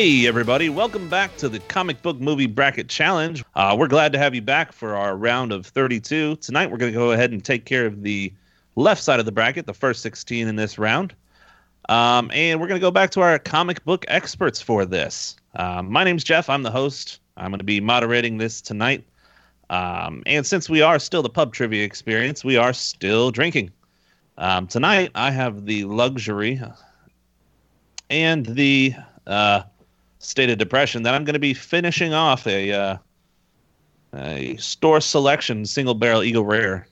[0.00, 0.70] Hey, everybody.
[0.70, 3.44] Welcome back to the Comic Book Movie Bracket Challenge.
[3.54, 6.36] Uh, we're glad to have you back for our round of 32.
[6.36, 8.32] Tonight, we're going to go ahead and take care of the
[8.76, 11.14] left side of the bracket, the first 16 in this round.
[11.90, 15.36] Um, and we're going to go back to our comic book experts for this.
[15.56, 16.48] Um, my name's Jeff.
[16.48, 17.20] I'm the host.
[17.36, 19.04] I'm going to be moderating this tonight.
[19.68, 23.70] Um, and since we are still the pub trivia experience, we are still drinking.
[24.38, 26.58] Um, tonight, I have the luxury
[28.08, 28.94] and the
[29.26, 29.62] uh,
[30.20, 32.96] state of depression that I'm going to be finishing off a uh,
[34.14, 36.86] a store selection single barrel Eagle Rare,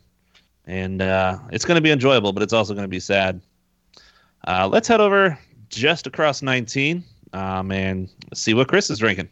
[0.66, 3.40] and uh, it's going to be enjoyable, but it's also going to be sad.
[4.46, 5.38] Uh, let's head over
[5.68, 9.28] just across 19 um, and see what Chris is drinking.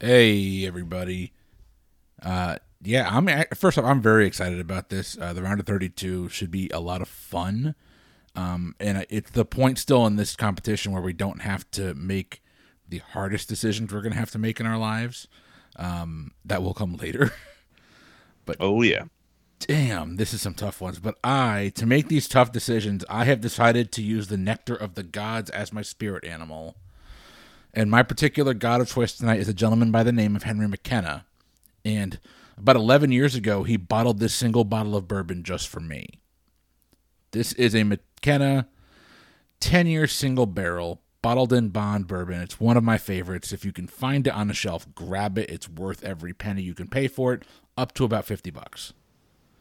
[0.00, 1.32] Hey everybody.
[2.22, 5.16] Uh yeah, I'm first off I'm very excited about this.
[5.18, 7.74] Uh, the round of 32 should be a lot of fun.
[8.34, 12.42] Um and it's the point still in this competition where we don't have to make
[12.94, 15.26] the hardest decisions we're going to have to make in our lives.
[15.76, 17.32] Um that will come later.
[18.46, 19.04] but Oh yeah.
[19.58, 20.98] damn, this is some tough ones.
[21.00, 24.94] But I, to make these tough decisions, I have decided to use the nectar of
[24.94, 26.76] the gods as my spirit animal.
[27.72, 30.68] And my particular god of choice tonight is a gentleman by the name of Henry
[30.68, 31.24] McKenna.
[31.84, 32.20] And
[32.56, 36.20] about 11 years ago, he bottled this single bottle of bourbon just for me.
[37.32, 38.68] This is a McKenna
[39.60, 42.40] 10 year single barrel bottled in bond bourbon.
[42.42, 43.50] It's one of my favorites.
[43.52, 45.48] If you can find it on the shelf, grab it.
[45.48, 47.44] It's worth every penny you can pay for it,
[47.78, 48.92] up to about 50 bucks.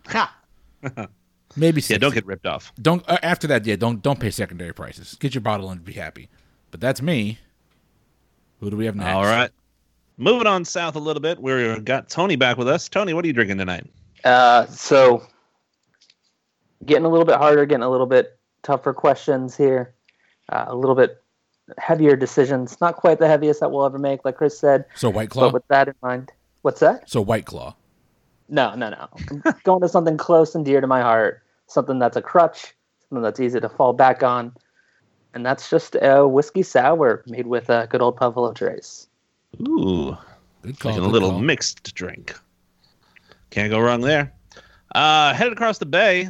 [0.07, 0.35] Ha!
[1.55, 1.97] Maybe Yeah, 60.
[1.99, 2.73] don't get ripped off.
[2.81, 5.93] don't uh, after that yeah don't don't pay secondary prices get your bottle and be
[5.93, 6.27] happy
[6.71, 7.37] but that's me
[8.59, 9.51] who do we have next All right.
[10.17, 12.87] Moving on south a little bit, we've got Tony back with us.
[12.89, 13.85] Tony, what are you drinking tonight?
[14.23, 15.25] Uh, so
[16.85, 19.95] getting a little bit harder, getting a little bit tougher questions here,
[20.49, 21.22] uh, a little bit
[21.77, 22.79] heavier decisions.
[22.81, 24.85] Not quite the heaviest that we'll ever make, like Chris said.
[24.95, 26.31] so white claw But with that in mind,
[26.61, 27.09] what's that?
[27.09, 27.75] so white claw
[28.49, 29.07] No, no, no.
[29.31, 32.73] I'm going to something close and dear to my heart, something that's a crutch,
[33.09, 34.53] something that's easy to fall back on,
[35.33, 39.07] and that's just a whiskey sour made with a good old Buffalo Trace.
[39.67, 40.17] Ooh,
[40.61, 41.39] good call like a little call.
[41.39, 42.35] mixed drink.
[43.51, 44.33] Can't go wrong there.
[44.95, 46.29] Uh, headed across the bay,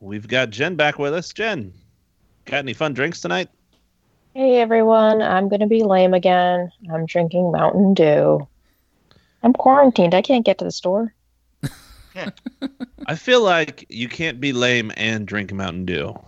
[0.00, 1.32] we've got Jen back with us.
[1.32, 1.72] Jen,
[2.44, 3.48] got any fun drinks tonight?
[4.34, 6.70] Hey everyone, I'm gonna be lame again.
[6.92, 8.46] I'm drinking Mountain Dew.
[9.42, 10.14] I'm quarantined.
[10.14, 11.14] I can't get to the store.
[13.06, 16.18] I feel like you can't be lame and drink Mountain Dew.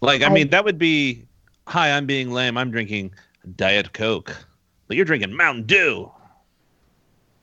[0.00, 1.26] Like, I I- mean, that would be,
[1.66, 2.56] hi, I'm being lame.
[2.56, 3.12] I'm drinking
[3.56, 4.36] Diet Coke.
[4.86, 6.10] But you're drinking Mountain Dew.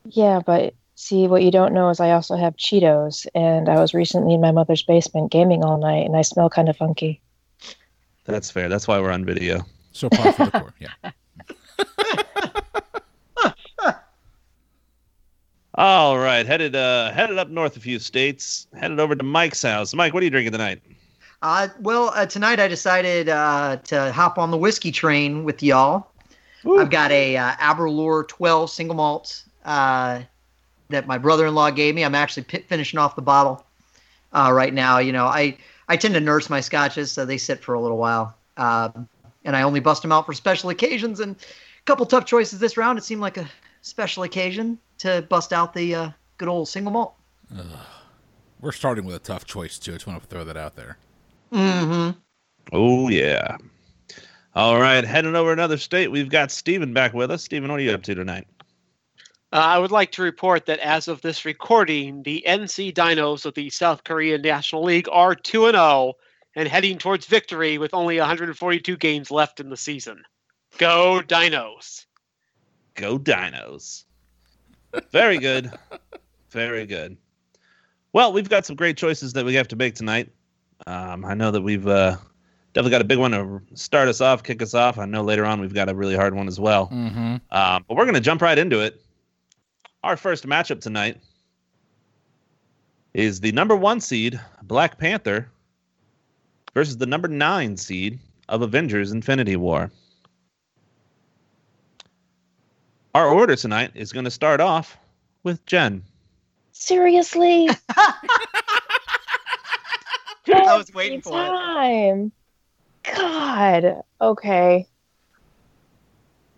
[0.05, 3.93] Yeah, but see, what you don't know is I also have Cheetos, and I was
[3.93, 7.21] recently in my mother's basement gaming all night, and I smell kind of funky.
[8.25, 8.69] That's fair.
[8.69, 9.65] That's why we're on video.
[9.91, 11.11] so par for the course yeah
[15.75, 18.67] All right, headed uh headed up north a few states.
[18.77, 19.93] Headed over to Mike's house.
[19.93, 20.81] Mike, what are you drinking tonight?
[21.41, 26.11] Uh, well, uh, tonight I decided uh, to hop on the whiskey train with y'all.
[26.77, 30.21] I've got a uh, Aberlour 12 single malt uh,
[30.89, 32.03] that my brother-in-law gave me.
[32.03, 33.65] I'm actually pi finishing off the bottle
[34.33, 34.99] uh, right now.
[34.99, 35.57] You know, I
[35.91, 39.09] I tend to nurse my scotches, so they sit for a little while, um,
[39.43, 41.19] and I only bust them out for special occasions.
[41.19, 42.97] And a couple tough choices this round.
[42.97, 43.45] It seemed like a
[43.81, 47.15] special occasion to bust out the uh, good old single malt.
[48.61, 50.97] we're starting with a tough choice too i just want to throw that out there
[51.51, 52.17] Mm-hmm.
[52.71, 53.57] Oh yeah.
[54.55, 56.09] All right, heading over another state.
[56.09, 57.43] We've got Steven back with us.
[57.43, 58.47] Steven, what are you up to tonight?
[59.53, 63.53] Uh, I would like to report that as of this recording, the NC Dinos of
[63.53, 66.13] the South Korean National League are 2 and 0
[66.55, 70.23] and heading towards victory with only 142 games left in the season.
[70.77, 72.05] Go Dinos.
[72.95, 74.05] Go Dinos.
[75.11, 75.71] Very good.
[76.51, 77.17] Very good.
[78.13, 80.29] Well, we've got some great choices that we have to make tonight.
[80.87, 82.15] Um, I know that we've uh,
[82.73, 84.97] definitely got a big one to start us off, kick us off.
[84.97, 86.87] I know later on we've got a really hard one as well.
[86.87, 87.35] mm-hmm.
[87.51, 89.01] Um, but we're going to jump right into it.
[90.03, 91.17] Our first matchup tonight
[93.13, 95.47] is the number one seed, Black Panther,
[96.73, 98.17] versus the number nine seed
[98.49, 99.91] of Avengers Infinity War.
[103.13, 104.97] Our order tonight is going to start off
[105.43, 106.01] with Jen.
[106.71, 107.69] Seriously?
[107.95, 108.13] I
[110.47, 112.31] was waiting for it.
[113.03, 114.01] God.
[114.19, 114.87] Okay.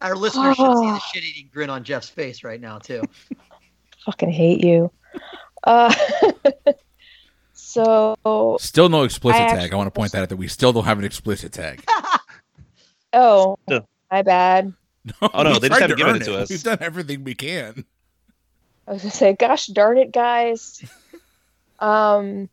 [0.03, 0.93] Our listeners should see Oh.
[0.93, 3.01] the shit-eating grin on Jeff's face right now too.
[4.05, 4.91] Fucking hate you.
[5.63, 5.93] Uh,
[7.53, 10.73] so, still no explicit I tag i want to point that out that we still
[10.73, 11.83] don't have an explicit tag
[13.13, 14.73] oh, Still- My bad.
[15.21, 16.49] Oh, no, they just tried haven't given earn it to us.
[16.49, 17.83] We've done everything we can.
[18.87, 20.81] I was gonna say, gosh darn it, guys.
[21.79, 22.49] um,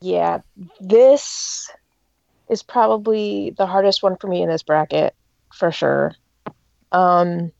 [0.00, 0.38] yeah,
[0.80, 1.70] this
[2.48, 5.14] is probably the hardest one for me in this bracket,
[5.54, 6.14] for sure.
[6.92, 7.52] Um,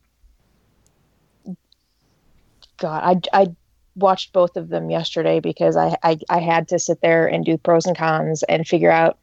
[2.77, 3.55] God, I I
[3.95, 7.57] watched both of them yesterday because I, I I had to sit there and do
[7.57, 9.17] pros and cons and figure out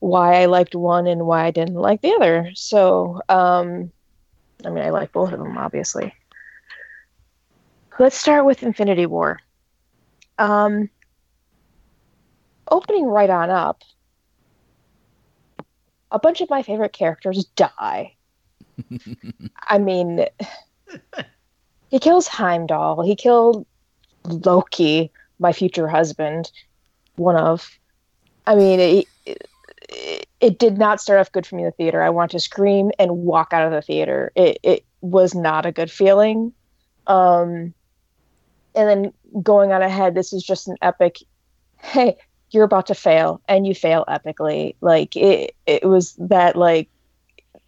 [0.00, 2.50] why I liked one and why I didn't like the other.
[2.54, 3.90] So, um,
[4.64, 6.14] I mean, I like both of them, obviously.
[7.98, 9.40] Let's start with Infinity War.
[10.38, 10.88] Um,
[12.70, 13.82] opening right on up,
[16.12, 18.14] a bunch of my favorite characters die.
[19.68, 20.26] I mean,
[21.90, 23.02] he kills Heimdall.
[23.02, 23.66] He killed
[24.24, 26.50] Loki, my future husband,
[27.16, 27.70] one of.
[28.46, 32.02] I mean, it, it, it did not start off good for me in the theater.
[32.02, 34.32] I wanted to scream and walk out of the theater.
[34.34, 36.52] It, it was not a good feeling.
[37.06, 37.74] Um,
[38.74, 41.18] and then going on ahead, this is just an epic.
[41.78, 42.16] Hey,
[42.50, 44.76] you're about to fail, and you fail epically.
[44.80, 46.88] Like it, it was that like,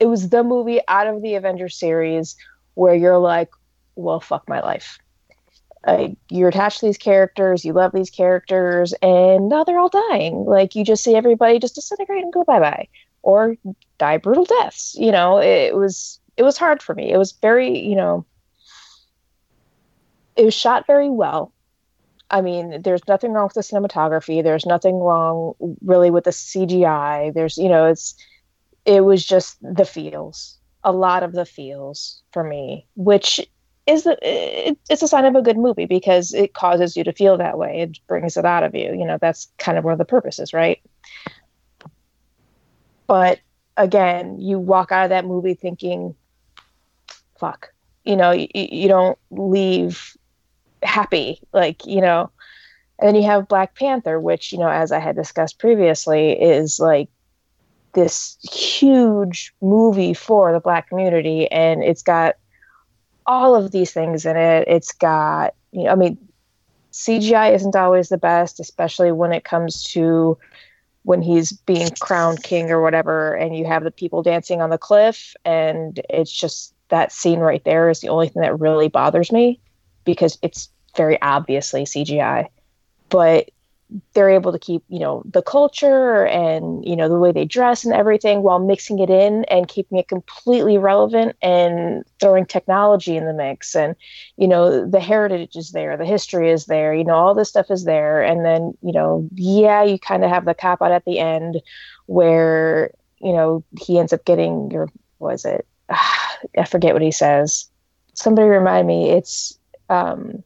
[0.01, 2.35] it was the movie out of the Avengers series
[2.75, 3.51] where you're like,
[3.95, 4.99] well, fuck my life.
[6.31, 10.45] You're attached to these characters, you love these characters, and now they're all dying.
[10.45, 12.89] Like you just see everybody just disintegrate and go bye bye,
[13.23, 13.57] or
[13.99, 14.95] die brutal deaths.
[14.99, 17.11] You know, it was it was hard for me.
[17.11, 18.27] It was very, you know,
[20.37, 21.53] it was shot very well.
[22.31, 24.43] I mean, there's nothing wrong with the cinematography.
[24.43, 27.35] There's nothing wrong really with the CGI.
[27.35, 28.15] There's, you know, it's
[28.91, 33.39] it was just the feels, a lot of the feels for me, which
[33.87, 37.13] is the, it, it's a sign of a good movie because it causes you to
[37.13, 37.83] feel that way.
[37.83, 38.93] It brings it out of you.
[38.93, 40.81] You know, that's kind of where the purpose is, right?
[43.07, 43.39] But
[43.77, 46.17] again, you walk out of that movie thinking,
[47.39, 47.73] "Fuck,"
[48.05, 50.17] you know, you, you don't leave
[50.83, 52.33] happy, like you know.
[52.99, 56.81] And then you have Black Panther, which you know, as I had discussed previously, is
[56.81, 57.09] like
[57.93, 62.37] this huge movie for the black community and it's got
[63.27, 64.67] all of these things in it.
[64.69, 66.19] It's got you know i mean
[66.93, 70.37] cgi isn't always the best especially when it comes to
[71.05, 74.79] when he's being crowned king or whatever and you have the people dancing on the
[74.79, 79.31] cliff and it's just that scene right there is the only thing that really bothers
[79.31, 79.61] me
[80.05, 82.49] because it's very obviously cgi
[83.09, 83.51] but
[84.13, 87.85] they're able to keep you know the culture and you know the way they dress
[87.85, 93.27] and everything while mixing it in and keeping it completely relevant and throwing technology in
[93.27, 93.75] the mix.
[93.75, 93.97] And
[94.37, 97.71] you know the heritage is there the history is there you know all this stuff
[97.71, 98.23] is there.
[98.23, 101.61] And then you know yeah you kind of have the cop out at the end
[102.07, 104.89] where you know he ends up getting your
[105.19, 105.67] was it?
[105.91, 107.69] I forget what he says.
[108.15, 109.11] Somebody remind me.
[109.11, 109.59] It's
[109.89, 110.45] um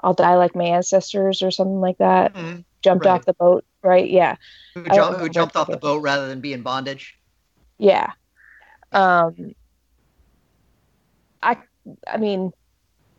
[0.00, 2.34] I'll die like my ancestors or something like that.
[2.34, 2.64] Mhm.
[2.82, 3.12] Jumped Right.
[3.12, 4.08] off the boat, right?
[4.08, 4.36] Yeah,
[4.74, 7.16] Who, jump, who jumped off the boat rather than be in bondage?
[7.78, 8.12] yeah.
[8.92, 9.54] Um,
[11.42, 11.56] I,
[12.06, 12.52] I mean,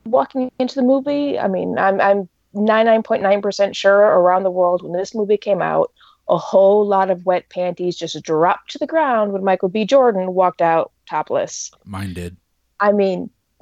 [0.06, 5.14] walking into the movie, I mean, I'm I'm 99.9% sure around the world when this
[5.14, 5.92] movie came out,
[6.28, 9.86] a whole lot of wet panties just dropped to the ground when Michael B.
[9.86, 11.72] Jordan walked out topless.
[11.86, 12.38] Mine did.
[12.80, 13.30] I mean,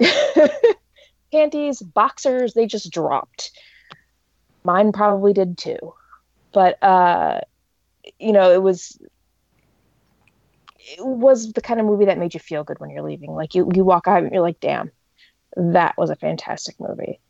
[1.30, 3.50] panties, boxers, they just dropped.
[4.64, 5.94] Mine probably did too.
[6.52, 7.40] But uh
[8.18, 8.98] you know, it was
[10.78, 13.32] it was the kind of movie that made you feel good when you're leaving.
[13.32, 14.90] Like you you walk out and you're like, "Damn,
[15.56, 17.20] that was a fantastic movie."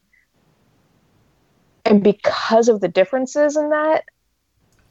[1.84, 4.04] And because of the differences in that,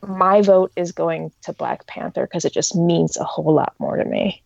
[0.01, 3.97] my vote is going to Black Panther because it just means a whole lot more
[3.97, 4.43] to me.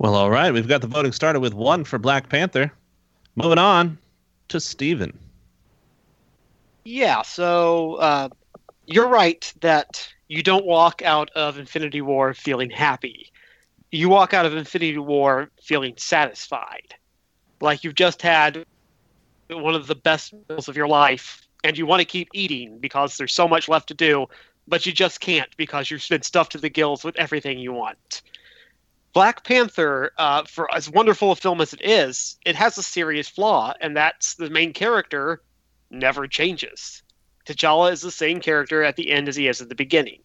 [0.00, 0.50] Well, all right.
[0.50, 2.72] We've got the voting started with one for Black Panther.
[3.36, 3.98] Moving on
[4.48, 5.16] to Steven.
[6.86, 8.30] Yeah, so uh,
[8.86, 13.30] you're right that you don't walk out of Infinity War feeling happy.
[13.92, 16.94] You walk out of Infinity War feeling satisfied.
[17.60, 18.64] Like you've just had
[19.50, 23.18] one of the best meals of your life, and you want to keep eating because
[23.18, 24.28] there's so much left to do,
[24.66, 28.22] but you just can't because you've been stuffed to the gills with everything you want.
[29.12, 33.28] Black Panther, uh, for as wonderful a film as it is, it has a serious
[33.28, 35.42] flaw, and that's the main character
[35.90, 37.02] never changes.
[37.44, 40.22] T'Challa is the same character at the end as he is at the beginning.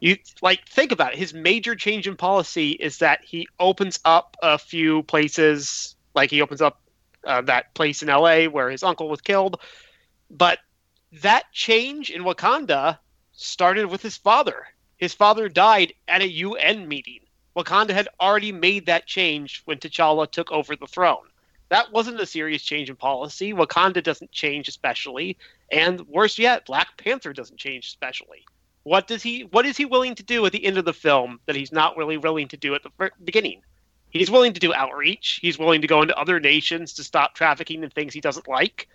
[0.00, 1.18] You like think about it.
[1.18, 6.42] His major change in policy is that he opens up a few places, like he
[6.42, 6.80] opens up
[7.24, 8.48] uh, that place in L.A.
[8.48, 9.60] where his uncle was killed.
[10.30, 10.58] But
[11.20, 12.98] that change in Wakanda
[13.32, 14.66] started with his father.
[14.96, 17.20] His father died at a UN meeting.
[17.62, 21.26] Wakanda had already made that change when T'Challa took over the throne.
[21.68, 23.52] That wasn't a serious change in policy.
[23.52, 25.36] Wakanda doesn't change especially,
[25.70, 28.44] and worse yet, Black Panther doesn't change especially.
[28.82, 29.42] What does he?
[29.42, 31.96] What is he willing to do at the end of the film that he's not
[31.96, 33.62] really willing to do at the beginning?
[34.08, 35.38] He's willing to do outreach.
[35.40, 38.88] He's willing to go into other nations to stop trafficking and things he doesn't like.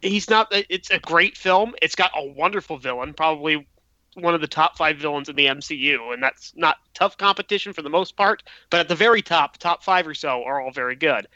[0.00, 0.48] He's not.
[0.50, 1.74] It's a great film.
[1.82, 3.66] It's got a wonderful villain, probably
[4.16, 7.82] one of the top five villains in the MCU, and that's not tough competition for
[7.82, 8.42] the most part.
[8.70, 11.26] But at the very top, top five or so are all very good.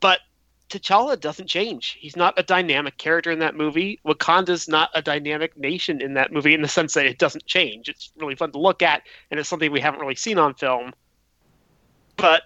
[0.00, 0.20] But
[0.68, 1.96] T'Challa doesn't change.
[2.00, 4.00] He's not a dynamic character in that movie.
[4.04, 7.88] Wakanda's not a dynamic nation in that movie in the sense that it doesn't change.
[7.88, 10.92] It's really fun to look at, and it's something we haven't really seen on film.
[12.16, 12.42] But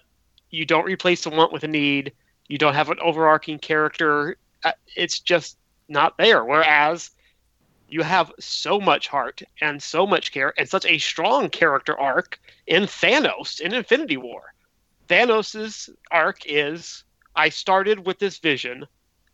[0.49, 2.13] you don't replace the want with a need.
[2.47, 4.37] You don't have an overarching character.
[4.63, 6.43] Uh, it's just not there.
[6.43, 7.11] Whereas
[7.91, 12.39] you have so much heart and so much care and such a strong character arc
[12.67, 14.53] in Thanos in Infinity War.
[15.07, 17.03] Thanos's arc is
[17.35, 18.85] I started with this vision.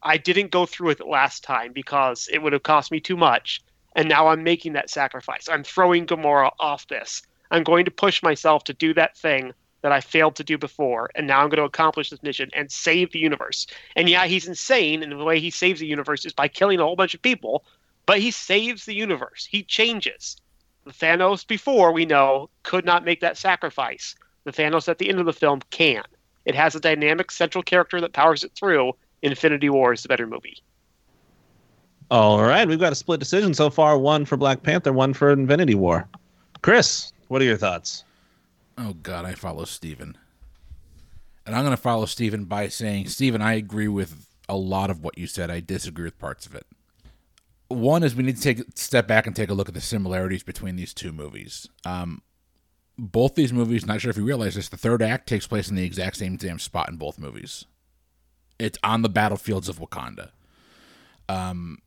[0.02, 3.18] I didn't go through with it last time because it would have cost me too
[3.18, 3.62] much.
[3.96, 5.50] And now I'm making that sacrifice.
[5.50, 7.22] I'm throwing Gamora off this.
[7.52, 11.10] I'm going to push myself to do that thing that I failed to do before.
[11.16, 13.68] And now I'm going to accomplish this mission and save the universe.
[13.96, 15.04] And yeah, he's insane.
[15.04, 17.66] And the way he saves the universe is by killing a whole bunch of people
[18.06, 19.48] but he saves the universe.
[19.50, 20.38] He changes.
[20.86, 24.16] The Thanos before we know could not make that sacrifice.
[24.44, 26.04] The Thanos at the end of the film can.
[26.46, 28.94] It has a dynamic central character that powers it through.
[29.24, 30.62] Infinity War is the better movie.
[32.12, 33.98] All right, we've got a split decision so far.
[33.98, 36.08] One for Black Panther, one for Infinity War.
[36.62, 38.04] Chris, what are your thoughts?
[38.78, 40.16] Oh God, I follow Steven.
[41.48, 45.04] And I'm going to follow Steven by saying, Steven, I agree with a lot of
[45.04, 45.50] what you said.
[45.50, 46.68] I disagree with parts of it
[47.76, 50.44] one is we need to take step back and take a look at the similarities
[50.44, 51.68] between these two movies.
[51.86, 52.22] Um,
[52.98, 55.76] both these movies, not sure if you realize this, the third act takes place in
[55.76, 57.66] the exact same damn spot in both movies.
[58.58, 60.30] It's on the battlefields of Wakanda.
[61.28, 61.80] Um,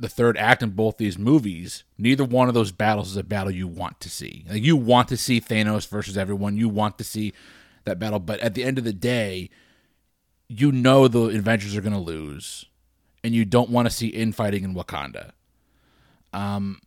[0.00, 3.52] the third act in both these movies, neither one of those battles is a battle
[3.52, 4.44] you want to see.
[4.50, 7.32] Like you want to see Thanos versus everyone, you want to see
[7.84, 9.48] that battle, but at the end of the day,
[10.48, 12.66] you know the Avengers are going to lose
[13.24, 15.32] and you don't want to see infighting in Wakanda.
[16.32, 16.80] Um,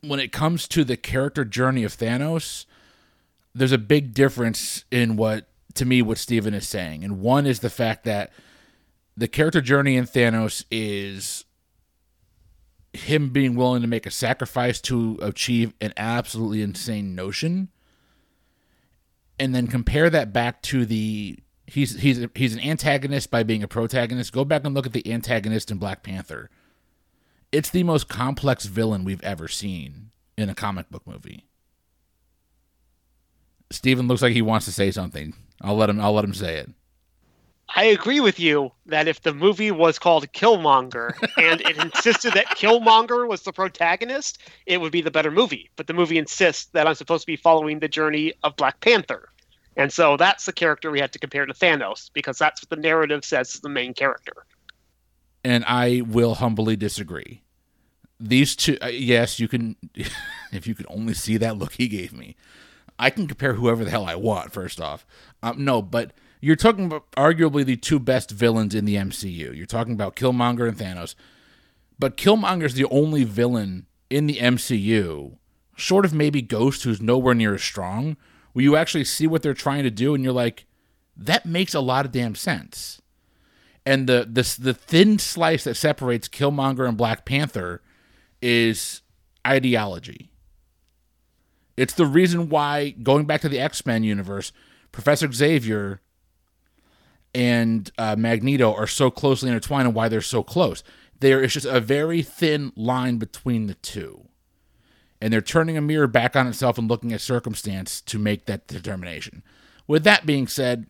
[0.00, 2.66] when it comes to the character journey of Thanos,
[3.54, 7.04] there's a big difference in what, to me, what Steven is saying.
[7.04, 8.32] And one is the fact that
[9.16, 11.44] the character journey in Thanos is
[12.92, 17.68] him being willing to make a sacrifice to achieve an absolutely insane notion.
[19.38, 23.68] And then compare that back to the He's he's he's an antagonist by being a
[23.68, 24.32] protagonist.
[24.32, 26.50] Go back and look at the antagonist in Black Panther.
[27.52, 31.46] It's the most complex villain we've ever seen in a comic book movie.
[33.70, 35.34] Steven looks like he wants to say something.
[35.62, 36.70] I'll let him I'll let him say it.
[37.76, 42.46] I agree with you that if the movie was called Killmonger and it insisted that
[42.46, 45.70] Killmonger was the protagonist, it would be the better movie.
[45.76, 49.30] But the movie insists that I'm supposed to be following the journey of Black Panther.
[49.76, 52.76] And so that's the character we had to compare to Thanos because that's what the
[52.76, 54.32] narrative says is the main character.
[55.42, 57.42] And I will humbly disagree.
[58.20, 59.76] These two, uh, yes, you can,
[60.52, 62.36] if you could only see that look he gave me,
[62.98, 65.04] I can compare whoever the hell I want, first off.
[65.42, 69.56] Um, no, but you're talking about arguably the two best villains in the MCU.
[69.56, 71.14] You're talking about Killmonger and Thanos.
[71.98, 75.36] But Killmonger's the only villain in the MCU,
[75.76, 78.16] short of maybe Ghost, who's nowhere near as strong,
[78.54, 80.64] where you actually see what they're trying to do and you're like,
[81.16, 83.02] that makes a lot of damn sense.
[83.84, 87.82] And the the the thin slice that separates Killmonger and Black Panther
[88.40, 89.02] is
[89.46, 90.30] ideology.
[91.76, 94.52] It's the reason why going back to the X-Men universe,
[94.92, 96.00] Professor Xavier
[97.34, 100.84] and uh, Magneto are so closely intertwined and why they're so close.
[101.18, 104.28] There is just a very thin line between the two
[105.24, 108.66] and they're turning a mirror back on itself and looking at circumstance to make that
[108.66, 109.42] determination.
[109.86, 110.86] With that being said,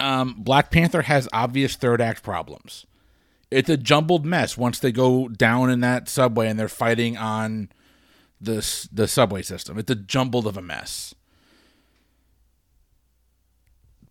[0.00, 2.86] um, Black Panther has obvious third act problems.
[3.52, 7.68] It's a jumbled mess once they go down in that subway and they're fighting on
[8.40, 9.78] the the subway system.
[9.78, 11.14] It's a jumbled of a mess.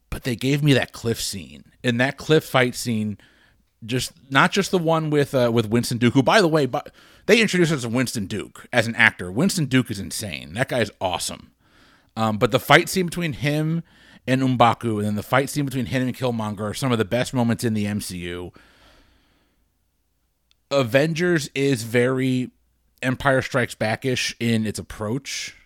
[0.09, 1.65] But they gave me that cliff scene.
[1.83, 3.17] and that cliff fight scene,
[3.85, 6.93] just not just the one with uh, with Winston Duke, who by the way, but
[7.27, 9.31] they introduced us to Winston Duke as an actor.
[9.31, 10.53] Winston Duke is insane.
[10.53, 11.51] That guy is awesome.
[12.15, 13.83] Um, but the fight scene between him
[14.25, 17.05] and M'Baku, and then the fight scene between him and Killmonger are some of the
[17.05, 18.53] best moments in the MCU.
[20.71, 22.51] Avengers is very
[23.01, 25.56] Empire Strikes Backish in its approach.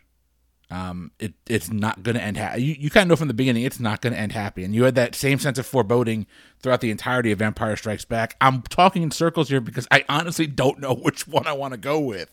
[0.71, 2.63] Um, it it's not going to end happy.
[2.63, 4.73] You, you kind of know from the beginning it's not going to end happy, and
[4.73, 6.25] you had that same sense of foreboding
[6.61, 8.37] throughout the entirety of Empire Strikes Back.
[8.39, 11.77] I'm talking in circles here because I honestly don't know which one I want to
[11.77, 12.29] go with.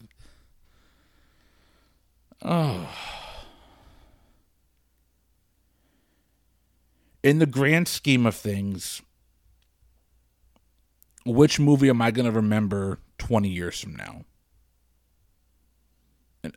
[2.45, 2.89] Oh.
[7.25, 9.03] In the grand scheme of things,
[11.27, 14.25] which movie am I going to remember 20 years from now?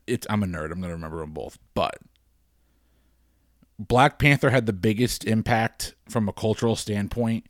[0.08, 0.72] It's I'm a nerd.
[0.72, 1.58] I'm to remember them both.
[1.74, 1.98] But
[3.80, 7.46] Black Panther had the biggest impact from a cultural standpoint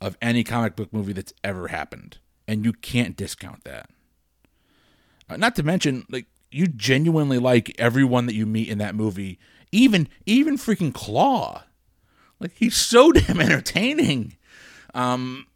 [0.00, 3.90] of any comic book movie that's ever happened, and you can't discount that.
[5.28, 9.38] Uh, not to mention, like you genuinely like everyone that you meet in that movie,
[9.72, 11.64] even even freaking Claw.
[12.40, 14.36] Like he's so damn entertaining.
[14.94, 15.46] Um,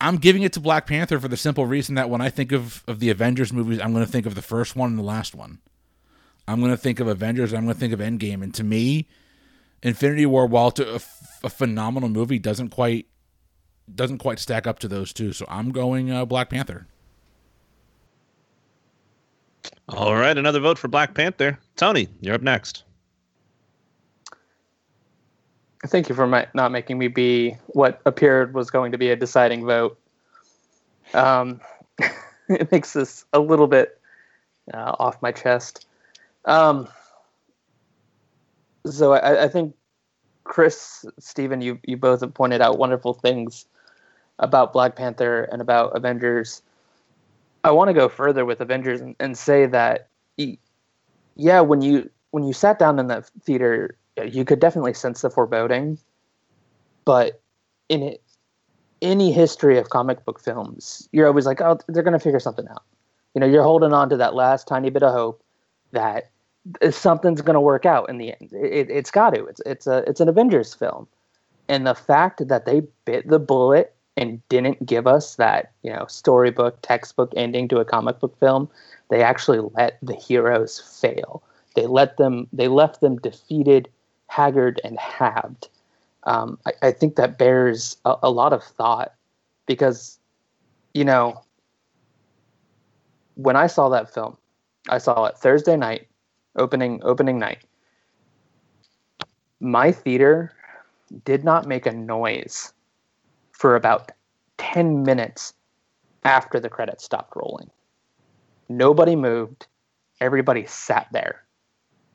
[0.00, 2.82] I'm giving it to Black Panther for the simple reason that when I think of,
[2.86, 5.34] of the Avengers movies, I'm going to think of the first one and the last
[5.34, 5.60] one.
[6.46, 7.54] I'm going to think of Avengers.
[7.54, 8.42] I'm going to think of Endgame.
[8.42, 9.08] And to me,
[9.82, 13.06] Infinity War, while to a, f- a phenomenal movie, doesn't quite
[13.94, 15.32] doesn't quite stack up to those two.
[15.32, 16.86] So I'm going uh, Black Panther.
[19.88, 21.58] All right, another vote for Black Panther.
[21.76, 22.83] Tony, you're up next.
[25.86, 29.16] Thank you for my, not making me be what appeared was going to be a
[29.16, 29.98] deciding vote.
[31.12, 31.60] Um,
[32.48, 34.00] it makes this a little bit
[34.72, 35.86] uh, off my chest.
[36.46, 36.88] Um,
[38.86, 39.74] so I, I, think
[40.44, 43.66] Chris, Stephen, you you both have pointed out wonderful things
[44.38, 46.62] about Black Panther and about Avengers.
[47.62, 50.08] I want to go further with Avengers and, and say that,
[51.36, 55.30] yeah, when you when you sat down in that theater, you could definitely sense the
[55.30, 55.98] foreboding.
[57.04, 57.40] But
[57.88, 58.22] in it,
[59.02, 62.66] any history of comic book films, you're always like, oh, they're going to figure something
[62.68, 62.82] out.
[63.34, 65.42] You know, you're holding on to that last tiny bit of hope
[65.92, 66.30] that
[66.90, 68.50] something's going to work out in the end.
[68.52, 69.44] It, has got to.
[69.44, 71.06] It's it's a it's an Avengers film,
[71.68, 76.06] and the fact that they bit the bullet and didn't give us that you know
[76.08, 78.70] storybook textbook ending to a comic book film,
[79.10, 81.42] they actually let the heroes fail.
[81.74, 82.46] They let them.
[82.52, 83.88] They left them defeated,
[84.34, 85.68] haggard, and halved.
[86.24, 89.14] Um, I, I, think that bears a, a lot of thought
[89.66, 90.18] because,
[90.92, 91.44] you know,
[93.36, 94.36] when I saw that film,
[94.88, 96.08] I saw it Thursday night,
[96.56, 97.58] opening opening night.
[99.60, 100.52] My theater
[101.24, 102.72] did not make a noise
[103.52, 104.10] for about
[104.58, 105.54] 10 minutes
[106.24, 107.70] after the credits stopped rolling.
[108.68, 109.66] Nobody moved.
[110.20, 111.44] Everybody sat there,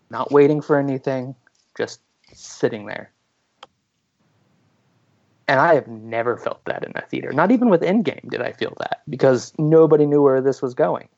[0.09, 1.35] not waiting for anything,
[1.77, 2.01] just
[2.33, 3.11] sitting there.
[5.47, 7.31] And I have never felt that in a theater.
[7.31, 11.09] Not even with Endgame did I feel that because nobody knew where this was going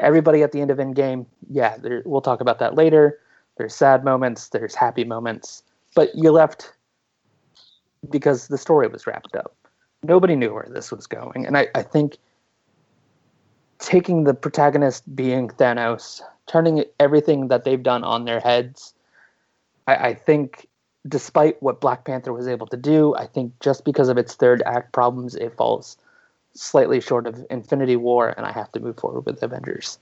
[0.00, 3.18] everybody at the end of Endgame, yeah, there, we'll talk about that later.
[3.56, 5.62] There's sad moments, there's happy moments,
[5.94, 6.72] but you left
[8.10, 9.56] because the story was wrapped up.
[10.02, 11.46] Nobody knew where this was going.
[11.46, 12.18] And I, I think
[13.78, 18.94] taking the protagonist being Thanos, turning everything that they've done on their heads,
[19.86, 20.68] I, I think
[21.08, 24.62] despite what Black Panther was able to do, I think just because of its third
[24.66, 25.96] act problems, it falls
[26.54, 29.98] slightly short of Infinity War, and I have to move forward with Avengers.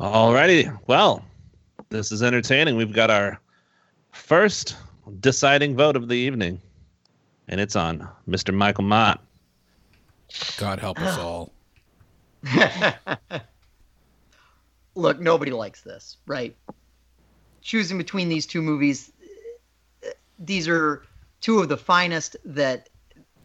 [0.00, 0.78] Alrighty.
[0.86, 1.24] Well,
[1.90, 2.76] this is entertaining.
[2.76, 3.40] We've got our
[4.12, 4.76] first
[5.20, 6.60] deciding vote of the evening,
[7.48, 8.54] and it's on Mr.
[8.54, 9.22] Michael Mott.
[10.56, 11.52] God help us all.
[14.98, 16.56] Look, nobody likes this, right?
[17.62, 19.12] Choosing between these two movies,
[20.40, 21.04] these are
[21.40, 22.88] two of the finest that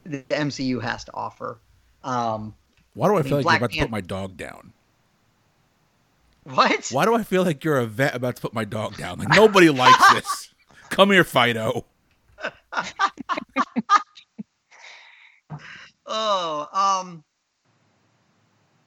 [0.03, 1.59] the MCU has to offer.
[2.03, 2.55] Um,
[2.95, 4.73] Why do I, I feel mean, like Black you're about to put my dog down?
[6.45, 6.89] What?
[6.89, 9.19] Why do I feel like you're a vet about to put my dog down?
[9.19, 10.49] Like nobody likes this.
[10.89, 11.85] Come here, Fido.
[16.07, 17.23] oh, um,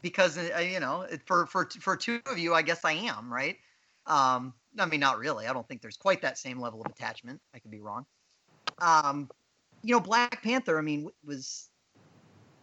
[0.07, 3.57] because uh, you know, for for for two of you, I guess I am right.
[4.07, 5.49] Um, I mean, not really.
[5.49, 7.41] I don't think there's quite that same level of attachment.
[7.53, 8.07] I could be wrong.
[8.79, 9.29] Um,
[9.83, 11.69] you know, Black Panther, I mean, was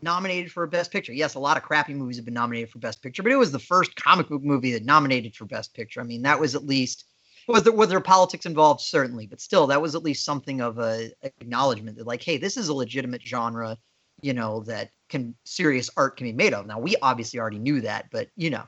[0.02, 1.12] nominated for Best Picture.
[1.12, 3.52] Yes, a lot of crappy movies have been nominated for Best Picture, but it was
[3.52, 6.00] the first comic book movie that nominated for Best Picture.
[6.00, 7.04] I mean, that was at least
[7.46, 10.80] was there was there politics involved certainly, but still, that was at least something of
[10.80, 13.78] a acknowledgement that like, hey, this is a legitimate genre,
[14.24, 16.66] you know, that can serious art can be made of.
[16.66, 18.64] Now, we obviously already knew that, but you know,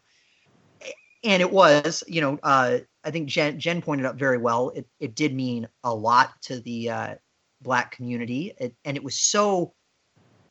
[1.23, 4.69] and it was, you know, uh, I think Jen Jen pointed out very well.
[4.69, 7.15] It it did mean a lot to the uh,
[7.61, 9.73] black community it, and it was so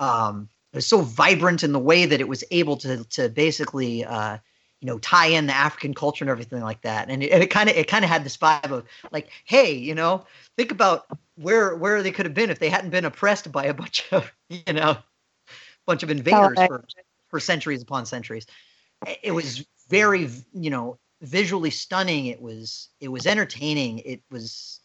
[0.01, 4.05] um it was so vibrant in the way that it was able to to basically
[4.05, 4.39] uh,
[4.81, 7.09] you know tie in the African culture and everything like that.
[7.09, 9.73] And it, and it kind of it kind of had this vibe of like, hey,
[9.73, 13.51] you know, think about where where they could have been if they hadn't been oppressed
[13.51, 14.97] by a bunch of you know
[15.87, 16.85] bunch of invaders for,
[17.29, 18.47] for centuries upon centuries.
[19.23, 22.27] It was very you know visually stunning.
[22.27, 23.99] It was it was entertaining.
[24.01, 24.81] It was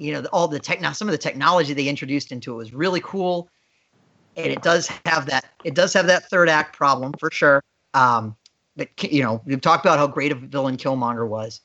[0.00, 2.72] you know all the tech now some of the technology they introduced into it was
[2.72, 3.48] really cool
[4.36, 7.62] and it does have that it does have that third act problem for sure
[7.94, 8.34] um
[8.76, 11.60] but you know we've talked about how great a villain killmonger was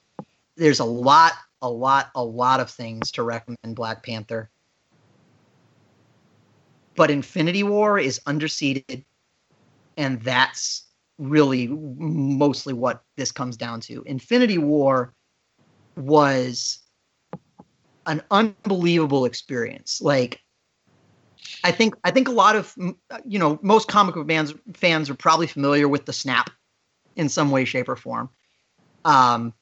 [0.58, 4.50] there's a lot a lot a lot of things to recommend black panther
[6.96, 9.04] but infinity war is underseated
[9.98, 10.86] and that's
[11.18, 15.14] really mostly what this comes down to infinity war
[15.96, 16.80] was
[18.06, 20.02] an unbelievable experience.
[20.02, 20.42] Like,
[21.64, 22.74] I think I think a lot of
[23.26, 26.50] you know most comic book fans fans are probably familiar with the snap
[27.16, 28.30] in some way, shape, or form.
[29.06, 29.54] Um,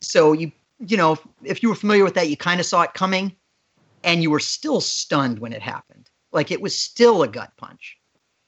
[0.00, 2.94] so you you know if you were familiar with that, you kind of saw it
[2.94, 3.34] coming,
[4.04, 6.10] and you were still stunned when it happened.
[6.32, 7.96] Like it was still a gut punch,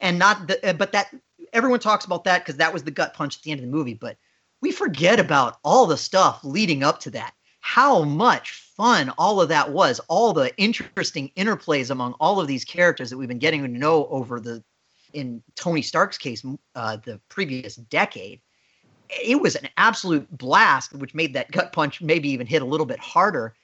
[0.00, 1.14] and not the, but that
[1.52, 3.72] everyone talks about that because that was the gut punch at the end of the
[3.72, 4.16] movie, but
[4.60, 9.48] we forget about all the stuff leading up to that how much fun all of
[9.50, 13.60] that was, all the interesting interplays among all of these characters that we've been getting
[13.60, 14.64] to know over the,
[15.12, 16.42] in Tony Stark's case,
[16.74, 18.40] uh, the previous decade.
[19.10, 22.86] It was an absolute blast, which made that gut punch maybe even hit a little
[22.86, 23.54] bit harder.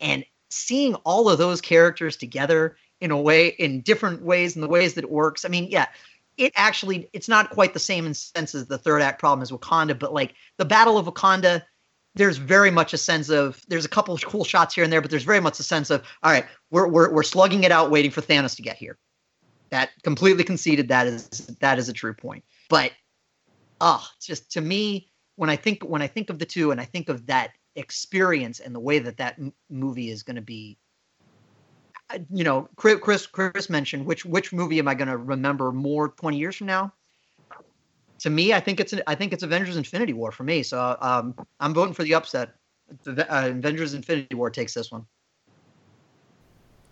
[0.00, 4.68] And seeing all of those characters together in a way, in different ways, in the
[4.68, 5.44] ways that it works.
[5.44, 5.86] I mean, yeah,
[6.36, 9.50] it actually it's not quite the same in sense as the third act problem as
[9.50, 11.62] Wakanda, but like the Battle of Wakanda
[12.14, 15.00] there's very much a sense of there's a couple of cool shots here and there,
[15.00, 17.90] but there's very much a sense of all right, we're we're we're slugging it out,
[17.90, 18.98] waiting for Thanos to get here.
[19.70, 21.28] That completely conceded that is
[21.60, 22.44] that is a true point.
[22.68, 22.92] But
[23.82, 26.80] oh, it's just to me when I think when I think of the two and
[26.80, 30.42] I think of that experience and the way that that m- movie is going to
[30.42, 30.78] be
[32.30, 36.36] you know chris chris mentioned which which movie am i going to remember more 20
[36.36, 36.92] years from now
[38.22, 40.62] to me, I think it's an, I think it's Avengers Infinity War for me.
[40.62, 42.54] So um, I'm voting for the upset.
[43.02, 45.04] The, uh, Avengers Infinity War takes this one.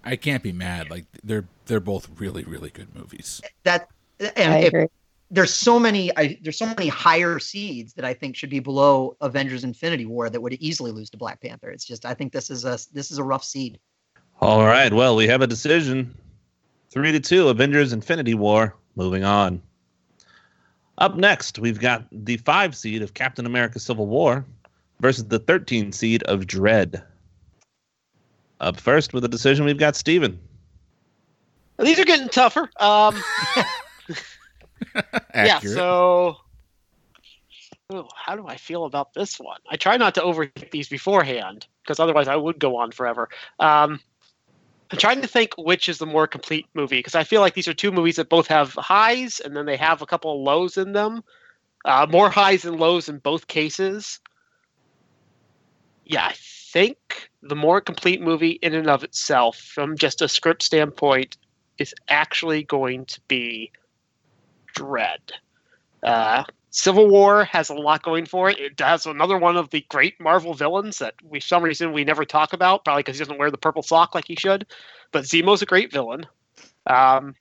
[0.02, 0.90] I can't be mad.
[0.90, 3.42] Like they're they're both really really good movies.
[3.62, 3.88] That
[4.34, 4.90] and if,
[5.30, 9.16] there's so many I, there's so many higher seeds that I think should be below
[9.20, 11.70] Avengers Infinity War that would easily lose to Black Panther.
[11.70, 13.78] It's just I think this is a this is a rough seed.
[14.40, 16.14] All right, well we have a decision.
[16.90, 18.74] Three to two, Avengers Infinity War.
[18.96, 19.62] Moving on.
[20.98, 24.44] Up next, we've got the five seed of Captain America Civil War
[24.98, 27.02] versus the 13 seed of Dredd.
[28.60, 30.38] Up first with a decision, we've got Steven.
[31.78, 32.68] These are getting tougher.
[32.78, 33.22] Um,
[35.34, 36.36] yeah, so
[37.90, 39.60] oh, how do I feel about this one?
[39.70, 43.28] I try not to overthink these beforehand because otherwise I would go on forever.
[43.58, 44.00] Um,
[44.90, 47.68] I'm trying to think which is the more complete movie because I feel like these
[47.68, 50.76] are two movies that both have highs and then they have a couple of lows
[50.76, 51.22] in them.
[51.84, 54.20] Uh, more highs and lows in both cases.
[56.04, 60.62] Yeah, I think the more complete movie in and of itself, from just a script
[60.62, 61.36] standpoint,
[61.78, 63.70] is actually going to be
[64.76, 65.32] Dredd.
[66.02, 68.58] Uh, Civil War has a lot going for it.
[68.58, 72.04] It has another one of the great Marvel villains that we, for some reason, we
[72.04, 74.66] never talk about, probably because he doesn't wear the purple sock like he should.
[75.12, 76.26] But Zemo's a great villain.
[76.86, 77.34] Um,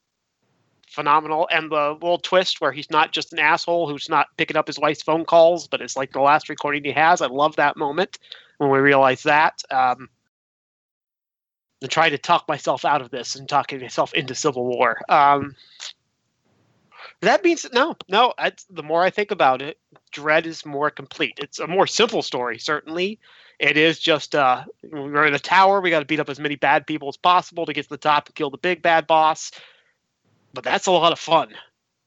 [0.88, 1.48] phenomenal.
[1.52, 4.80] And the little twist where he's not just an asshole who's not picking up his
[4.80, 7.22] wife's phone calls, but it's like the last recording he has.
[7.22, 8.18] I love that moment
[8.58, 9.62] when we realize that.
[9.70, 10.10] Um,
[11.82, 15.00] and try to talk myself out of this and talking myself into Civil War.
[15.08, 15.56] Um,
[17.22, 18.34] that means no, no.
[18.70, 19.78] the more I think about it,
[20.14, 21.38] Dredd is more complete.
[21.38, 23.20] It's a more simple story, certainly.
[23.60, 25.82] It is just uh, we're in a tower.
[25.82, 27.98] We got to beat up as many bad people as possible to get to the
[27.98, 29.52] top and kill the big bad boss.
[30.54, 31.50] But that's a lot of fun.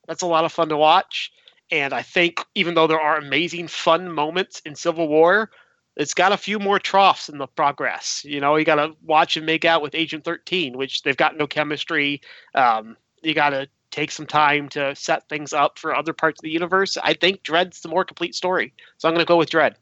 [0.09, 1.31] That's a lot of fun to watch.
[1.71, 5.51] And I think even though there are amazing fun moments in Civil War,
[5.97, 8.23] it's got a few more troughs in the progress.
[8.25, 11.37] You know, you got to watch and make out with Agent 13, which they've got
[11.37, 12.23] no chemistry.
[12.55, 16.43] Um, you got to take some time to set things up for other parts of
[16.43, 16.99] the universe.
[17.03, 18.75] I think Dredd's the more complete story.
[18.99, 19.75] So I'm going to go with Dredd.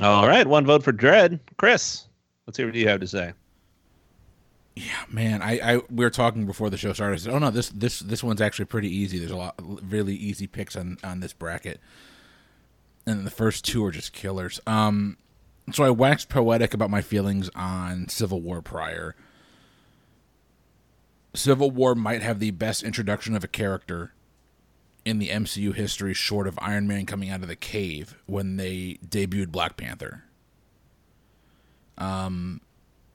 [0.00, 1.40] All right, one vote for Dredd.
[1.58, 2.06] Chris,
[2.46, 3.34] let's hear what you have to say.
[4.74, 7.14] Yeah, man, I, I we were talking before the show started.
[7.14, 9.18] I said, "Oh no, this this this one's actually pretty easy.
[9.18, 11.78] There's a lot really easy picks on on this bracket,
[13.04, 15.18] and the first two are just killers." Um,
[15.72, 19.14] so I waxed poetic about my feelings on Civil War prior
[21.34, 24.12] Civil War might have the best introduction of a character
[25.04, 28.98] in the MCU history, short of Iron Man coming out of the cave when they
[29.06, 30.24] debuted Black Panther.
[31.98, 32.60] Um,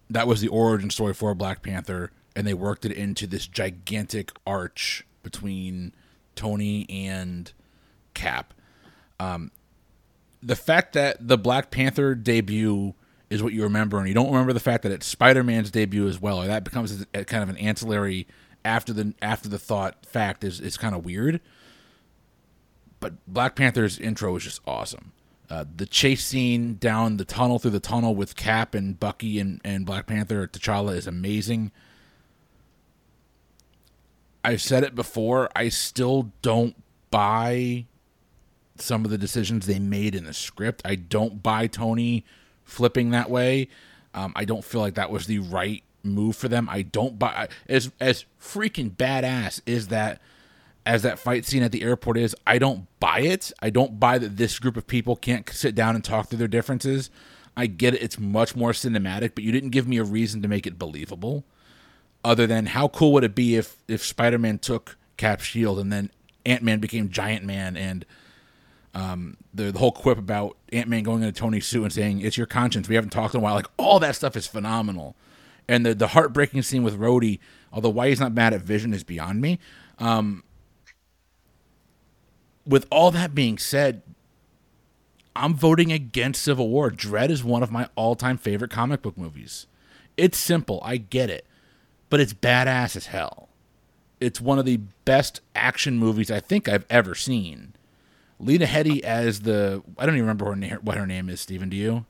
[0.10, 4.32] that was the origin story for Black Panther, and they worked it into this gigantic
[4.46, 5.94] arch between
[6.36, 7.52] Tony and
[8.14, 8.54] Cap.
[9.20, 9.52] Um,
[10.42, 12.94] the fact that the Black Panther debut
[13.30, 16.08] is what you remember, and you don't remember the fact that it's Spider Man's debut
[16.08, 18.28] as well, or that becomes a, a kind of an ancillary
[18.64, 21.42] after the after the thought fact is is kind of weird.
[23.00, 25.12] But Black Panther's intro is just awesome.
[25.50, 29.62] Uh, the chase scene down the tunnel through the tunnel with Cap and Bucky and,
[29.64, 31.72] and Black Panther T'Challa is amazing.
[34.44, 35.50] I've said it before.
[35.56, 36.76] I still don't
[37.12, 37.86] buy
[38.76, 40.82] some of the decisions they made in the script.
[40.84, 42.26] I don't buy Tony
[42.68, 43.70] flipping that way.
[44.14, 46.68] Um, I don't feel like that was the right move for them.
[46.70, 50.22] I don't buy as as freaking badass is that
[50.86, 52.36] as that fight scene at the airport is.
[52.46, 53.52] I don't buy it.
[53.62, 56.48] I don't buy that this group of people can't sit down and talk through their
[56.48, 57.10] differences.
[57.56, 58.02] I get it.
[58.02, 61.44] It's much more cinematic, but you didn't give me a reason to make it believable.
[62.24, 65.92] Other than how cool would it be if if Spider Man took Cap Shield and
[65.92, 66.10] then
[66.46, 68.06] Ant Man became Giant Man and
[68.98, 72.36] um, the, the whole quip about Ant Man going into Tony's suit and saying, It's
[72.36, 72.90] your conscience.
[72.90, 73.54] We haven't talked in a while.
[73.54, 75.16] Like, all that stuff is phenomenal.
[75.68, 77.38] And the, the heartbreaking scene with Rhodey,
[77.72, 79.60] although why he's not mad at Vision is beyond me.
[80.00, 80.44] Um,
[82.66, 84.02] with all that being said,
[85.36, 86.90] I'm voting against Civil War.
[86.90, 89.68] Dredd is one of my all time favorite comic book movies.
[90.16, 91.46] It's simple, I get it,
[92.10, 93.50] but it's badass as hell.
[94.20, 97.74] It's one of the best action movies I think I've ever seen.
[98.40, 101.42] Lena Headey as the I don't even remember her na- what her name is.
[101.42, 102.06] Stephen, do you?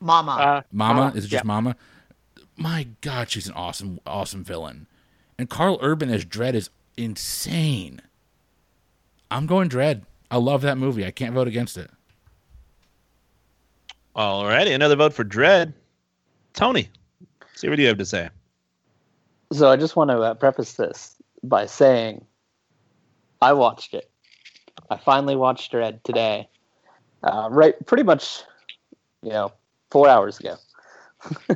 [0.00, 0.32] Mama.
[0.32, 1.00] Uh, Mama?
[1.00, 1.46] Mama, Is it just yeah.
[1.46, 1.76] Mama?
[2.56, 4.86] My God, she's an awesome, awesome villain.
[5.38, 8.02] And Karl Urban as Dredd is insane.
[9.30, 10.02] I'm going Dredd.
[10.30, 11.06] I love that movie.
[11.06, 11.90] I can't vote against it.
[14.16, 15.72] Alrighty, another vote for Dredd.
[16.52, 16.88] Tony,
[17.54, 18.28] see what you have to say?
[19.52, 22.24] So I just want to uh, preface this by saying
[23.40, 24.09] I watched it.
[24.90, 26.48] I finally watched Dredd today,
[27.22, 27.74] uh, right?
[27.86, 28.42] Pretty much,
[29.22, 29.52] you know,
[29.90, 30.56] four hours ago.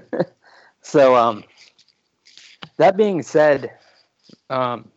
[0.83, 1.45] so, um,
[2.77, 3.73] that being said,
[4.51, 4.91] um,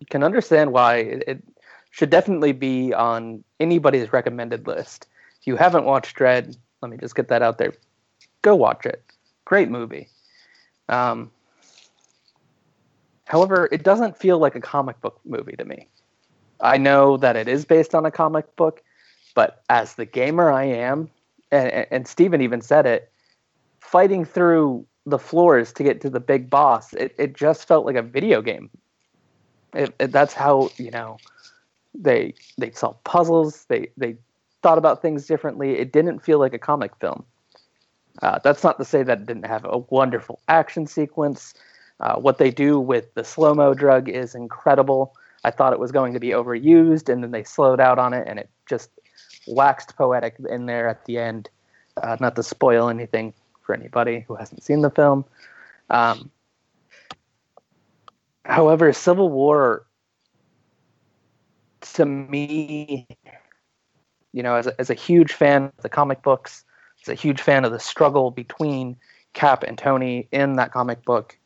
[0.00, 1.44] you can understand why it, it
[1.92, 5.06] should definitely be on anybody's recommended list.
[5.40, 7.72] If you haven't watched Dredd, let me just get that out there.
[8.42, 9.04] Go watch it.
[9.44, 10.08] Great movie.
[10.88, 11.30] Um,
[13.26, 15.88] however, it doesn't feel like a comic book movie to me.
[16.62, 18.82] I know that it is based on a comic book,
[19.34, 21.10] but as the gamer I am,
[21.50, 23.10] and, and Steven even said it,
[23.80, 27.96] fighting through the floors to get to the big boss, it, it just felt like
[27.96, 28.70] a video game.
[29.74, 31.18] It, it, that's how, you know,
[31.94, 34.16] they they solved puzzles, they, they
[34.62, 35.72] thought about things differently.
[35.78, 37.24] It didn't feel like a comic film.
[38.22, 41.54] Uh, that's not to say that it didn't have a wonderful action sequence.
[42.00, 45.14] Uh, what they do with the slow mo drug is incredible.
[45.44, 48.26] I thought it was going to be overused, and then they slowed out on it,
[48.28, 48.90] and it just
[49.46, 51.48] waxed poetic in there at the end.
[51.96, 55.24] Uh, not to spoil anything for anybody who hasn't seen the film.
[55.90, 56.30] Um,
[58.44, 59.84] however, Civil War,
[61.80, 63.06] to me,
[64.32, 66.64] you know, as a, as a huge fan of the comic books,
[67.02, 68.96] as a huge fan of the struggle between
[69.34, 71.36] Cap and Tony in that comic book.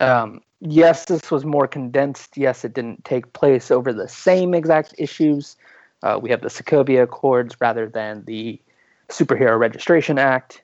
[0.00, 2.36] Um, yes, this was more condensed.
[2.36, 5.56] Yes, it didn't take place over the same exact issues.
[6.02, 8.60] Uh, we have the Sokovia Accords rather than the
[9.08, 10.62] Superhero Registration Act.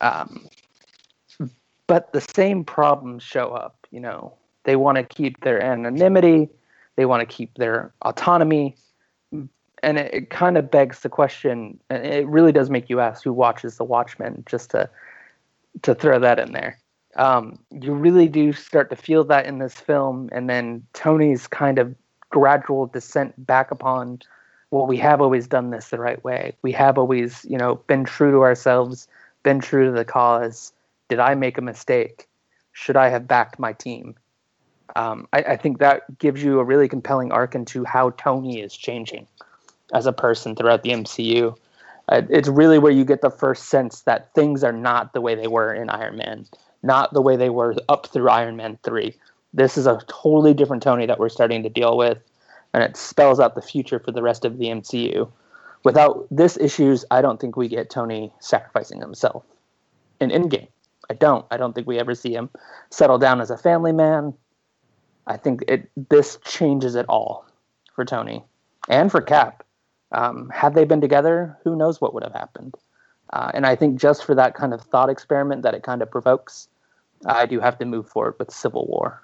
[0.00, 0.48] Um,
[1.86, 3.86] but the same problems show up.
[3.90, 6.48] You know, they want to keep their anonymity,
[6.96, 8.76] they want to keep their autonomy,
[9.82, 11.78] and it, it kind of begs the question.
[11.88, 14.42] And it really does make you ask who watches The Watchmen.
[14.46, 14.88] Just to
[15.82, 16.78] to throw that in there.
[17.16, 21.78] Um, you really do start to feel that in this film, and then Tony's kind
[21.78, 21.94] of
[22.30, 24.20] gradual descent back upon,
[24.70, 26.54] well, we have always done this the right way.
[26.62, 29.08] We have always, you know, been true to ourselves,
[29.42, 30.72] been true to the cause.
[31.08, 32.28] Did I make a mistake?
[32.72, 34.14] Should I have backed my team?
[34.94, 38.76] Um, I, I think that gives you a really compelling arc into how Tony is
[38.76, 39.26] changing
[39.94, 41.56] as a person throughout the MCU.
[42.08, 45.34] Uh, it's really where you get the first sense that things are not the way
[45.34, 46.46] they were in Iron Man,
[46.86, 49.14] not the way they were up through Iron Man 3.
[49.52, 52.18] This is a totally different Tony that we're starting to deal with,
[52.72, 55.30] and it spells out the future for the rest of the MCU.
[55.84, 59.44] Without this issues, I don't think we get Tony sacrificing himself
[60.20, 60.68] in Endgame.
[61.10, 61.46] I don't.
[61.50, 62.50] I don't think we ever see him
[62.90, 64.34] settle down as a family man.
[65.26, 67.46] I think it this changes it all
[67.94, 68.44] for Tony
[68.88, 69.64] and for Cap.
[70.12, 72.74] Um, had they been together, who knows what would have happened?
[73.32, 76.10] Uh, and I think just for that kind of thought experiment that it kind of
[76.10, 76.68] provokes,
[77.24, 79.22] I do have to move forward with Civil War.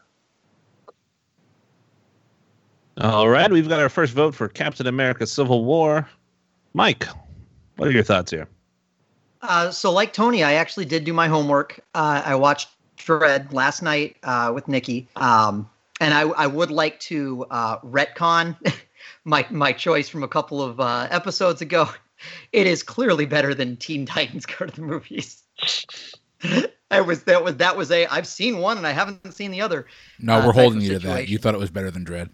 [2.98, 6.08] All right, we've got our first vote for Captain America: Civil War.
[6.74, 7.06] Mike,
[7.76, 8.48] what are your thoughts here?
[9.42, 11.80] Uh, so, like Tony, I actually did do my homework.
[11.94, 15.68] Uh, I watched Dredd last night uh, with Nikki, um,
[16.00, 18.56] and I, I, would like to uh, retcon
[19.24, 21.88] my my choice from a couple of uh, episodes ago.
[22.52, 25.42] It is clearly better than Teen Titans Go to the Movies.
[26.92, 29.62] I was that was that was a I've seen one and I haven't seen the
[29.62, 29.86] other.
[30.18, 31.28] No, we're uh, holding you to that.
[31.28, 32.30] You thought it was better than Dredd.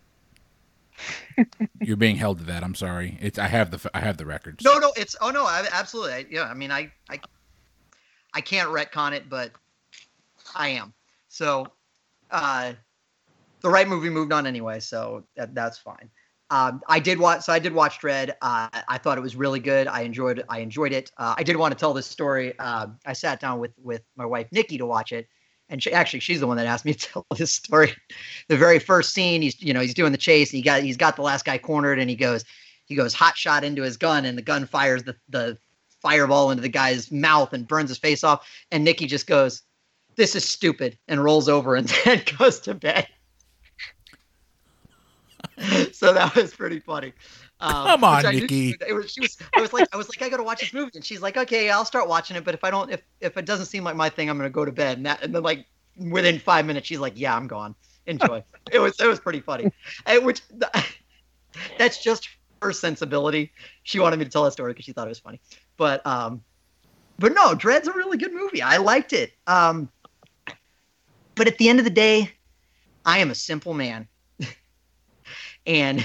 [1.80, 2.64] You're being held to that.
[2.64, 3.16] I'm sorry.
[3.20, 4.64] It's I have the I have the records.
[4.64, 6.12] No, no, it's oh no, I, absolutely.
[6.12, 7.20] I, yeah, I mean, I I
[8.34, 9.52] I can't retcon it, but
[10.54, 10.92] I am.
[11.28, 11.66] So,
[12.30, 12.72] uh,
[13.60, 16.10] the right movie moved on anyway, so that, that's fine.
[16.50, 17.42] Um, I did watch.
[17.42, 18.30] So I did watch Dredd.
[18.40, 19.86] Uh, I thought it was really good.
[19.86, 20.44] I enjoyed.
[20.48, 21.10] I enjoyed it.
[21.18, 22.58] Uh, I did want to tell this story.
[22.58, 25.28] Uh, I sat down with with my wife Nikki to watch it,
[25.68, 27.92] and she actually she's the one that asked me to tell this story.
[28.48, 30.50] The very first scene, he's you know he's doing the chase.
[30.50, 32.44] he got he's got the last guy cornered, and he goes
[32.86, 35.58] he goes hot shot into his gun, and the gun fires the the
[36.00, 38.48] fireball into the guy's mouth and burns his face off.
[38.70, 39.62] And Nikki just goes,
[40.16, 43.06] "This is stupid," and rolls over and then goes to bed.
[45.92, 47.12] so that was pretty funny.
[47.60, 48.76] Um, Come on, Nikki.
[48.86, 50.92] It was, she was, I was like, I was like, I gotta watch this movie,
[50.94, 53.44] and she's like, okay, I'll start watching it, but if I don't, if if it
[53.44, 54.98] doesn't seem like my thing, I'm gonna go to bed.
[54.98, 55.66] And that, and then like
[55.96, 57.74] within five minutes, she's like, yeah, I'm gone.
[58.06, 58.42] Enjoy.
[58.72, 59.72] it was it was pretty funny,
[60.06, 60.42] and which
[61.78, 62.28] that's just
[62.62, 63.52] her sensibility.
[63.82, 65.40] She wanted me to tell that story because she thought it was funny,
[65.76, 66.42] but um,
[67.18, 68.62] but no, Dredd's a really good movie.
[68.62, 69.32] I liked it.
[69.46, 69.90] Um,
[71.34, 72.32] but at the end of the day,
[73.04, 74.08] I am a simple man,
[75.66, 76.04] and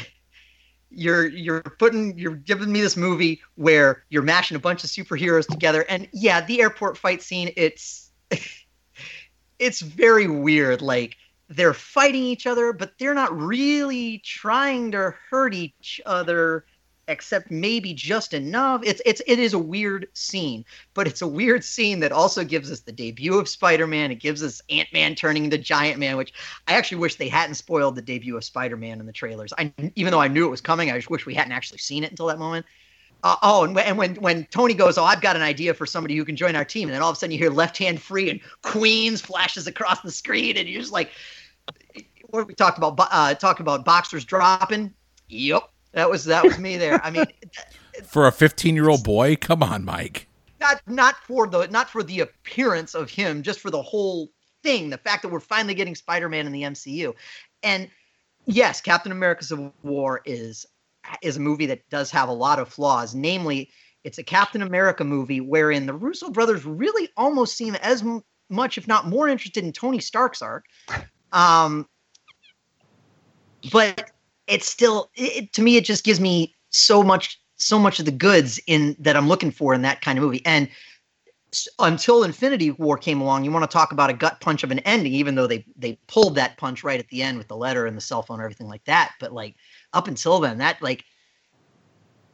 [0.90, 5.48] you're you're putting you're giving me this movie where you're mashing a bunch of superheroes
[5.48, 5.86] together.
[5.90, 8.12] And yeah the airport fight scene it's
[9.60, 10.82] it's very weird.
[10.82, 11.16] Like
[11.50, 16.66] they're fighting each other but they're not really trying to hurt each other
[17.08, 18.82] except maybe just enough.
[18.84, 20.64] It's it's it is a weird scene,
[20.94, 24.12] but it's a weird scene that also gives us the debut of Spider-Man.
[24.12, 26.34] It gives us Ant-Man turning into Giant Man, which
[26.68, 29.54] I actually wish they hadn't spoiled the debut of Spider-Man in the trailers.
[29.58, 32.04] I even though I knew it was coming, I just wish we hadn't actually seen
[32.04, 32.66] it until that moment.
[33.26, 36.16] Uh, oh, and, and when when Tony goes, oh, I've got an idea for somebody
[36.16, 38.02] who can join our team, and then all of a sudden you hear left hand
[38.02, 41.10] free and Queens flashes across the screen, and you're just like,
[42.26, 42.98] what we talked about?
[43.00, 44.94] Uh, talk about boxers dropping.
[45.30, 47.00] Yep, that was that was me there.
[47.04, 47.26] I mean,
[48.04, 50.28] for a 15 year old boy, come on, Mike.
[50.60, 54.30] Not not for the not for the appearance of him, just for the whole
[54.64, 54.90] thing.
[54.90, 57.14] The fact that we're finally getting Spider Man in the MCU,
[57.62, 57.90] and
[58.46, 60.66] yes, Captain America: Civil War is
[61.22, 63.14] is a movie that does have a lot of flaws.
[63.14, 63.70] Namely,
[64.04, 68.78] it's a Captain America movie wherein the Russo brothers really almost seem as m- much,
[68.78, 70.66] if not more, interested in Tony Stark's arc.
[71.34, 71.88] Um,
[73.72, 74.12] but
[74.54, 78.12] it's still it, to me it just gives me so much so much of the
[78.12, 80.46] goods in that I'm looking for in that kind of movie.
[80.46, 80.70] And
[81.80, 84.80] until Infinity War came along, you want to talk about a gut punch of an
[84.80, 87.86] ending, even though they they pulled that punch right at the end with the letter
[87.86, 89.14] and the cell phone and everything like that.
[89.20, 89.56] But like
[89.94, 91.04] up until then, that like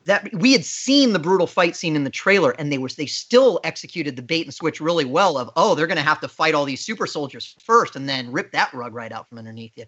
[0.05, 3.05] that we had seen the brutal fight scene in the trailer, and they were they
[3.05, 5.37] still executed the bait and switch really well.
[5.37, 8.31] Of oh, they're going to have to fight all these super soldiers first, and then
[8.31, 9.85] rip that rug right out from underneath you.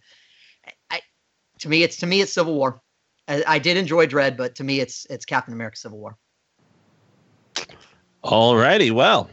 [0.91, 1.01] I,
[1.61, 2.81] to me, it's to me it's Civil War.
[3.27, 6.17] I, I did enjoy Dredd, but to me, it's it's Captain America: Civil War.
[8.23, 9.29] All righty, well,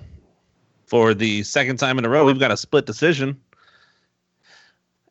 [0.87, 3.39] for the second time in a row, we've got a split decision.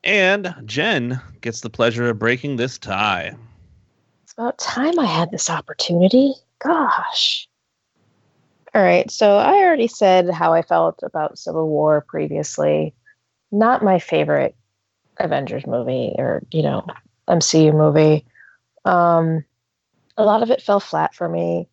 [0.04, 3.36] And Jen gets the pleasure of breaking this tie.
[4.24, 6.34] It's about time I had this opportunity.
[6.60, 7.48] Gosh.
[8.74, 12.94] All right, so I already said how I felt about Civil War previously.
[13.52, 14.56] Not my favorite
[15.20, 16.86] Avengers movie or, you know,
[17.28, 18.26] MCU movie.
[18.86, 19.44] Um,
[20.18, 21.68] a lot of it fell flat for me.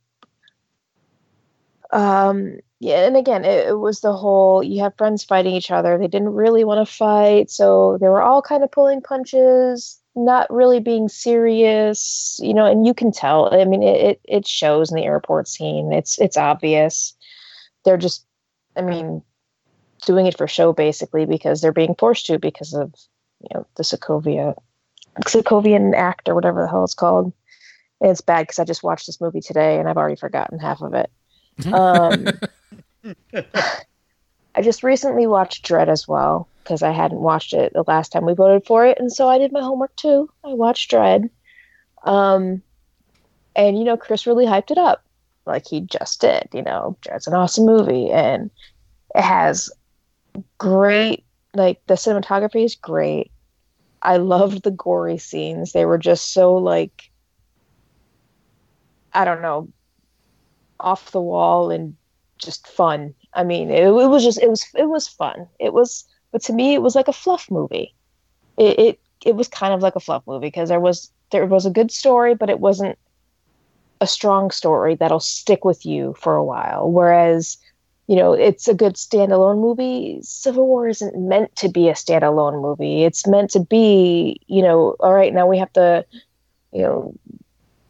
[1.93, 5.97] Um, yeah, and again, it, it, was the whole you have friends fighting each other.
[5.97, 10.53] They didn't really want to fight, so they were all kind of pulling punches, not
[10.53, 12.67] really being serious, you know.
[12.67, 13.55] And you can tell.
[13.55, 15.93] I mean, it it, it shows in the airport scene.
[15.93, 17.15] It's it's obvious.
[17.85, 18.27] They're just,
[18.77, 19.23] I mean,
[20.05, 22.93] doing it for show basically because they're being forced to because of
[23.41, 24.55] you know the Sokovia
[25.23, 27.33] Sokovian Act or whatever the hell it's called.
[28.01, 30.95] It's bad because I just watched this movie today and I've already forgotten half of
[30.95, 31.11] it.
[31.73, 32.27] Um,
[34.55, 38.25] I just recently watched Dredd as well because I hadn't watched it the last time
[38.25, 40.31] we voted for it, and so I did my homework too.
[40.45, 41.29] I watched Dredd,
[42.05, 42.63] um,
[43.55, 45.05] and you know Chris really hyped it up,
[45.47, 46.49] like he just did.
[46.53, 48.51] You know, Dredd's an awesome movie, and
[49.15, 49.71] it has
[50.59, 53.31] great like the cinematography is great.
[54.05, 55.73] I loved the gory scenes.
[55.73, 57.11] They were just so like
[59.15, 59.69] I don't know,
[60.81, 61.97] off the wall and
[62.39, 63.15] just fun.
[63.33, 65.49] I mean, it, it was just it was it was fun.
[65.59, 67.95] It was, but to me, it was like a fluff movie.
[68.57, 71.67] It it, it was kind of like a fluff movie because there was there was
[71.67, 72.99] a good story, but it wasn't
[74.01, 76.91] a strong story that'll stick with you for a while.
[76.91, 77.57] Whereas,
[78.07, 80.19] you know, it's a good standalone movie.
[80.23, 83.05] Civil War isn't meant to be a standalone movie.
[83.05, 86.05] It's meant to be, you know, all right, now we have to,
[86.73, 87.15] you know,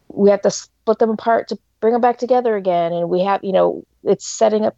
[0.08, 2.92] we have to split them apart to bring them back together again.
[2.92, 4.76] And we have, you know, it's setting up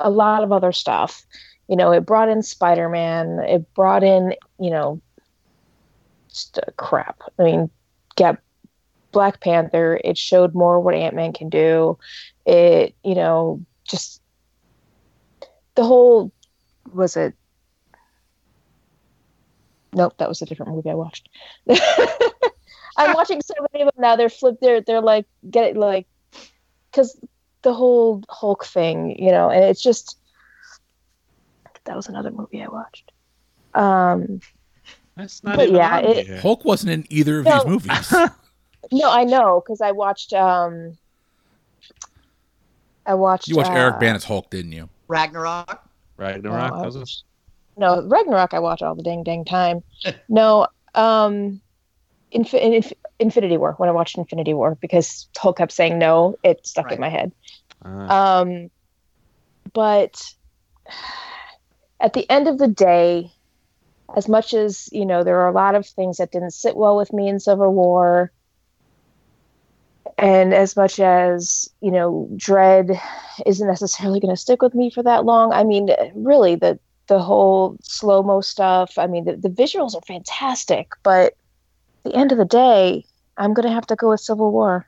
[0.00, 1.24] a lot of other stuff.
[1.68, 3.40] You know, it brought in Spider Man.
[3.40, 5.02] It brought in, you know,
[6.28, 7.20] just uh, crap.
[7.38, 7.70] I mean,
[8.16, 8.38] get
[9.12, 10.00] Black Panther.
[10.02, 11.98] It showed more what Ant Man can do.
[12.46, 14.22] It, you know, just
[15.78, 16.32] the whole
[16.92, 17.34] was it.
[19.92, 21.28] Nope, that was a different movie I watched.
[22.96, 24.16] I'm watching so many of them now.
[24.16, 24.60] They're flipped.
[24.60, 26.08] They're they're like get it like
[26.90, 27.16] because
[27.62, 30.18] the whole Hulk thing, you know, and it's just
[31.84, 33.12] that was another movie I watched.
[33.74, 34.40] Um,
[35.16, 37.54] That's not But yeah, it- Hulk wasn't in either of No.
[37.54, 38.12] these movies.
[38.90, 40.32] no, I know because I watched.
[40.32, 40.98] Um,
[43.06, 43.46] I watched.
[43.46, 44.88] You watched uh, Eric Bana's Hulk, didn't you?
[45.08, 45.82] Ragnarok.
[46.16, 46.72] Ragnarok.
[46.74, 47.10] Oh, was it?
[47.76, 48.54] No, Ragnarok.
[48.54, 49.82] I watch all the dang dang time.
[50.28, 51.60] no, um,
[52.34, 53.74] Infi- Inf- Infinity War.
[53.78, 56.94] When I watched Infinity War, because Hulk kept saying no, it stuck Right.
[56.94, 57.32] in my head.
[57.84, 58.40] Ah.
[58.40, 58.70] Um,
[59.72, 60.20] but
[62.00, 63.30] at the end of the day,
[64.16, 66.96] as much as you know, there are a lot of things that didn't sit well
[66.96, 68.32] with me in Civil War,
[70.16, 72.98] and as much as you know, Dredd
[73.46, 75.52] isn't necessarily going to stick with me for that long.
[75.52, 76.78] I mean, really, the
[77.08, 78.98] the whole slow mo stuff.
[78.98, 81.34] I mean, the, the visuals are fantastic, but
[82.04, 83.04] at the end of the day,
[83.36, 84.86] I'm going to have to go with Civil War.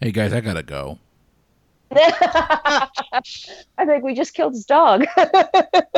[0.00, 0.98] Hey guys, I gotta go.
[1.96, 2.88] I
[3.86, 5.04] think we just killed his dog.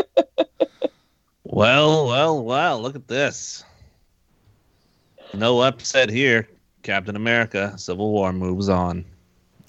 [1.48, 2.82] Well, well, well.
[2.82, 3.64] Look at this.
[5.34, 6.48] No upset here.
[6.82, 9.04] Captain America: Civil War moves on.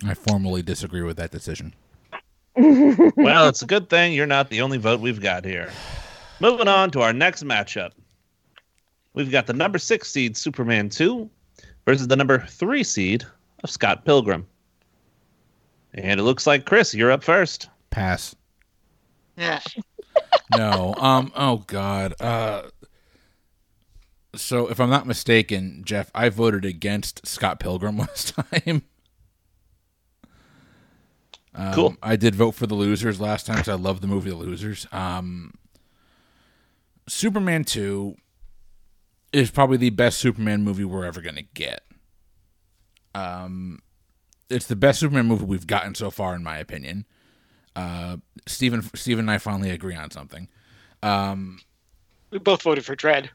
[0.05, 1.73] I formally disagree with that decision.
[2.55, 5.71] well, it's a good thing you're not the only vote we've got here.
[6.39, 7.91] Moving on to our next matchup.
[9.13, 11.29] We've got the number six seed Superman 2
[11.85, 13.25] versus the number three seed
[13.63, 14.45] of Scott Pilgrim.
[15.93, 17.69] And it looks like Chris, you're up first.
[17.89, 18.35] Pass.
[19.37, 19.59] Yeah.
[20.55, 20.93] No.
[20.97, 21.31] Um.
[21.35, 22.13] Oh God.
[22.19, 22.63] Uh.
[24.38, 28.83] So if I'm not mistaken, Jeff, I voted against Scott Pilgrim last time.
[31.55, 31.97] Um, Cool.
[32.03, 34.85] I did vote for the losers last time because I love the movie The Losers.
[34.91, 35.53] Um,
[37.07, 38.15] Superman Two
[39.33, 41.81] is probably the best Superman movie we're ever gonna get.
[43.15, 43.79] Um,
[44.49, 47.05] it's the best Superman movie we've gotten so far, in my opinion.
[47.75, 50.47] Uh, Stephen, Stephen and I finally agree on something.
[51.03, 51.59] Um,
[52.29, 53.29] We both voted for Dredd.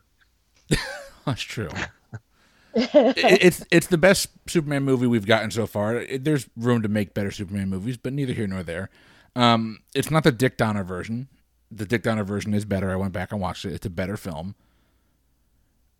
[1.26, 1.68] that's true.
[2.74, 5.96] It- it's it's the best Superman movie we've gotten so far.
[5.96, 8.90] It- there's room to make better Superman movies, but neither here nor there.
[9.34, 11.28] Um, it's not the Dick Donner version.
[11.70, 12.90] The Dick Donner version is better.
[12.90, 13.72] I went back and watched it.
[13.72, 14.54] It's a better film.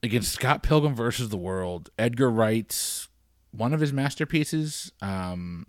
[0.03, 3.09] Against Scott Pilgrim versus the World, Edgar Wright's
[3.53, 4.91] one of his masterpieces.
[5.01, 5.67] Um,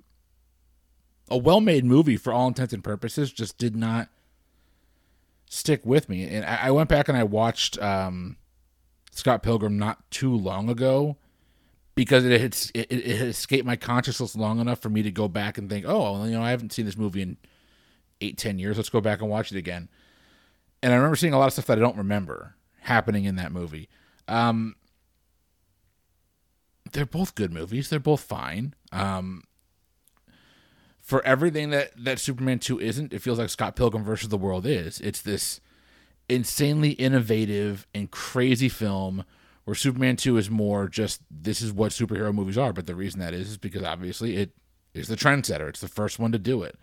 [1.30, 4.10] a well-made movie for all intents and purposes, just did not
[5.50, 6.24] stick with me.
[6.28, 7.80] And I, I went back and I watched.
[7.82, 8.38] Um,
[9.14, 11.18] Scott Pilgrim not too long ago
[11.96, 15.28] because it had it, it had escaped my consciousness long enough for me to go
[15.28, 17.38] back and think, oh, well, you know, I haven't seen this movie in
[18.22, 18.78] eight, ten years.
[18.78, 19.90] Let's go back and watch it again.
[20.82, 23.52] And I remember seeing a lot of stuff that I don't remember happening in that
[23.52, 23.88] movie.
[24.28, 24.76] Um,
[26.92, 27.90] they're both good movies.
[27.90, 28.74] They're both fine.
[28.92, 29.44] Um,
[31.00, 34.66] for everything that that Superman two isn't, it feels like Scott Pilgrim versus the World
[34.66, 35.00] is.
[35.02, 35.62] It's this
[36.30, 39.24] insanely innovative and crazy film
[39.66, 42.74] where Superman 2 is more just this is what superhero movies are.
[42.74, 44.52] But the reason that is is because obviously it
[44.94, 45.70] is the trendsetter.
[45.70, 46.78] It's the first one to do it.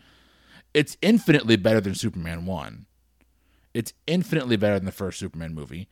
[0.72, 2.86] It's infinitely better than Superman 1.
[3.74, 5.88] It's infinitely better than the first Superman movie,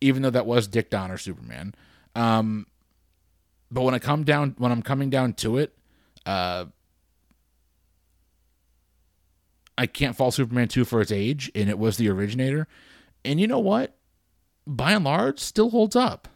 [0.00, 1.74] even though that was Dick Donner Superman.
[2.14, 2.66] Um,
[3.70, 5.74] but when I come down, when I'm coming down to it,
[6.26, 6.66] uh,
[9.80, 12.68] I can't fault Superman 2 for its age, and it was the originator.
[13.24, 13.96] And you know what?
[14.66, 16.28] By and large, still holds up.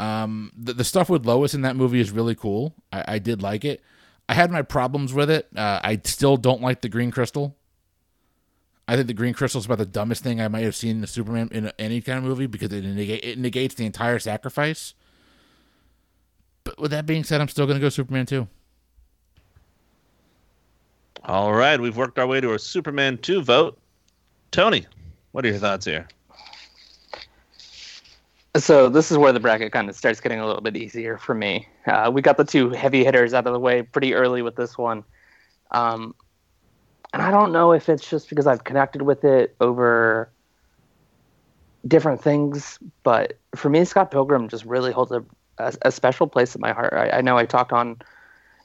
[0.00, 2.74] Um, the, the stuff with Lois in that movie is really cool.
[2.92, 3.80] I, I did like it.
[4.28, 5.46] I had my problems with it.
[5.54, 7.56] Uh, I still don't like the Green Crystal.
[8.88, 11.06] I think the Green Crystal is about the dumbest thing I might have seen in
[11.06, 14.94] Superman in any kind of movie because it, it negates the entire sacrifice.
[16.64, 18.48] But with that being said, I'm still going to go Superman 2.
[21.24, 23.78] All right, we've worked our way to a Superman 2 vote.
[24.50, 24.86] Tony,
[25.32, 26.08] what are your thoughts here?
[28.56, 31.34] So this is where the bracket kind of starts getting a little bit easier for
[31.34, 31.68] me.
[31.86, 34.76] Uh, we got the two heavy hitters out of the way pretty early with this
[34.76, 35.04] one,
[35.70, 36.14] um,
[37.12, 40.30] and I don't know if it's just because I've connected with it over
[41.86, 45.24] different things, but for me, Scott Pilgrim just really holds a,
[45.58, 46.92] a, a special place in my heart.
[46.92, 48.00] I, I know I talked on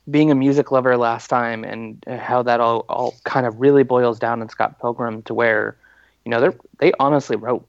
[0.10, 4.20] being a music lover last time and how that all, all kind of really boils
[4.20, 5.78] down in Scott Pilgrim to where,
[6.24, 7.68] you know, they they honestly wrote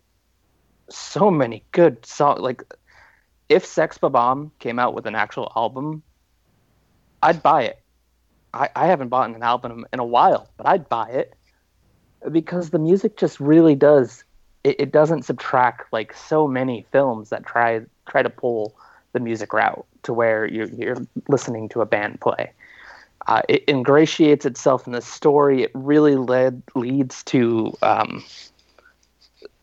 [0.89, 2.41] so many good songs.
[2.41, 2.63] Like,
[3.49, 6.03] if Sex Bob-omb came out with an actual album,
[7.23, 7.81] I'd buy it.
[8.53, 11.35] I, I haven't bought an album in a while, but I'd buy it
[12.31, 14.25] because the music just really does.
[14.65, 18.75] It, it doesn't subtract like so many films that try try to pull
[19.13, 20.97] the music route to where you're, you're
[21.29, 22.51] listening to a band play.
[23.27, 25.65] Uh, it ingratiates itself in the story.
[25.65, 28.25] It really led leads to um,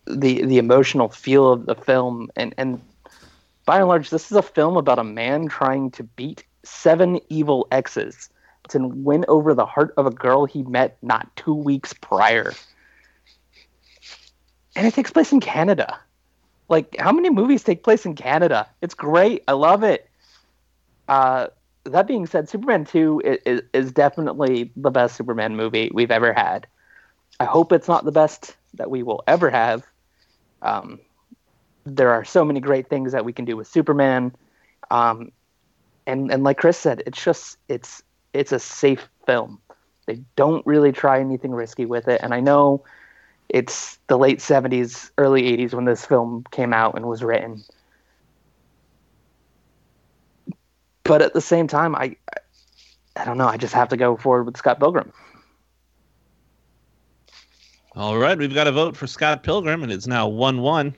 [0.05, 2.29] the the emotional feel of the film.
[2.35, 2.81] And and
[3.65, 7.67] by and large this is a film about a man trying to beat seven evil
[7.71, 8.29] exes
[8.69, 12.51] to win over the heart of a girl he met not two weeks prior.
[14.75, 15.97] And it takes place in canada.
[16.67, 18.67] Like how many movies take place in canada?
[18.81, 19.43] It's great.
[19.47, 20.09] I love it
[21.07, 21.47] uh,
[21.85, 26.67] that being said superman 2 is, is definitely the best superman movie we've ever had
[27.39, 29.83] i hope it's not the best that we will ever have
[30.63, 30.99] um,
[31.85, 34.33] there are so many great things that we can do with Superman,
[34.89, 35.31] um,
[36.07, 38.01] and and like Chris said, it's just it's
[38.33, 39.59] it's a safe film.
[40.05, 42.83] They don't really try anything risky with it, and I know
[43.49, 47.63] it's the late '70s, early '80s when this film came out and was written.
[51.03, 52.15] But at the same time, I
[53.15, 53.47] I don't know.
[53.47, 55.11] I just have to go forward with Scott Pilgrim.
[57.95, 60.95] All right, we've got a vote for Scott Pilgrim, and it's now one-one.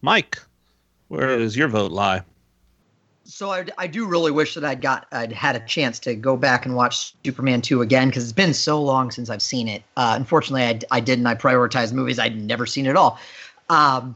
[0.00, 0.38] Mike,
[1.08, 2.22] where does your vote lie?
[3.24, 6.36] So I, I do really wish that I'd got I'd had a chance to go
[6.36, 9.82] back and watch Superman 2 again because it's been so long since I've seen it.
[9.96, 11.26] Uh, unfortunately, I, I didn't.
[11.26, 13.18] I prioritized movies I'd never seen at all.
[13.68, 14.14] Um,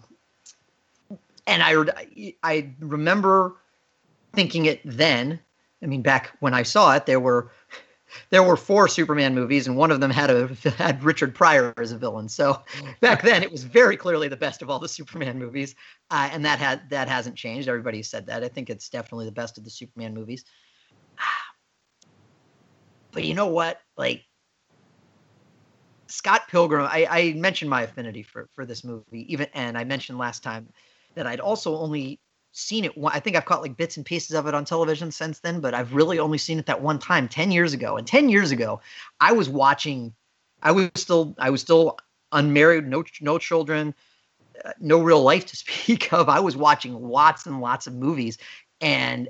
[1.48, 3.56] and I I remember
[4.32, 5.40] thinking it then.
[5.82, 7.50] I mean, back when I saw it, there were
[8.30, 11.92] there were four Superman movies, and one of them had a had Richard Pryor as
[11.92, 12.28] a villain.
[12.28, 12.62] So
[13.00, 15.74] back then, it was very clearly the best of all the Superman movies,
[16.10, 17.68] uh, and that had that hasn't changed.
[17.68, 18.44] Everybody said that.
[18.44, 20.44] I think it's definitely the best of the Superman movies.
[23.12, 23.80] But you know what?
[23.96, 24.22] Like
[26.06, 30.16] Scott Pilgrim, I, I mentioned my affinity for for this movie, even and I mentioned
[30.16, 30.68] last time
[31.14, 32.20] that I'd also only
[32.52, 32.92] seen it.
[33.04, 35.74] I think I've caught like bits and pieces of it on television since then, but
[35.74, 37.96] I've really only seen it that one time 10 years ago.
[37.96, 38.80] And 10 years ago,
[39.20, 40.14] I was watching,
[40.62, 41.98] I was still, I was still
[42.32, 43.94] unmarried, no, no children,
[44.64, 46.28] uh, no real life to speak of.
[46.28, 48.38] I was watching lots and lots of movies
[48.80, 49.28] and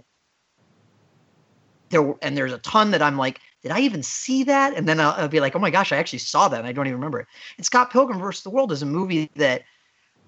[1.90, 4.74] there and there's a ton that I'm like, did I even see that?
[4.74, 6.72] And then I'll, I'll be like, oh my gosh, I actually saw that and I
[6.72, 7.26] don't even remember it.
[7.56, 9.62] And Scott Pilgrim versus the World is a movie that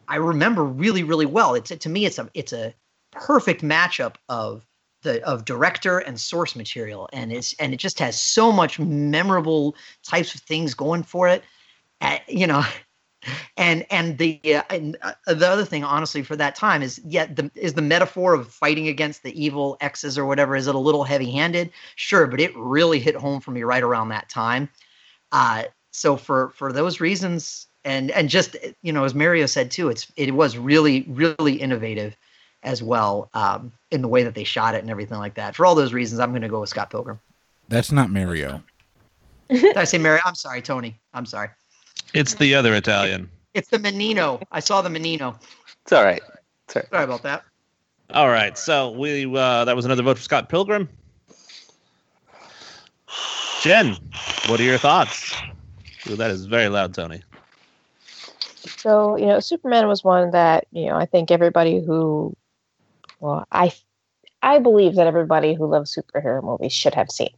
[0.08, 1.54] I remember really, really well.
[1.54, 2.74] It's to me, it's a it's a
[3.10, 4.66] perfect matchup of
[5.02, 9.76] the of director and source material, and it's and it just has so much memorable
[10.02, 11.42] types of things going for it.
[12.00, 12.64] Uh, you know,
[13.56, 17.28] and and the uh, and uh, the other thing, honestly, for that time is yet
[17.28, 20.56] yeah, the is the metaphor of fighting against the evil exes or whatever.
[20.56, 21.70] Is it a little heavy handed?
[21.96, 24.68] Sure, but it really hit home for me right around that time.
[25.32, 29.88] Uh, so for for those reasons, and and just you know, as Mario said too,
[29.88, 32.16] it's it was really really innovative
[32.62, 35.56] as well um, in the way that they shot it and everything like that.
[35.56, 37.18] For all those reasons, I'm going to go with Scott Pilgrim.
[37.68, 38.62] That's not Mario.
[39.48, 40.22] Did I say Mario?
[40.24, 40.98] I'm sorry, Tony.
[41.12, 41.48] I'm sorry.
[42.14, 43.30] It's the other Italian.
[43.54, 44.40] It's the Menino.
[44.50, 45.38] I saw the Menino.
[45.82, 46.22] It's all right.
[46.68, 47.44] Sorry about that.
[48.10, 48.56] All right.
[48.56, 50.88] So we uh, that was another vote for Scott Pilgrim.
[53.62, 53.96] Jen,
[54.46, 55.34] what are your thoughts?
[56.08, 57.22] Ooh, that is very loud, Tony.
[58.82, 62.36] So, you know, Superman was one that, you know, I think everybody who
[63.20, 63.72] well, I
[64.42, 67.30] I believe that everybody who loves superhero movies should have seen.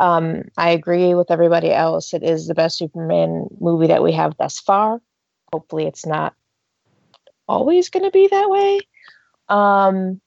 [0.00, 2.12] Um, I agree with everybody else.
[2.12, 5.00] It is the best Superman movie that we have thus far.
[5.52, 6.34] Hopefully, it's not
[7.46, 8.80] always going to be that way.
[9.48, 10.20] Um,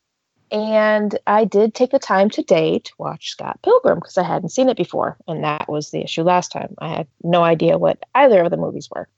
[0.51, 4.69] and I did take the time today to watch Scott Pilgrim because I hadn't seen
[4.69, 5.17] it before.
[5.27, 6.75] And that was the issue last time.
[6.77, 9.09] I had no idea what either of the movies were.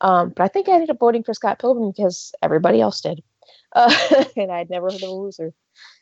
[0.00, 3.22] Um, but I think I ended up voting for Scott Pilgrim because everybody else did.
[3.72, 5.52] Uh, and I'd never heard of a loser.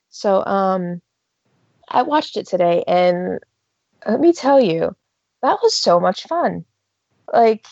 [0.08, 1.02] So um,
[1.90, 2.82] I watched it today.
[2.88, 3.40] And
[4.06, 4.96] let me tell you,
[5.42, 6.64] that was so much fun.
[7.30, 7.66] Like,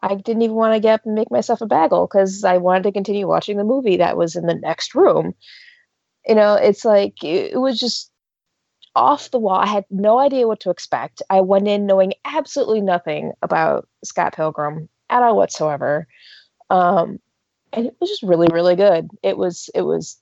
[0.00, 2.84] I didn't even want to get up and make myself a bagel because I wanted
[2.84, 5.34] to continue watching the movie that was in the next room.
[6.24, 8.11] You know, it's like it, was just
[8.94, 9.56] off the wall.
[9.56, 11.22] I had no idea what to expect.
[11.30, 16.06] I went in knowing absolutely nothing about Scott Pilgrim at all whatsoever.
[16.70, 17.18] Um,
[17.72, 19.08] and it was just really, really good.
[19.22, 20.18] It was it was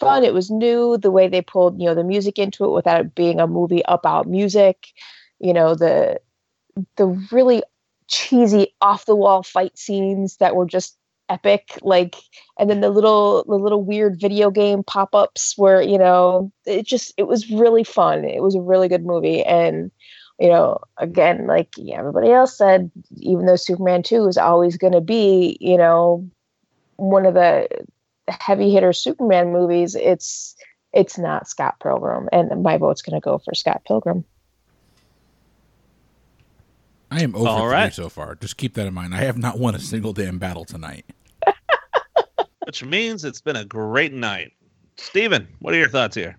[0.00, 0.24] fun.
[0.24, 0.96] It was new.
[0.98, 3.82] The way they pulled, you know, the music into it without it being a movie
[3.86, 4.88] about music.
[5.38, 6.20] You know, the
[6.96, 7.62] the really
[8.08, 10.96] cheesy off the wall fight scenes that were just
[11.28, 12.16] epic like
[12.58, 17.12] and then the little the little weird video game pop-ups where you know it just
[17.16, 18.24] it was really fun.
[18.24, 19.42] It was a really good movie.
[19.42, 19.90] And
[20.38, 25.00] you know again like everybody else said even though superman 2 is always going to
[25.00, 26.28] be you know
[26.96, 27.68] one of the
[28.28, 30.56] heavy hitter superman movies it's
[30.92, 32.28] it's not scott pilgrim.
[32.32, 34.24] And my vote's going to go for scott pilgrim
[37.12, 37.92] I am over All right.
[37.92, 38.36] so far.
[38.36, 39.14] Just keep that in mind.
[39.14, 41.04] I have not won a single damn battle tonight.
[42.64, 44.52] Which means it's been a great night.
[44.96, 46.38] Steven, what are your thoughts here?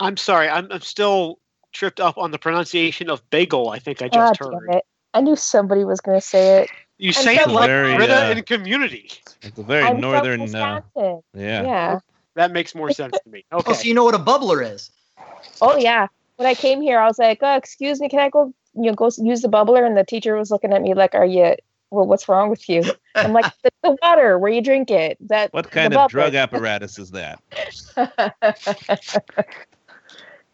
[0.00, 0.48] I'm sorry.
[0.48, 1.38] I'm, I'm still
[1.70, 3.68] tripped up on the pronunciation of bagel.
[3.68, 4.74] I think I just God heard.
[4.74, 4.84] It.
[5.14, 6.70] I knew somebody was going to say it.
[6.98, 9.08] You say it like very, Britta uh, in community.
[9.42, 10.52] It's a very I'm northern.
[10.52, 11.20] Uh, yeah.
[11.34, 11.98] Yeah.
[12.34, 13.44] That makes more sense to me.
[13.52, 13.62] Okay.
[13.70, 14.90] Oh, so you know what a bubbler is?
[15.60, 16.08] Oh yeah.
[16.36, 18.94] When I came here, I was like, "Oh, excuse me, can I go you know,
[18.94, 19.86] go use the bubbler.
[19.86, 21.54] And the teacher was looking at me like, are you,
[21.90, 22.82] well, what's wrong with you?
[23.14, 25.16] I'm like, the, the water where you drink it.
[25.28, 27.42] That What kind of drug apparatus is that?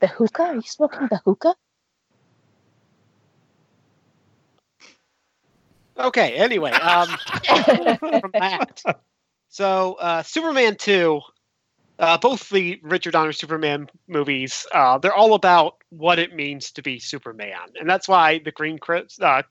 [0.00, 0.42] the hookah?
[0.42, 1.54] Are you smoking the hookah?
[5.98, 6.34] Okay.
[6.34, 7.08] Anyway, um,
[7.98, 8.82] from that.
[9.48, 11.20] So, uh, Superman 2
[11.98, 16.82] uh, both the Richard Donner Superman movies, uh, they're all about what it means to
[16.82, 18.78] be Superman, and that's why the Green
[19.20, 19.42] uh,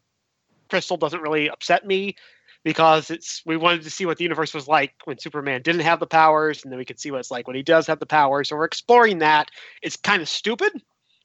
[0.69, 2.15] Crystal doesn't really upset me
[2.63, 5.99] because it's we wanted to see what the universe was like when Superman didn't have
[5.99, 8.05] the powers, and then we could see what it's like when he does have the
[8.05, 8.49] powers.
[8.49, 9.49] So we're exploring that.
[9.81, 10.73] It's kind of stupid,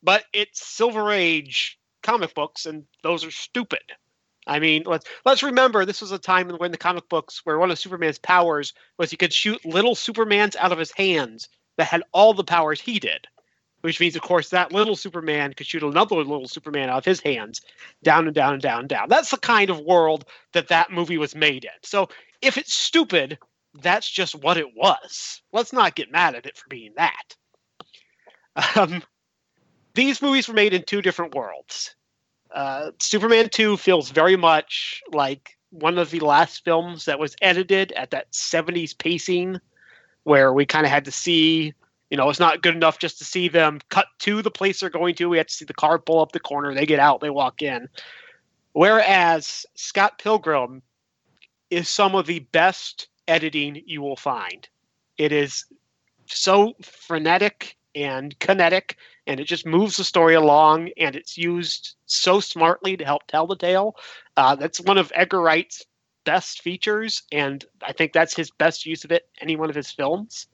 [0.02, 3.82] but it's Silver Age comic books, and those are stupid.
[4.47, 7.70] I mean, let's let's remember this was a time when the comic books where one
[7.70, 12.03] of Superman's powers was he could shoot little Supermans out of his hands that had
[12.12, 13.26] all the powers he did.
[13.82, 17.20] Which means, of course, that little Superman could shoot another little Superman out of his
[17.20, 17.61] hands,
[18.05, 19.09] down and down and down and down.
[19.09, 21.70] That's the kind of world that that movie was made in.
[21.82, 22.09] So
[22.40, 23.38] if it's stupid,
[23.82, 25.43] that's just what it was.
[25.53, 27.36] Let's not get mad at it for being that.
[28.76, 29.03] Um,
[29.95, 31.95] these movies were made in two different worlds
[32.55, 37.92] uh, Superman 2 feels very much like one of the last films that was edited
[37.92, 39.59] at that 70s pacing
[40.24, 41.72] where we kind of had to see,
[42.11, 44.90] you know, it's not good enough just to see them cut to the place they're
[44.90, 45.28] going to.
[45.28, 47.62] We had to see the car pull up the corner, they get out, they walk
[47.62, 47.88] in.
[48.72, 50.82] Whereas Scott Pilgrim
[51.70, 54.68] is some of the best editing you will find.
[55.16, 55.64] It is
[56.26, 58.96] so frenetic and kinetic
[59.26, 63.46] and it just moves the story along and it's used so smartly to help tell
[63.46, 63.96] the tale.
[64.36, 65.84] Uh, that's one of edgar wright's
[66.24, 69.90] best features and i think that's his best use of it any one of his
[69.90, 70.46] films.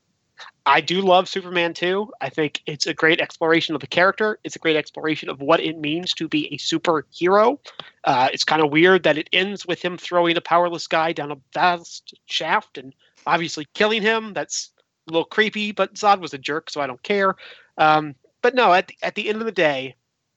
[0.64, 4.38] I do love superman 2 i think it's a great exploration of the character.
[4.44, 7.58] It's a great exploration of what it means to be a superhero.
[8.04, 11.32] Uh, it's kind of weird that it ends with him throwing a powerless guy down
[11.32, 12.94] a vast shaft and
[13.26, 14.32] obviously killing him.
[14.32, 14.70] That's
[15.08, 17.34] a little creepy but zod was a jerk so i don't care.
[17.78, 19.95] Um, but no, at the, at the end of the day,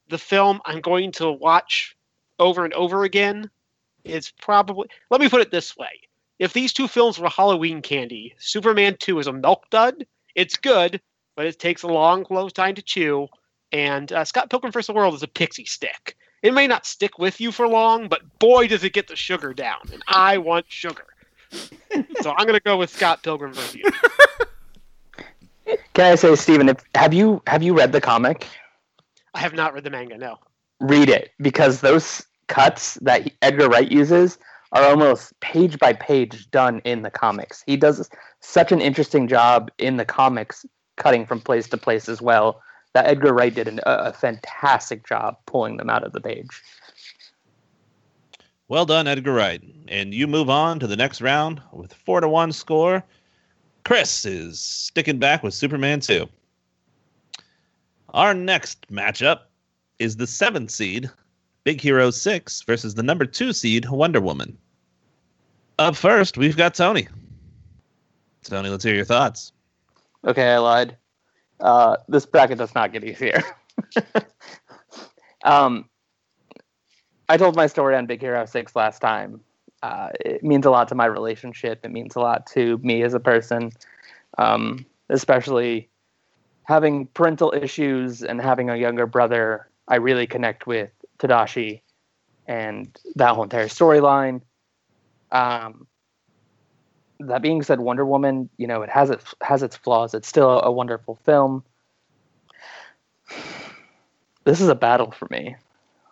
[0.09, 1.95] the film I'm going to watch
[2.39, 3.49] over and over again
[4.03, 4.87] is probably.
[5.09, 5.89] Let me put it this way:
[6.41, 10.07] if these two films were Halloween candy, Superman 2 is a milk dud.
[10.33, 10.99] It's good,
[11.35, 13.27] but it takes a long, slow time to chew.
[13.71, 14.87] And uh, Scott Pilgrim vs.
[14.87, 16.17] the World is a pixie stick.
[16.41, 19.53] It may not stick with you for long, but boy, does it get the sugar
[19.53, 19.81] down.
[19.93, 21.05] And I want sugar.
[21.51, 23.83] so I'm going to go with Scott Pilgrim vs.
[25.65, 25.77] you.
[25.93, 28.47] Can I say, Stephen, if have you have you read the comic?
[29.33, 30.17] I have not read the manga.
[30.17, 30.37] No.
[30.79, 34.37] Read it because those cuts that Edgar Wright uses
[34.73, 37.63] are almost page by page done in the comics.
[37.65, 38.09] He does
[38.39, 40.65] such an interesting job in the comics,
[40.97, 42.61] cutting from place to place as well.
[42.93, 46.49] that Edgar Wright did an, a, a fantastic job pulling them out of the page.
[48.67, 49.61] Well done, Edgar Wright.
[49.87, 53.03] And you move on to the next round with four to one score.
[53.83, 56.27] Chris is sticking back with Superman 2.
[58.13, 59.41] Our next matchup
[59.99, 61.09] is the seventh seed,
[61.63, 64.57] Big Hero 6, versus the number two seed, Wonder Woman.
[65.79, 67.07] Up first, we've got Tony.
[68.43, 69.53] Tony, let's hear your thoughts.
[70.25, 70.97] Okay, I lied.
[71.59, 73.41] Uh, this bracket does not get easier.
[75.43, 75.87] um,
[77.29, 79.41] I told my story on Big Hero 6 last time.
[79.83, 81.79] Uh, it means a lot to my relationship.
[81.83, 83.71] It means a lot to me as a person,
[84.37, 85.89] um, especially
[86.63, 89.67] having parental issues and having a younger brother.
[89.87, 91.81] I really connect with Tadashi
[92.47, 94.41] and that whole entire storyline.
[95.31, 95.87] Um,
[97.19, 100.13] that being said, Wonder Woman, you know, it has its has its flaws.
[100.13, 101.63] It's still a wonderful film.
[104.43, 105.55] This is a battle for me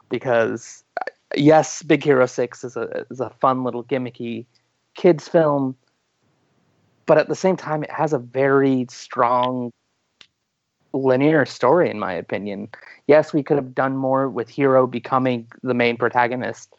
[0.09, 0.83] because
[1.35, 4.45] yes, Big Hero Six is a is a fun little gimmicky
[4.95, 5.75] kids film,
[7.05, 9.71] but at the same time, it has a very strong
[10.93, 12.69] linear story, in my opinion.
[13.07, 16.73] Yes, we could have done more with Hiro becoming the main protagonist,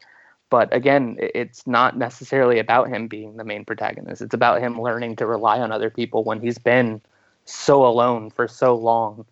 [0.51, 4.21] but again, it's not necessarily about him being the main protagonist.
[4.21, 7.01] It's about him learning to rely on other people when he's been
[7.45, 9.25] so alone for so long,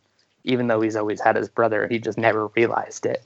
[0.44, 1.88] even though he's always had his brother.
[1.88, 3.24] He just never realized it.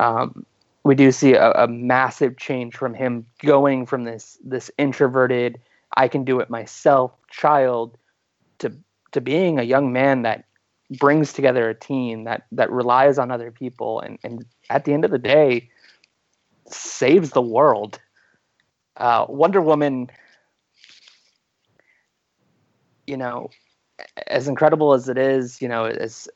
[0.00, 0.44] Um,
[0.84, 5.60] we do see a, a massive change from him going from this this introverted
[5.96, 7.96] I can do it myself child
[8.58, 8.72] to
[9.12, 10.44] to being a young man that
[10.98, 15.04] brings together a team that that relies on other people and and at the end
[15.04, 15.70] of the day
[16.66, 18.00] saves the world.
[18.96, 20.08] Uh, Wonder Woman,
[23.06, 23.50] you know,
[24.26, 26.28] as incredible as it is, you know, as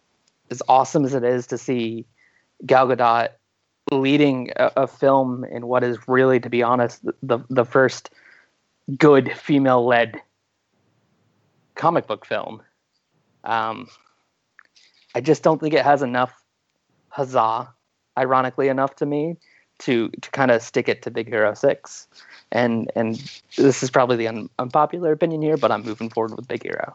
[0.51, 2.07] as awesome as it is to see
[2.67, 3.29] Gal Gadot
[3.93, 8.11] leading a, a, film in what is really, to be honest, the the first
[8.97, 10.21] good female led
[11.75, 12.63] comic book film.
[13.45, 13.89] Um,
[15.15, 16.43] I just don't think it has enough
[17.09, 17.73] huzzah,
[18.19, 19.37] ironically enough to me,
[19.81, 22.07] to to kind of stick it to Big Hero Six.
[22.53, 23.17] And and
[23.57, 26.95] this is probably the un, unpopular opinion here, but I'm moving forward with Big Hero.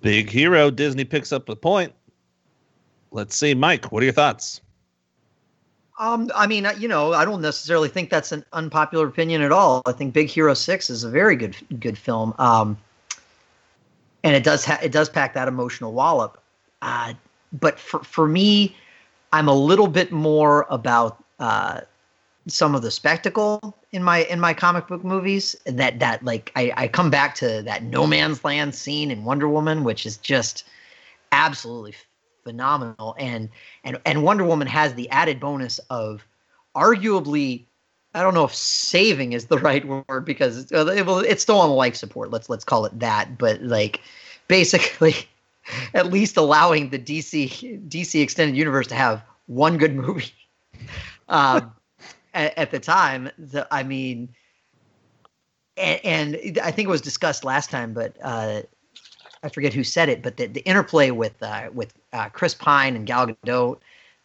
[0.00, 0.70] Big Hero.
[0.70, 1.92] Disney picks up the point.
[3.10, 3.90] Let's see, Mike.
[3.90, 4.60] What are your thoughts?
[5.98, 9.82] Um, I mean, you know, I don't necessarily think that's an unpopular opinion at all.
[9.84, 12.78] I think Big Hero Six is a very good good film, um,
[14.22, 16.40] and it does ha- it does pack that emotional wallop.
[16.82, 17.14] Uh,
[17.52, 18.76] but for for me,
[19.32, 21.80] I'm a little bit more about uh,
[22.46, 25.56] some of the spectacle in my in my comic book movies.
[25.66, 29.48] That that like I, I come back to that no man's land scene in Wonder
[29.48, 30.64] Woman, which is just
[31.32, 31.94] absolutely
[32.48, 33.14] phenomenal.
[33.18, 33.50] And
[33.84, 36.26] and and Wonder Woman has the added bonus of
[36.74, 37.66] arguably
[38.14, 41.94] I don't know if saving is the right word because it's, it's still on life
[41.94, 42.30] support.
[42.30, 43.36] Let's let's call it that.
[43.36, 44.00] But like
[44.48, 45.14] basically,
[45.94, 50.32] at least allowing the DC DC extended universe to have one good movie
[51.28, 51.70] um,
[52.32, 53.30] at, at, the time.
[53.38, 54.30] The, I mean,
[55.76, 58.62] and, and, I think it was discussed last time, but uh,
[59.42, 62.96] I forget who said it, but the, the interplay with uh, with uh, Chris Pine
[62.96, 63.78] and Gal Gadot,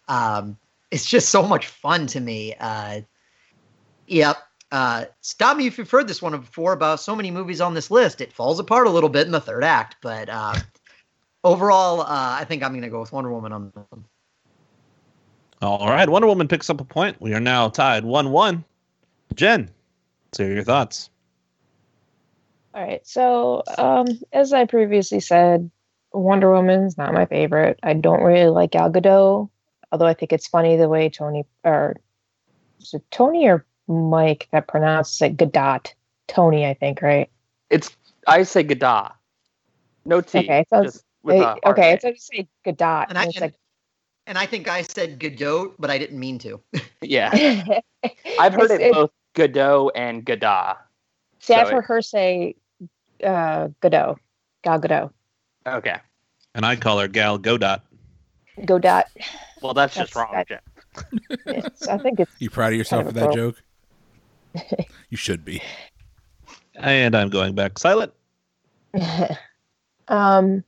[0.08, 0.58] um,
[0.92, 2.56] it's just so much fun to me.
[2.60, 3.02] Uh,
[4.08, 4.38] yep.
[4.72, 7.92] Uh, stop me if you've heard this one before about so many movies on this
[7.92, 8.22] list.
[8.22, 10.56] It falls apart a little bit in the third act, but uh,
[11.44, 12.06] overall, uh,
[12.40, 14.04] I think I'm going to go with Wonder Woman on this one.
[15.62, 17.22] All right, Wonder Woman picks up a point.
[17.22, 18.66] We are now tied one-one.
[19.36, 19.70] Jen,
[20.26, 21.12] let's hear your thoughts.
[22.74, 23.06] All right.
[23.06, 25.70] So, um, as I previously said,
[26.12, 27.80] Wonder Woman's not my favorite.
[27.84, 29.50] I don't really like Gal Gadot,
[29.92, 31.98] although I think it's funny the way Tony or
[32.80, 35.94] is it Tony or Mike that pronounces it Gadot.
[36.28, 37.30] Tony, I think, right?
[37.70, 37.96] It's
[38.28, 39.14] I say Gadot.
[40.06, 40.40] No T.
[40.40, 43.06] Okay, so it's, it, okay, it's I just say Gadot.
[43.10, 43.56] And, I, and, like,
[44.28, 46.62] and I think I said Gadot, but I didn't mean to.
[47.02, 47.32] yeah,
[48.40, 50.78] I've heard it both Godot and Gadot.
[51.40, 52.56] See, so I've heard her say
[53.24, 54.18] uh, Godot,
[54.64, 55.12] Gal Gadot.
[55.66, 55.98] Okay.
[56.56, 57.80] And I call her Gal Godot.
[58.66, 59.04] Godot.
[59.62, 60.64] Well, that's, that's just wrong, that,
[61.90, 62.32] I think it's.
[62.40, 63.62] You proud of yourself for that joke?
[65.10, 65.62] you should be.
[66.76, 68.14] And I'm going back silent.
[70.08, 70.64] um,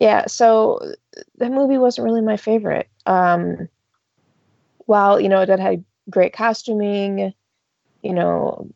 [0.00, 0.26] yeah.
[0.26, 0.78] So
[1.38, 2.88] that movie wasn't really my favorite.
[3.06, 3.68] Um,
[4.86, 7.34] while you know that had great costuming,
[8.02, 8.70] you know,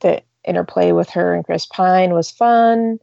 [0.00, 2.98] the interplay with her and Chris Pine was fun.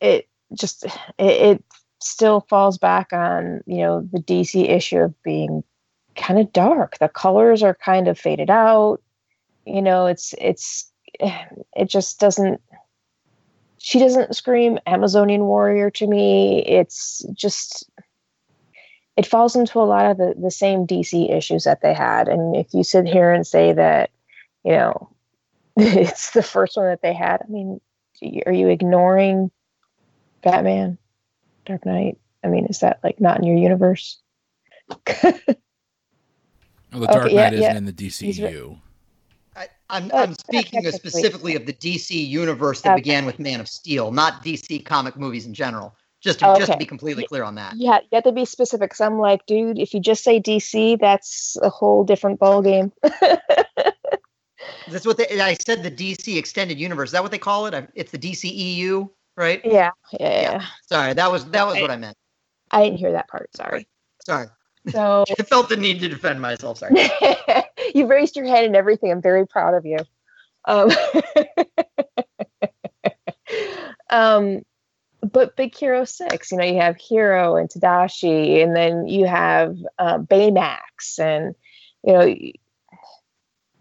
[0.00, 1.64] it just it, it
[2.00, 5.62] still falls back on you know the DC issue of being
[6.16, 6.98] kind of dark.
[6.98, 9.00] The colors are kind of faded out.
[9.66, 12.60] You know, it's it's it just doesn't
[13.78, 16.62] she doesn't scream Amazonian warrior to me.
[16.66, 17.88] It's just
[19.16, 22.28] it falls into a lot of the, the same DC issues that they had.
[22.28, 24.10] And if you sit here and say that,
[24.64, 25.10] you know,
[25.76, 27.80] it's the first one that they had, I mean,
[28.46, 29.50] are you ignoring
[30.42, 30.98] Batman,
[31.64, 32.18] Dark Knight?
[32.44, 34.18] I mean, is that like not in your universe?
[34.88, 35.32] well,
[36.92, 37.76] the Dark okay, Knight yeah, isn't yeah.
[37.76, 38.78] in the DCU.
[39.56, 43.00] I, am I'm, oh, I'm speaking specifically of the DC universe that okay.
[43.00, 45.94] began with Man of Steel, not DC comic movies in general.
[46.20, 46.58] Just to, okay.
[46.58, 47.74] just to be completely clear on that.
[47.76, 48.90] Yeah, you have to be specific.
[48.90, 52.92] Cause I'm like, dude, if you just say DC, that's a whole different ball game.
[54.88, 55.82] that's what they, I said.
[55.82, 57.10] The DC extended universe.
[57.10, 57.90] Is that what they call it?
[57.94, 59.60] It's the DCEU, right?
[59.64, 60.40] Yeah, yeah.
[60.40, 60.66] yeah.
[60.86, 62.16] Sorry, that was that was I, what I meant.
[62.70, 63.54] I didn't hear that part.
[63.56, 63.86] Sorry.
[64.24, 64.46] Sorry.
[64.88, 66.78] So I felt the need to defend myself.
[66.78, 66.94] Sorry.
[67.94, 69.10] You've raised your hand and everything.
[69.10, 69.98] I'm very proud of you.
[70.66, 70.90] Um,
[74.10, 74.62] um,
[75.22, 79.76] but Big Hero Six, you know, you have Hiro and Tadashi, and then you have
[79.98, 81.54] uh, Baymax, and
[82.04, 82.34] you know,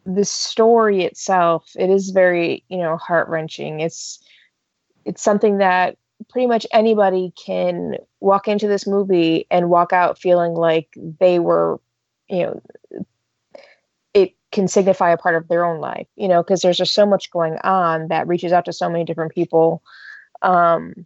[0.05, 1.71] the story itself.
[1.77, 3.79] It is very, you know, heart wrenching.
[3.79, 4.19] It's
[5.05, 5.97] it's something that
[6.29, 10.89] pretty much anybody can walk into this movie and walk out feeling like
[11.19, 11.79] they were,
[12.27, 12.61] you know,
[14.13, 17.05] it can signify a part of their own life, you know, because there's just so
[17.05, 19.81] much going on that reaches out to so many different people.
[20.41, 21.05] Um,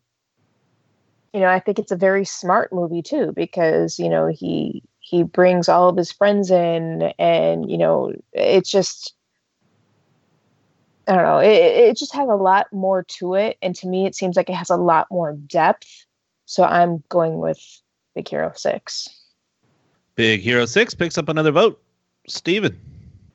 [1.33, 4.83] you know, I think it's a very smart movie too because you know he
[5.13, 9.13] he brings all of his friends in, and you know, it's just
[11.07, 11.37] I don't know.
[11.37, 13.57] It, it just has a lot more to it.
[13.61, 16.07] And to me, it seems like it has a lot more depth.
[16.45, 17.59] So I'm going with
[18.15, 19.09] Big Hero 6.
[20.15, 21.79] Big Hero 6 picks up another vote.
[22.27, 22.75] Steven,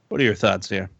[0.08, 0.90] what are your thoughts here?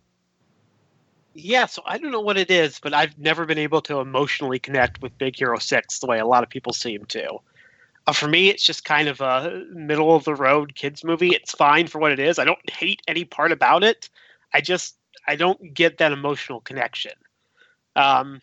[1.35, 4.61] Yeah, so I don't know what it is, but I've never been able to emotionally
[4.61, 7.41] connect with Big Hero 6 the way a lot of people seem to.
[8.09, 11.35] Uh, for me, it's just kind of a middle of the road kids movie.
[11.35, 12.39] It's fine for what it is.
[12.39, 14.09] I don't hate any part about it.
[14.55, 14.97] I just
[15.27, 17.13] I don't get that emotional connection.
[17.97, 18.41] Um,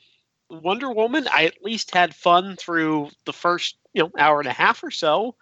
[0.52, 4.54] Wonder Woman, I at least had fun through the first you know hour and a
[4.54, 5.34] half or so.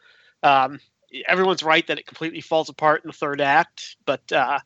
[0.42, 0.80] Um,
[1.28, 4.60] everyone's right that it completely falls apart in the third act, but uh,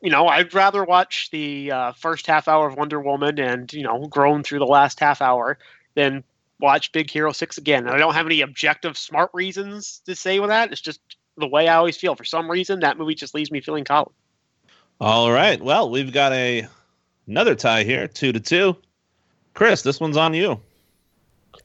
[0.00, 3.84] you know I'd rather watch the uh, first half hour of Wonder Woman and you
[3.84, 5.56] know groan through the last half hour
[5.94, 6.24] than
[6.62, 7.86] watch Big Hero Six again.
[7.86, 10.72] And I don't have any objective smart reasons to say with that.
[10.72, 11.00] It's just
[11.36, 12.14] the way I always feel.
[12.14, 14.12] For some reason, that movie just leaves me feeling cold.
[15.00, 15.60] All right.
[15.60, 16.66] Well, we've got a
[17.26, 18.76] another tie here, two to two.
[19.54, 20.60] Chris, this one's on you.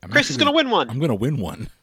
[0.03, 0.89] I'm Chris is going to win one.
[0.89, 1.69] I'm going to win one.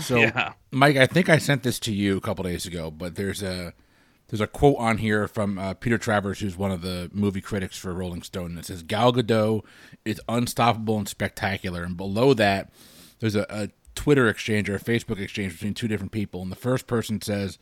[0.00, 0.52] So, yeah.
[0.70, 3.72] Mike, I think I sent this to you a couple days ago, but there's a
[4.28, 7.78] there's a quote on here from uh, Peter Travers, who's one of the movie critics
[7.78, 9.64] for Rolling Stone, that says Gal Gadot
[10.04, 11.82] is unstoppable and spectacular.
[11.82, 12.70] And below that,
[13.20, 16.56] there's a, a Twitter exchange or a Facebook exchange between two different people, and the
[16.56, 17.58] first person says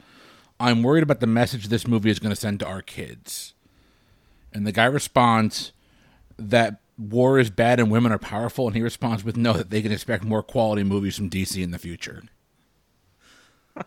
[0.59, 3.55] I'm worried about the message this movie is going to send to our kids.
[4.53, 5.73] And the guy responds
[6.39, 9.83] that war is bad and women are powerful, and he responds with no, that they
[9.83, 12.23] can expect more quality movies from DC in the future.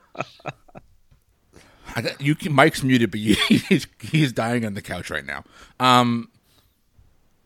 [1.95, 5.43] I got, you can, Mike's muted, but he's he's dying on the couch right now.
[5.79, 6.29] Um,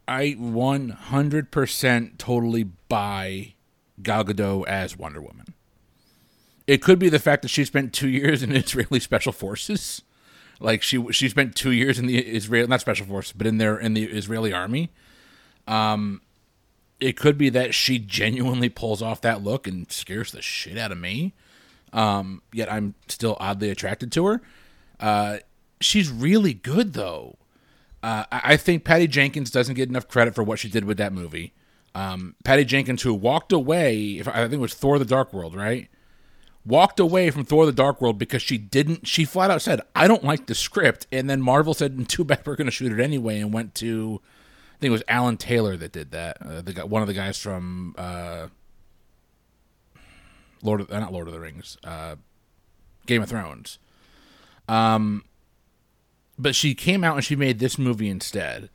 [0.07, 3.53] I 100% totally buy
[4.01, 5.53] Gal Gadot as Wonder Woman.
[6.67, 10.01] It could be the fact that she spent two years in Israeli special forces,
[10.59, 13.77] like she she spent two years in the Israel not special forces, but in there
[13.77, 14.89] in the Israeli army.
[15.67, 16.21] Um,
[16.99, 20.91] it could be that she genuinely pulls off that look and scares the shit out
[20.91, 21.33] of me.
[21.93, 24.41] Um, yet I'm still oddly attracted to her.
[24.99, 25.37] Uh,
[25.79, 27.37] she's really good though.
[28.01, 31.13] Uh, I think Patty Jenkins doesn't get enough credit for what she did with that
[31.13, 31.53] movie.
[31.95, 35.55] Um, Patty Jenkins, who walked away, if I think it was Thor: The Dark World,
[35.55, 35.87] right?
[36.65, 39.07] walked away from Thor: The Dark World because she didn't.
[39.07, 42.41] She flat out said, "I don't like the script," and then Marvel said, "Too bad,
[42.45, 44.21] we're going to shoot it anyway," and went to.
[44.75, 46.37] I think it was Alan Taylor that did that.
[46.41, 48.47] Uh, the one of the guys from uh,
[50.63, 52.15] Lord of uh, not Lord of the Rings, uh,
[53.05, 53.77] Game of Thrones.
[54.67, 55.23] Um,
[56.39, 58.69] but she came out and she made this movie instead,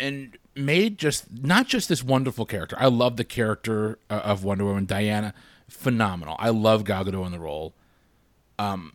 [0.00, 2.76] and made just not just this wonderful character.
[2.78, 5.34] I love the character uh, of Wonder Woman, Diana
[5.68, 6.36] phenomenal.
[6.38, 7.74] I love Gal Gadot in the role.
[8.58, 8.94] Um,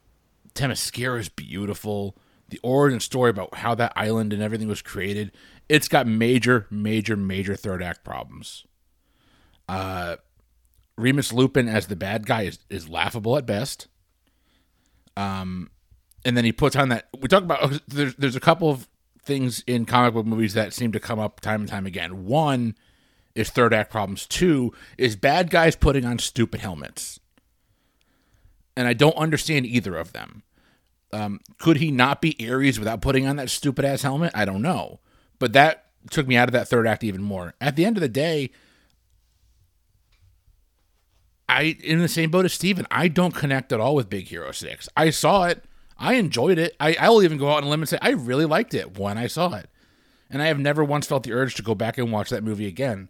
[0.54, 2.16] Themyscira is beautiful.
[2.50, 5.32] the origin story about how that island and everything was created,
[5.68, 8.66] it's got major, major, major third act problems.
[9.68, 10.16] Uh,
[10.98, 13.88] Remus Lupin as the bad guy is, is laughable at best.
[15.16, 15.70] Um,
[16.26, 17.08] and then he puts on that.
[17.20, 18.88] We talk about there's there's a couple of
[19.24, 22.26] things in comic book movies that seem to come up time and time again.
[22.26, 22.76] One
[23.36, 24.26] is third act problems.
[24.26, 27.20] Two is bad guys putting on stupid helmets.
[28.76, 30.44] And I don't understand either of them.
[31.14, 34.32] Um, could he not be Ares without putting on that stupid ass helmet?
[34.36, 35.00] I don't know.
[35.40, 37.54] But that took me out of that third act even more.
[37.62, 38.52] At the end of the day,
[41.50, 44.52] I in the same boat as Steven, I don't connect at all with Big Hero
[44.52, 44.90] 6.
[44.96, 45.64] I saw it.
[45.98, 46.76] I enjoyed it.
[46.80, 48.98] I, I will even go out on a limb and say I really liked it
[49.00, 49.70] when I saw it.
[50.30, 52.68] And I have never once felt the urge to go back and watch that movie
[52.68, 53.10] again.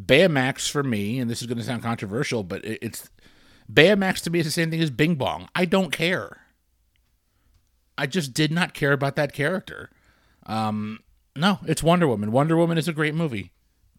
[0.00, 3.10] Baymax for me, and this is going to sound controversial, but it, it's
[3.70, 5.48] Baymax to me is the same thing as Bing Bong.
[5.54, 6.42] I don't care.
[7.98, 9.90] I just did not care about that character.
[10.46, 11.00] Um,
[11.36, 12.32] no, it's Wonder Woman.
[12.32, 13.52] Wonder Woman is a great movie.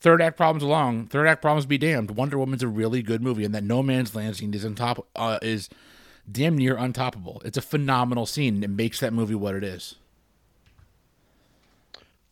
[0.04, 1.08] Third act problems along.
[1.08, 2.12] Third act problems be damned.
[2.12, 5.08] Wonder Woman's a really good movie, and that No Man's Land scene is on top
[5.16, 5.70] uh, is
[6.30, 7.41] damn near untoppable.
[7.45, 8.62] It's a phenomenal scene.
[8.66, 9.95] It makes that movie what it is.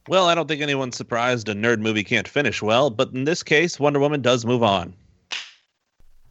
[0.10, 3.42] Well, I don't think anyone's surprised a nerd movie can't finish well, but in this
[3.42, 4.94] case, Wonder Woman does move on.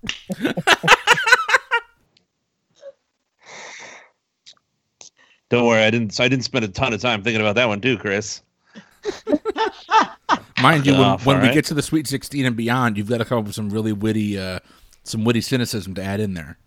[5.49, 6.21] don't worry, I didn't.
[6.21, 8.43] I didn't spend a ton of time thinking about that one too, Chris.
[10.63, 11.55] Mind you, when, Off, when we right.
[11.55, 13.93] get to the Sweet Sixteen and beyond, you've got to come up with some really
[13.93, 14.61] witty, uh,
[15.05, 16.59] some witty cynicism to add in there.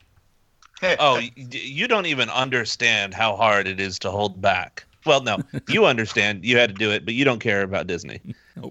[0.99, 4.83] Oh, you don't even understand how hard it is to hold back.
[5.05, 5.37] Well, no,
[5.69, 6.43] you understand.
[6.43, 8.19] You had to do it, but you don't care about Disney.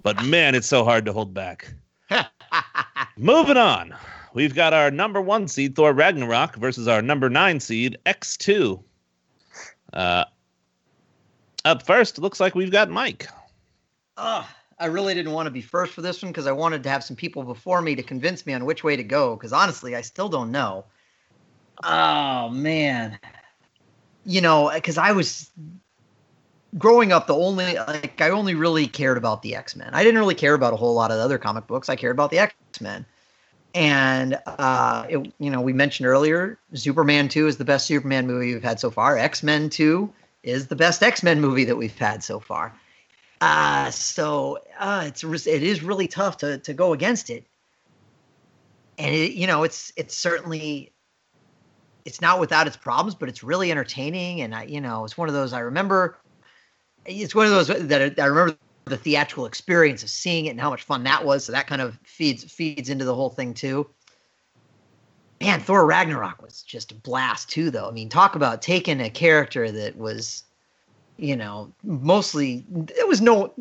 [0.02, 1.72] But man, it's so hard to hold back.
[3.16, 3.94] Moving on,
[4.34, 8.82] we've got our number one seed Thor Ragnarok versus our number nine seed X2.
[9.92, 10.24] Uh,
[11.64, 13.28] up first, looks like we've got Mike.
[14.16, 14.44] Ugh,
[14.82, 17.04] I really didn't want to be first for this one because I wanted to have
[17.04, 19.36] some people before me to convince me on which way to go.
[19.36, 20.84] Because honestly, I still don't know.
[21.84, 23.18] Oh man,
[24.26, 25.50] you know, because I was
[26.76, 27.28] growing up.
[27.28, 29.90] The only like I only really cared about the X Men.
[29.92, 31.88] I didn't really care about a whole lot of the other comic books.
[31.88, 33.06] I cared about the X Men.
[33.74, 38.52] And uh, it, you know, we mentioned earlier, Superman two is the best Superman movie
[38.52, 39.16] we've had so far.
[39.16, 40.12] X Men two
[40.42, 42.74] is the best X Men movie that we've had so far.
[43.42, 47.44] Uh, so uh, it's it is really tough to to go against it,
[48.98, 50.92] and it, you know it's it's certainly
[52.04, 55.26] it's not without its problems, but it's really entertaining, and I you know it's one
[55.26, 56.18] of those I remember.
[57.04, 60.60] It's one of those that I, I remember the theatrical experience of seeing it and
[60.60, 61.44] how much fun that was.
[61.44, 63.90] So that kind of feeds feeds into the whole thing too.
[65.40, 67.88] Man, Thor Ragnarok was just a blast too, though.
[67.88, 70.44] I mean, talk about taking a character that was
[71.16, 72.64] you know, mostly
[72.96, 73.54] it was no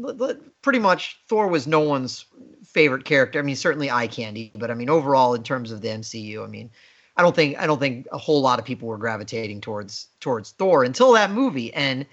[0.61, 2.25] pretty much Thor was no one's
[2.65, 3.39] favorite character.
[3.39, 6.47] I mean, certainly eye candy, but I mean overall in terms of the MCU, I
[6.47, 6.69] mean,
[7.17, 10.51] I don't think I don't think a whole lot of people were gravitating towards towards
[10.51, 12.05] Thor until that movie and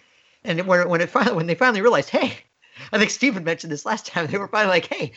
[0.45, 2.32] and when when it finally when they finally realized, hey,
[2.93, 4.26] I think Stephen mentioned this last time.
[4.26, 5.12] They were finally like, hey,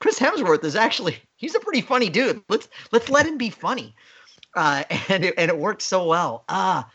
[0.00, 2.42] Chris Hemsworth is actually he's a pretty funny dude.
[2.48, 3.94] Let's let's let him be funny.
[4.54, 6.44] Uh, and it, and it worked so well.
[6.48, 6.90] Ah,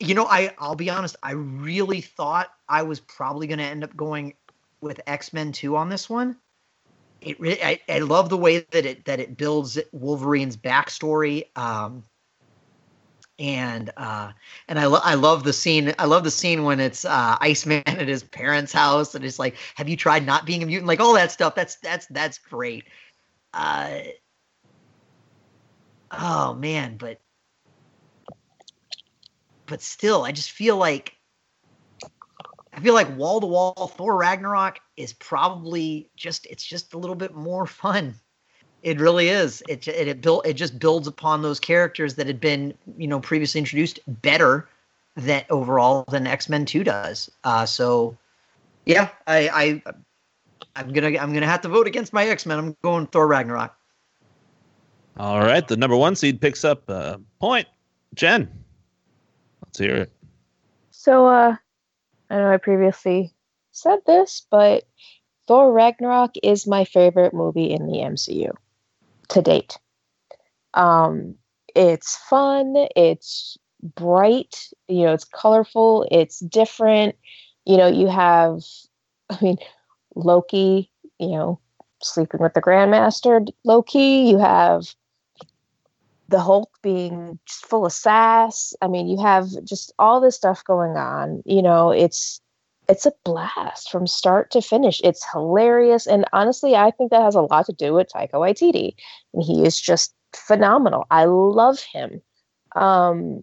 [0.00, 1.16] you know, I I'll be honest.
[1.22, 4.34] I really thought I was probably going to end up going
[4.80, 6.36] with X Men Two on this one.
[7.20, 11.44] It really, I, I love the way that it that it builds Wolverine's backstory.
[11.56, 12.02] Um,
[13.38, 14.32] and uh,
[14.68, 15.94] and I lo- I love the scene.
[15.98, 19.56] I love the scene when it's uh, Iceman at his parents' house, and it's like,
[19.74, 21.54] "Have you tried not being a mutant?" Like all that stuff.
[21.54, 22.84] That's that's that's great.
[23.52, 24.00] Uh,
[26.10, 27.20] oh man, but
[29.70, 31.16] but still, I just feel like
[32.74, 37.16] I feel like wall to wall Thor Ragnarok is probably just it's just a little
[37.16, 38.16] bit more fun.
[38.82, 39.62] It really is.
[39.68, 43.20] It it it built it just builds upon those characters that had been you know
[43.20, 44.68] previously introduced better
[45.16, 47.30] than overall than X Men Two does.
[47.44, 48.18] Uh, so
[48.86, 49.92] yeah, I I
[50.74, 52.58] I'm gonna I'm gonna have to vote against my X Men.
[52.58, 53.76] I'm going Thor Ragnarok.
[55.16, 57.68] All right, the number one seed picks up a point.
[58.14, 58.50] Jen,
[59.70, 60.12] let's hear it.
[60.90, 61.54] So, uh,
[62.28, 63.32] I know I previously
[63.70, 64.84] said this, but
[65.46, 68.52] Thor Ragnarok is my favorite movie in the MCU
[69.28, 69.78] to date.
[70.74, 71.36] Um,
[71.76, 73.56] it's fun, it's
[73.94, 74.56] bright,
[74.88, 77.14] you know, it's colorful, it's different.
[77.64, 78.62] You know, you have,
[79.30, 79.58] I mean,
[80.16, 80.90] Loki,
[81.20, 81.60] you know,
[82.02, 84.26] sleeping with the Grandmaster, Loki.
[84.28, 84.94] You have
[86.30, 88.72] the Hulk being just full of sass.
[88.80, 91.42] I mean, you have just all this stuff going on.
[91.44, 92.40] You know, it's
[92.88, 95.00] it's a blast from start to finish.
[95.04, 98.94] It's hilarious, and honestly, I think that has a lot to do with Taika Waititi,
[99.34, 101.06] and he is just phenomenal.
[101.10, 102.22] I love him.
[102.76, 103.42] Um,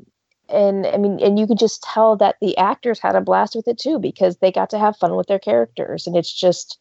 [0.49, 3.67] and I mean, and you could just tell that the actors had a blast with
[3.67, 6.79] it too because they got to have fun with their characters, and it's just,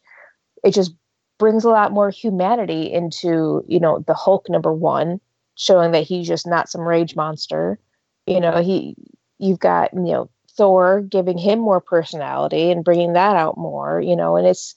[0.63, 0.93] it just
[1.37, 5.19] brings a lot more humanity into you know the Hulk number one,
[5.57, 7.79] showing that he's just not some rage monster.
[8.25, 8.95] You know, he
[9.39, 13.99] you've got you know Thor giving him more personality and bringing that out more.
[13.99, 14.75] You know, and it's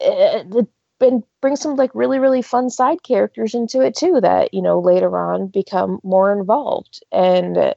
[0.00, 0.68] it, it
[1.00, 4.80] and bring some like really really fun side characters into it too that you know
[4.80, 7.74] later on become more involved and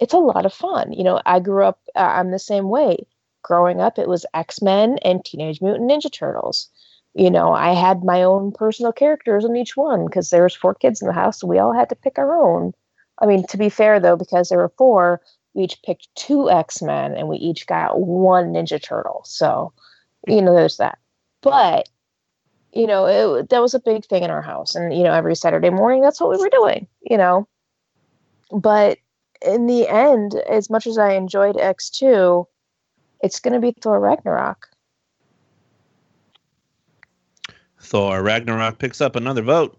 [0.00, 2.96] it's a lot of fun you know i grew up uh, i'm the same way
[3.42, 6.68] growing up it was x-men and teenage mutant ninja turtles
[7.14, 10.74] you know i had my own personal characters in each one because there was four
[10.74, 12.72] kids in the house so we all had to pick our own
[13.20, 15.20] i mean to be fair though because there were four
[15.54, 19.72] we each picked two x-men and we each got one ninja turtle so
[20.26, 20.98] you know there's that
[21.40, 21.88] but
[22.74, 24.74] you know, it, that was a big thing in our house.
[24.74, 27.46] And, you know, every Saturday morning, that's what we were doing, you know.
[28.50, 28.98] But
[29.46, 32.46] in the end, as much as I enjoyed X2,
[33.22, 34.68] it's going to be Thor Ragnarok.
[37.84, 39.76] Thor Ragnarok picks up another vote.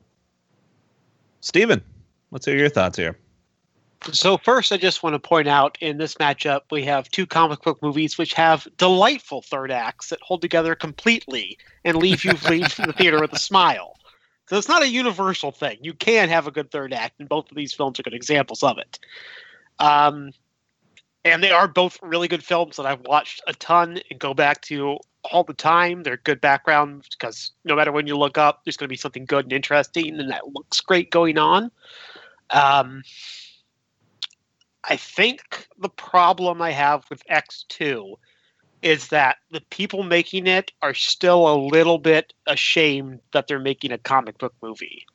[1.42, 1.82] Steven,
[2.32, 3.18] let's hear your thoughts here.
[4.12, 7.62] So first, I just want to point out in this matchup we have two comic
[7.62, 12.76] book movies which have delightful third acts that hold together completely and leave you leave
[12.76, 13.98] the theater with a smile.
[14.48, 15.78] So it's not a universal thing.
[15.82, 18.62] You can have a good third act, and both of these films are good examples
[18.62, 19.00] of it.
[19.80, 20.32] Um,
[21.24, 24.62] and they are both really good films that I've watched a ton and go back
[24.64, 25.00] to
[25.32, 26.04] all the time.
[26.04, 29.26] They're good background because no matter when you look up, there's going to be something
[29.26, 31.72] good and interesting, and that looks great going on.
[32.52, 33.04] Um,
[34.84, 38.16] I think the problem I have with X2
[38.82, 43.92] is that the people making it are still a little bit ashamed that they're making
[43.92, 45.06] a comic book movie.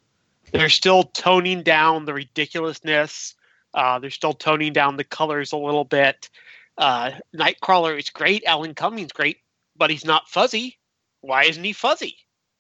[0.52, 3.36] They're still toning down the ridiculousness.
[3.72, 6.28] Uh, they're still toning down the colors a little bit.
[6.78, 8.42] Uh, Nightcrawler is great.
[8.46, 9.38] Alan Cumming's great,
[9.80, 10.78] but he's not fuzzy.
[11.22, 12.14] Why isn't he fuzzy?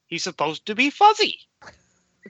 [0.06, 1.38] He's supposed to be fuzzy.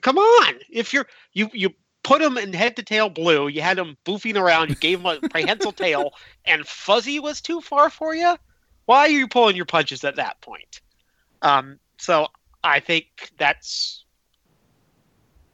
[0.01, 0.55] Come on!
[0.69, 1.73] If you're you you
[2.03, 3.47] put him in head to tail blue.
[3.47, 4.69] You had him boofing around.
[4.69, 6.11] You gave him a prehensile tail,
[6.45, 8.35] and fuzzy was too far for you.
[8.85, 10.81] Why are you pulling your punches at that point?
[11.41, 12.27] Um, so
[12.63, 14.03] I think that's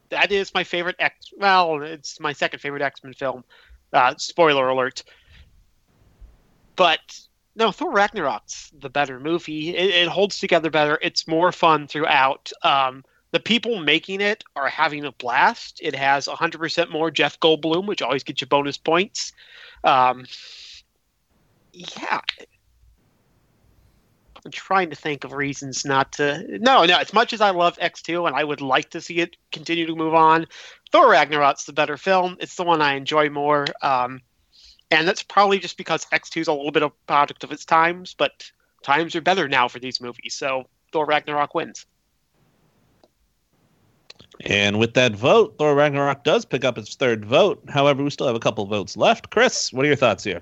[0.10, 1.32] that is my favorite X.
[1.38, 3.44] Well, it's my second favorite X Men film.
[3.94, 5.04] Uh, spoiler alert.
[6.76, 7.27] But
[7.58, 9.76] no, Thor Ragnarok's the better movie.
[9.76, 11.00] It, it holds together better.
[11.02, 12.52] It's more fun throughout.
[12.62, 15.80] Um, the people making it are having a blast.
[15.82, 19.34] It has 100% more Jeff Goldblum, which always gets you bonus points.
[19.84, 20.28] Um,
[21.74, 22.22] yeah.
[24.46, 26.46] I'm trying to think of reasons not to.
[26.60, 26.98] No, no.
[27.00, 29.96] As much as I love X2 and I would like to see it continue to
[29.96, 30.46] move on,
[30.92, 32.38] Thor Ragnarok's the better film.
[32.40, 33.66] It's the one I enjoy more.
[33.82, 34.22] Um,
[34.92, 37.66] and that's probably just because X2 is a little bit of a product of its
[37.66, 38.50] times, but
[38.84, 40.34] times are better now for these movies.
[40.34, 41.86] So Thor Ragnarok wins.
[44.42, 47.62] And with that vote, Thor Ragnarok does pick up its third vote.
[47.70, 49.30] However, we still have a couple votes left.
[49.32, 50.42] Chris, what are your thoughts here?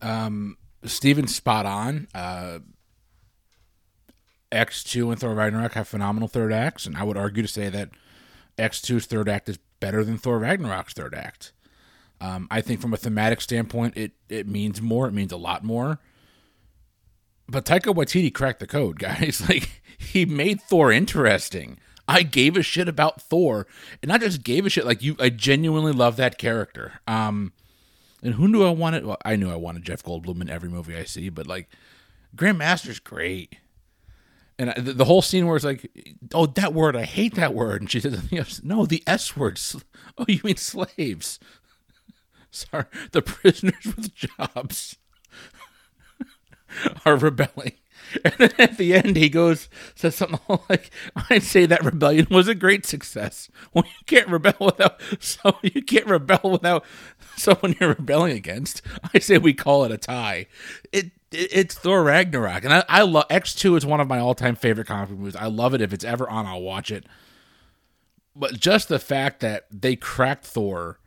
[0.00, 2.06] Um, Steven's spot on.
[2.14, 2.60] Uh,
[4.52, 7.90] X2 and Thor Ragnarok have phenomenal third acts, and I would argue to say that
[8.56, 11.52] X2's third act is better than Thor Ragnarok's third act.
[12.20, 15.06] Um, I think from a thematic standpoint, it, it means more.
[15.08, 15.98] It means a lot more.
[17.48, 19.42] But Taika Waititi cracked the code, guys.
[19.48, 21.78] Like, he made Thor interesting.
[22.08, 23.66] I gave a shit about Thor,
[24.00, 24.86] and not just gave a shit.
[24.86, 27.00] Like you, I genuinely love that character.
[27.08, 27.52] Um,
[28.22, 29.04] and who knew I wanted?
[29.04, 31.68] Well, I knew I wanted Jeff Goldblum in every movie I see, but like
[32.36, 33.56] Grandmaster's great.
[34.58, 35.90] And the, the whole scene where it's like,
[36.32, 37.82] oh, that word, I hate that word.
[37.82, 39.76] And she says, no, the S words.
[40.18, 41.38] Oh, you mean slaves?
[42.56, 44.96] Sorry, the prisoners with jobs
[47.04, 47.72] are rebelling.
[48.24, 50.90] And then at the end, he goes, says something like,
[51.28, 53.50] I'd say that rebellion was a great success.
[53.74, 56.84] Well, you can't rebel without, so you can't rebel without
[57.36, 58.80] someone you're rebelling against.
[59.12, 60.46] I say we call it a tie.
[60.92, 62.64] It, it it's Thor Ragnarok.
[62.64, 65.36] And I, I love, X2 is one of my all time favorite comic movies.
[65.36, 65.82] I love it.
[65.82, 67.04] If it's ever on, I'll watch it.
[68.34, 71.00] But just the fact that they cracked Thor,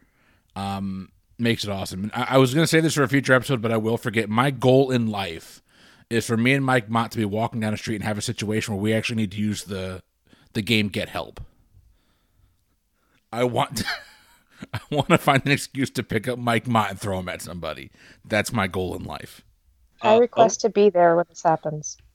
[0.56, 1.10] um,
[1.40, 2.12] makes it awesome.
[2.14, 4.30] I, I was going to say this for a future episode, but I will forget.
[4.30, 5.62] My goal in life
[6.10, 8.22] is for me and Mike Mott to be walking down the street and have a
[8.22, 10.02] situation where we actually need to use the
[10.54, 11.40] the game Get Help.
[13.32, 13.84] I want
[14.74, 17.42] I want to find an excuse to pick up Mike Mott and throw him at
[17.42, 17.92] somebody.
[18.26, 19.42] That's my goal in life.
[20.02, 21.98] I Uh, request to be there when this happens.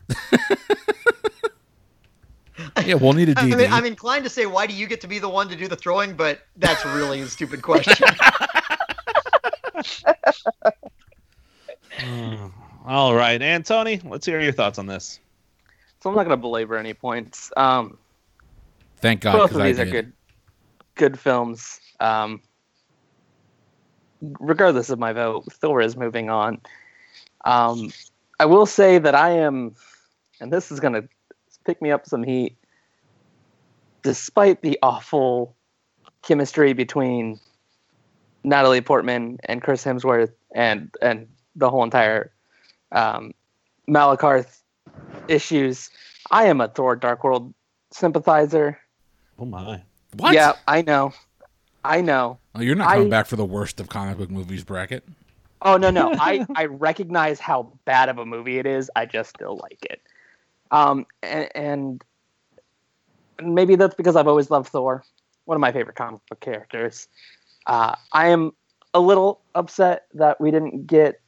[2.84, 3.56] Yeah, we'll need a I DD.
[3.56, 5.66] mean, I'm inclined to say, why do you get to be the one to do
[5.66, 6.14] the throwing?
[6.14, 8.06] But that's really a stupid question.
[12.02, 12.52] oh,
[12.86, 15.20] all right, and Tony, let's hear your thoughts on this.
[16.02, 17.50] So I'm not going to belabor any points.
[17.56, 17.98] Um,
[18.98, 20.12] Thank God, both because of I these are good,
[20.96, 21.80] good films.
[22.00, 22.42] Um,
[24.40, 26.60] regardless of my vote, Thor is moving on.
[27.44, 27.92] Um,
[28.40, 29.74] I will say that I am,
[30.40, 31.08] and this is going to
[31.64, 32.56] pick me up some heat.
[34.02, 35.56] Despite the awful
[36.22, 37.40] chemistry between
[38.44, 41.26] Natalie Portman and Chris Hemsworth, and and
[41.56, 42.30] the whole entire
[42.92, 43.32] um,
[43.88, 44.60] Malekith
[45.28, 45.90] issues,
[46.30, 47.52] I am a Thor: Dark World
[47.90, 48.78] sympathizer.
[49.38, 49.82] Oh my!
[50.16, 50.34] What?
[50.34, 51.12] Yeah, I know.
[51.84, 52.38] I know.
[52.54, 55.04] Oh, you're not coming I- back for the worst of comic book movies bracket.
[55.62, 56.12] Oh no, no.
[56.18, 58.90] I I recognize how bad of a movie it is.
[58.94, 60.02] I just still like it.
[60.70, 62.04] Um and, and
[63.42, 65.04] maybe that's because I've always loved Thor,
[65.46, 67.08] one of my favorite comic book characters.
[67.66, 68.52] Uh, I am
[68.92, 71.20] a little upset that we didn't get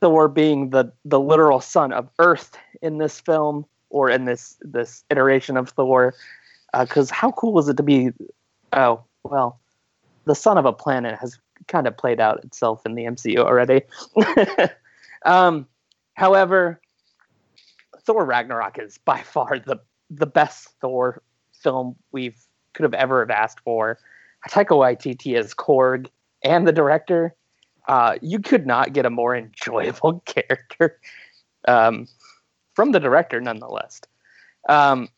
[0.00, 5.04] Thor being the the literal son of Earth in this film or in this this
[5.10, 6.14] iteration of Thor.
[6.78, 8.10] Because how cool was it to be?
[8.72, 9.60] Oh well,
[10.24, 13.82] the son of a planet has kind of played out itself in the MCU already.
[15.24, 15.66] um,
[16.14, 16.80] however,
[18.04, 21.22] Thor Ragnarok is by far the the best Thor
[21.52, 22.38] film we've
[22.72, 23.98] could have ever have asked for.
[24.48, 26.08] Taika Waititi as Korg
[26.42, 27.34] and the director.
[27.88, 30.98] Uh, you could not get a more enjoyable character
[31.68, 32.06] um,
[32.74, 34.00] from the director, nonetheless.
[34.68, 35.08] Um,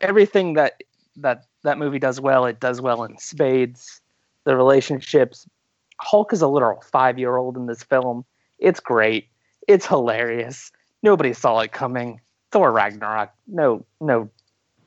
[0.00, 0.82] everything that
[1.16, 4.00] that that movie does well, it does well in spades.
[4.44, 5.48] The relationships.
[6.00, 8.24] Hulk is a literal five year old in this film.
[8.58, 9.28] It's great.
[9.68, 10.70] It's hilarious.
[11.02, 12.20] Nobody saw it coming.
[12.50, 13.30] Thor Ragnarok.
[13.46, 14.28] No, no,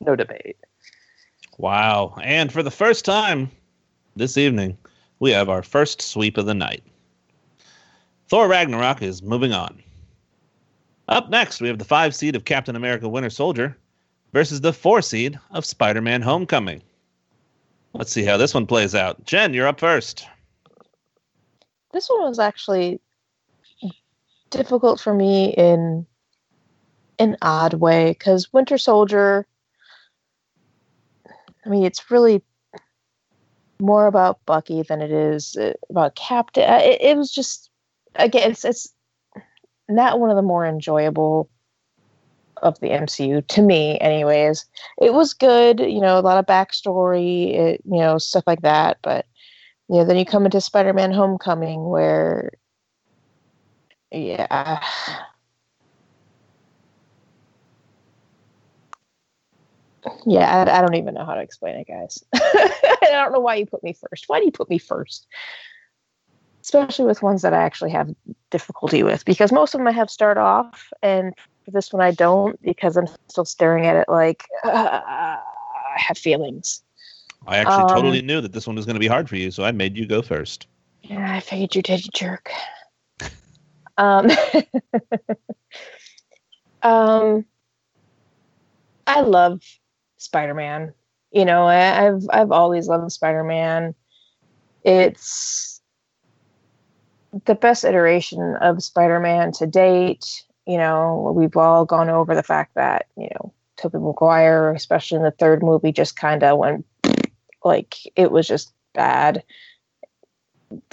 [0.00, 0.56] no debate.
[1.58, 2.14] Wow!
[2.22, 3.50] And for the first time
[4.14, 4.78] this evening,
[5.18, 6.84] we have our first sweep of the night.
[8.28, 9.82] Thor Ragnarok is moving on.
[11.08, 13.76] Up next, we have the five seed of Captain America: Winter Soldier
[14.32, 16.80] versus the four seed of Spider-Man: Homecoming.
[17.92, 19.24] Let's see how this one plays out.
[19.24, 20.26] Jen, you're up first.
[21.92, 23.00] This one was actually
[24.50, 26.06] difficult for me in
[27.18, 29.44] an odd way because Winter Soldier.
[31.68, 32.42] I mean, it's really
[33.78, 36.64] more about Bucky than it is uh, about Captain.
[36.64, 37.70] uh, It, it was just
[38.14, 38.88] again, it's it's
[39.86, 41.50] not one of the more enjoyable
[42.62, 44.64] of the MCU to me, anyways.
[45.00, 48.96] It was good, you know, a lot of backstory, it, you know, stuff like that.
[49.02, 49.26] But
[49.88, 52.52] you know, then you come into Spider-Man: Homecoming, where,
[54.10, 54.82] yeah,
[60.26, 62.22] yeah, I, I don't even know how to explain it, guys.
[62.34, 64.24] I don't know why you put me first.
[64.26, 65.26] Why do you put me first?
[66.62, 68.10] Especially with ones that I actually have
[68.50, 71.32] difficulty with, because most of them I have start off, and
[71.64, 75.38] for this one I don't, because I'm still staring at it like uh, I
[75.96, 76.82] have feelings.
[77.46, 79.50] I actually Um, totally knew that this one was going to be hard for you,
[79.50, 80.66] so I made you go first.
[81.02, 82.50] Yeah, I figured you did, you jerk.
[83.96, 84.30] Um,
[86.82, 87.44] um,
[89.08, 89.60] I love
[90.18, 90.92] Spider-Man.
[91.32, 93.94] You know, I, I've I've always loved Spider-Man.
[94.84, 95.80] It's
[97.44, 100.44] the best iteration of Spider-Man to date.
[100.66, 105.22] You know, we've all gone over the fact that you know Tobey Maguire, especially in
[105.22, 106.86] the third movie, just kind of went
[107.64, 109.42] like it was just bad.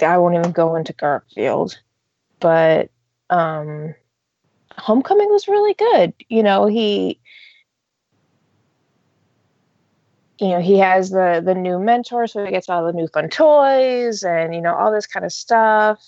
[0.00, 1.78] I won't even go into Garfield,
[2.40, 2.90] but
[3.30, 3.94] um,
[4.78, 6.14] Homecoming was really good.
[6.28, 7.20] You know, he,
[10.38, 13.28] you know, he has the the new mentor, so he gets all the new fun
[13.28, 16.02] toys and you know all this kind of stuff.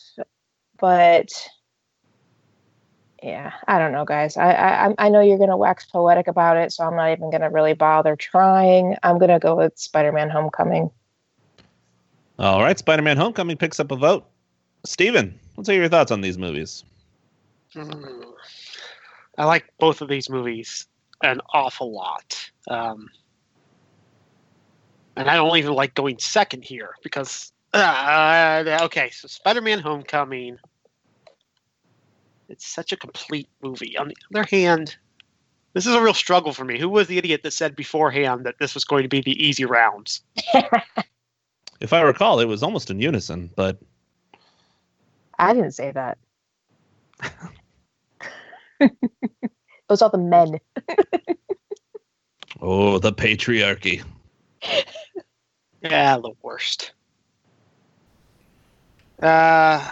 [0.79, 1.29] But
[3.23, 4.37] yeah, I don't know, guys.
[4.37, 7.51] I I I know you're gonna wax poetic about it, so I'm not even gonna
[7.51, 8.97] really bother trying.
[9.03, 10.91] I'm gonna go with Spider-Man: Homecoming.
[12.39, 14.27] All right, Spider-Man: Homecoming picks up a vote.
[14.85, 16.85] Steven, let's hear your thoughts on these movies.
[17.75, 18.25] Mm.
[19.39, 20.87] I like both of these movies
[21.23, 22.51] an awful lot.
[22.69, 23.09] Um,
[25.19, 30.59] and I don't even like going second here because, uh, okay, so Spider Man Homecoming,
[32.49, 33.97] it's such a complete movie.
[33.99, 34.97] On the other hand,
[35.75, 36.79] This is a real struggle for me.
[36.79, 39.65] Who was the idiot that said beforehand that this was going to be the easy
[39.65, 40.23] rounds?
[41.81, 43.79] If I recall, it was almost in unison, but
[45.39, 46.19] I didn't say that.
[48.81, 48.91] it
[49.89, 50.59] was all the men.
[52.61, 54.03] oh, the patriarchy.
[55.81, 56.91] Yeah, the worst.
[59.23, 59.85] Uh,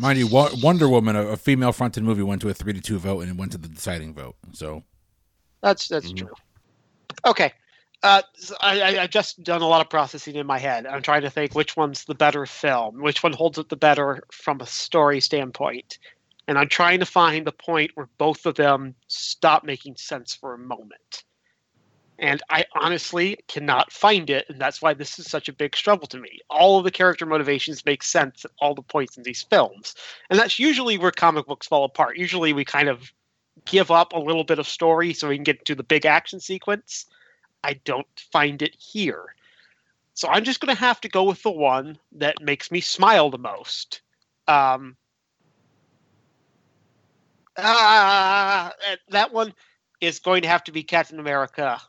[0.00, 3.20] Mind you, Wonder Woman, a, a female-fronted movie, went to a three to two vote
[3.22, 4.36] and it went to the deciding vote.
[4.52, 4.84] So
[5.60, 6.18] that's that's Mhm.
[6.18, 6.34] true.
[7.26, 7.52] Okay.
[8.02, 10.86] Uh, so I, I, I've just done a lot of processing in my head.
[10.86, 14.22] I'm trying to think which one's the better film, which one holds up the better
[14.30, 15.98] from a story standpoint.
[16.46, 20.52] And I'm trying to find the point where both of them stop making sense for
[20.54, 21.24] a moment.
[22.18, 26.06] And I honestly cannot find it, and that's why this is such a big struggle
[26.08, 26.38] to me.
[26.48, 29.96] All of the character motivations make sense at all the points in these films.
[30.30, 32.16] And that's usually where comic books fall apart.
[32.16, 33.12] Usually we kind of
[33.64, 36.38] give up a little bit of story so we can get to the big action
[36.38, 37.06] sequence.
[37.64, 39.34] I don't find it here.
[40.12, 43.30] So I'm just going to have to go with the one that makes me smile
[43.30, 44.02] the most.
[44.46, 44.96] Um,
[47.56, 48.72] ah,
[49.08, 49.52] that one
[50.00, 51.80] is going to have to be Captain America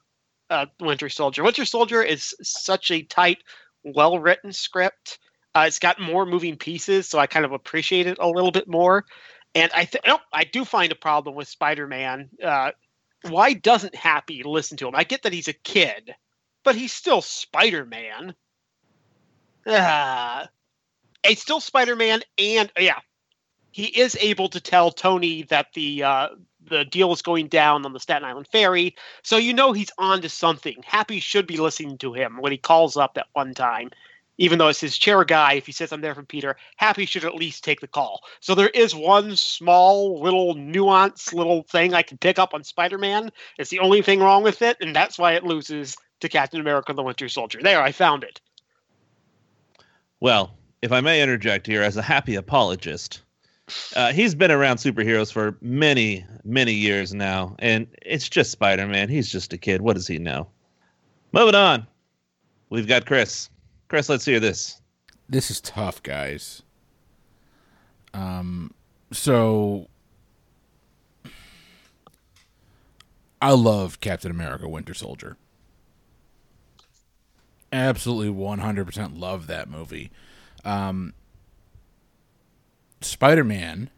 [0.50, 1.44] uh, Winter Soldier.
[1.44, 3.40] Winter Soldier is such a tight,
[3.84, 5.20] well written script.
[5.54, 8.68] Uh, it's got more moving pieces, so I kind of appreciate it a little bit
[8.68, 9.06] more.
[9.54, 12.30] And I th- no, I do find a problem with Spider Man.
[12.44, 12.72] Uh,
[13.22, 14.96] why doesn't Happy listen to him?
[14.96, 16.14] I get that he's a kid,
[16.64, 18.36] but he's still Spider Man.
[19.66, 20.48] Ah,
[21.26, 23.00] he's still Spider Man, and yeah,
[23.72, 26.28] he is able to tell Tony that the uh,
[26.70, 28.96] the deal is going down on the Staten Island ferry.
[29.24, 30.76] So you know he's on to something.
[30.86, 33.92] Happy should be listening to him when he calls up that one time.
[34.38, 37.24] Even though it's his chair guy, if he says I'm there for Peter, Happy should
[37.24, 38.22] at least take the call.
[38.42, 43.32] So there is one small little nuance little thing I can pick up on Spider-Man.
[43.58, 46.92] It's the only thing wrong with it, and that's why it loses to Captain America
[46.94, 47.60] the Winter Soldier.
[47.62, 48.42] There, I found it.
[50.20, 53.22] Well, if I may interject here, as a happy apologist,
[53.96, 59.10] uh, he's been around superheroes for many, many years now, and it's just Spider Man.
[59.10, 59.82] He's just a kid.
[59.82, 60.48] What does he know?
[61.32, 61.88] Moving on,
[62.70, 63.50] we've got Chris.
[63.88, 64.82] Chris, let's hear this.
[65.30, 66.62] this is tough, guys.
[68.14, 68.74] Um,
[69.12, 69.88] so
[73.42, 75.38] I love Captain America: Winter Soldier.
[77.74, 80.12] Absolutely, one hundred percent love that movie.
[80.64, 81.14] Um,
[83.06, 83.90] Spider Man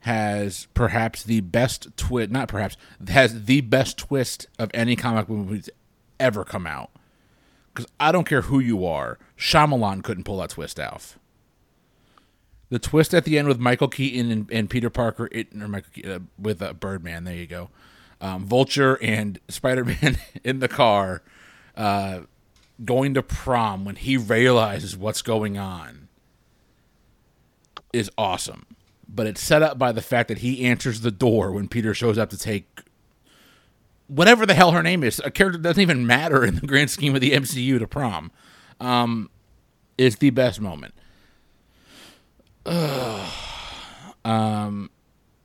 [0.00, 2.76] has perhaps the best twist, not perhaps,
[3.08, 5.62] has the best twist of any comic book movie
[6.20, 6.90] ever come out.
[7.72, 11.18] Because I don't care who you are, Shyamalan couldn't pull that twist off.
[12.68, 15.90] The twist at the end with Michael Keaton and, and Peter Parker, it, or Michael
[15.94, 17.70] Keaton, uh, with uh, Birdman, there you go.
[18.20, 21.22] Um, Vulture and Spider Man in the car
[21.76, 22.20] uh,
[22.84, 26.03] going to prom when he realizes what's going on
[27.94, 28.66] is awesome.
[29.08, 32.18] But it's set up by the fact that he answers the door when Peter shows
[32.18, 32.80] up to take
[34.06, 35.20] whatever the hell her name is.
[35.24, 38.30] A character doesn't even matter in the grand scheme of the MCU to prom.
[38.80, 39.30] Um,
[39.96, 40.94] is the best moment.
[44.26, 44.88] Um,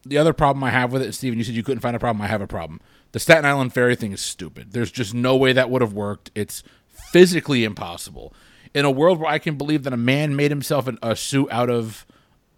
[0.05, 2.21] the other problem I have with it, Steven, you said you couldn't find a problem.
[2.21, 2.79] I have a problem.
[3.11, 4.71] The Staten Island ferry thing is stupid.
[4.71, 6.31] There's just no way that would have worked.
[6.33, 8.33] It's physically impossible.
[8.73, 11.49] In a world where I can believe that a man made himself an, a suit
[11.51, 12.05] out of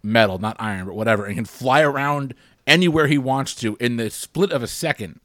[0.02, 2.34] metal, not iron, but whatever, and can fly around
[2.66, 5.20] anywhere he wants to in the split of a second,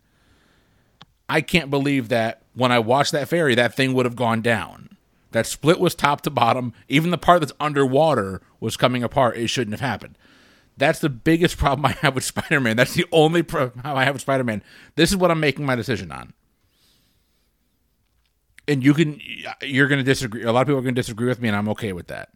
[1.30, 4.98] I can't believe that when I watched that ferry, that thing would have gone down.
[5.32, 6.74] That split was top to bottom.
[6.88, 9.38] Even the part that's underwater was coming apart.
[9.38, 10.18] It shouldn't have happened.
[10.78, 12.78] That's the biggest problem I have with Spider Man.
[12.78, 14.64] That's the only problem I have with Spider Man.
[14.96, 16.34] This is what I'm making my decision on.
[18.70, 19.20] And you can,
[19.62, 20.44] you're going to disagree.
[20.44, 22.30] A lot of people are going to disagree with me, and I'm okay with that.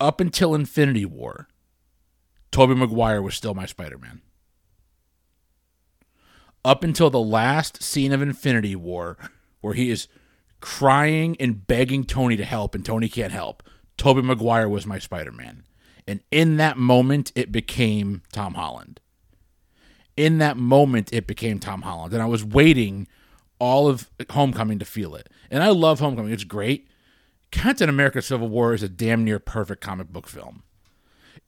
[0.00, 1.48] Up until Infinity War,
[2.50, 4.22] Tobey Maguire was still my Spider Man.
[6.64, 9.16] Up until the last scene of Infinity War,
[9.60, 10.08] where he is
[10.60, 13.62] crying and begging Tony to help, and Tony can't help,
[13.96, 15.64] Tobey Maguire was my Spider Man.
[16.06, 19.00] And in that moment, it became Tom Holland.
[20.16, 22.12] In that moment, it became Tom Holland.
[22.12, 23.06] And I was waiting
[23.58, 25.28] all of Homecoming to feel it.
[25.50, 26.88] And I love Homecoming, it's great.
[27.50, 30.62] Captain America Civil War is a damn near perfect comic book film.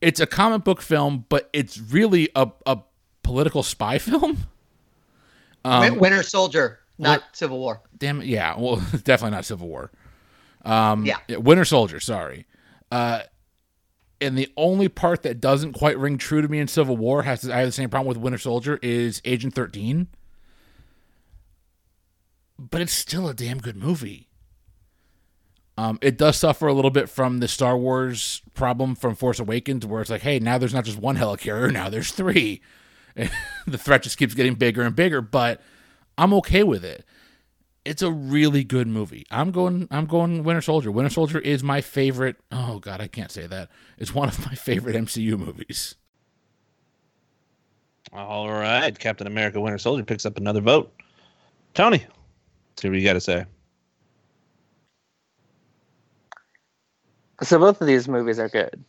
[0.01, 2.79] It's a comic book film, but it's really a, a
[3.23, 4.47] political spy film.
[5.65, 7.83] Win- Winter Soldier, not Civil War.
[7.99, 8.55] Damn it, yeah.
[8.59, 9.91] Well, definitely not Civil War.
[10.65, 11.19] Um, Yeah.
[11.37, 12.01] Winter Soldier.
[12.01, 12.47] Sorry.
[12.91, 13.21] Uh,
[14.23, 17.43] And the only part that doesn't quite ring true to me in Civil War has
[17.43, 20.09] to I have the same problem with Winter Soldier is Agent 13.
[22.59, 24.29] But it's still a damn good movie.
[25.77, 29.87] Um, it does suffer a little bit from the Star Wars problem from Force Awakens,
[29.87, 32.61] where it's like, hey, now there's not just one helicarrier, now there's three.
[33.67, 35.61] The threat just keeps getting bigger and bigger, but
[36.17, 37.05] I'm okay with it.
[37.85, 39.27] It's a really good movie.
[39.31, 39.89] I'm going.
[39.91, 40.43] I'm going.
[40.43, 40.91] Winter Soldier.
[40.91, 42.37] Winter Soldier is my favorite.
[42.53, 43.69] Oh God, I can't say that.
[43.99, 45.95] It's one of my favorite MCU movies.
[48.13, 50.93] All right, Captain America: Winter Soldier picks up another vote.
[51.75, 52.05] Tony,
[52.77, 53.45] see what you got to say.
[57.43, 58.85] So both of these movies are good.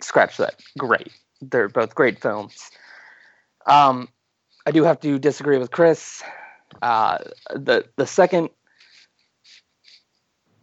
[0.00, 0.60] Scratch that.
[0.78, 1.12] Great.
[1.40, 2.70] They're both great films.
[3.66, 4.08] Um,
[4.66, 6.22] I do have to disagree with Chris.
[6.80, 7.18] Uh,
[7.54, 8.50] the the second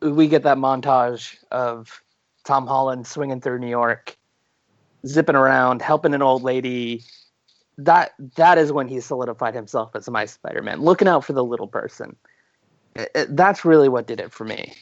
[0.01, 2.01] we get that montage of
[2.45, 4.18] Tom Holland swinging through New York,
[5.06, 7.03] zipping around, helping an old lady,
[7.77, 10.81] that that is when he solidified himself as my Spider-Man.
[10.81, 12.15] Looking out for the little person.
[12.95, 14.73] It, it, that's really what did it for me.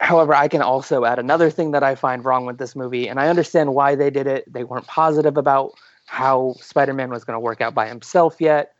[0.00, 3.20] However, I can also add another thing that I find wrong with this movie, and
[3.20, 4.50] I understand why they did it.
[4.50, 5.72] They weren't positive about
[6.06, 8.74] how Spider Man was going to work out by himself yet.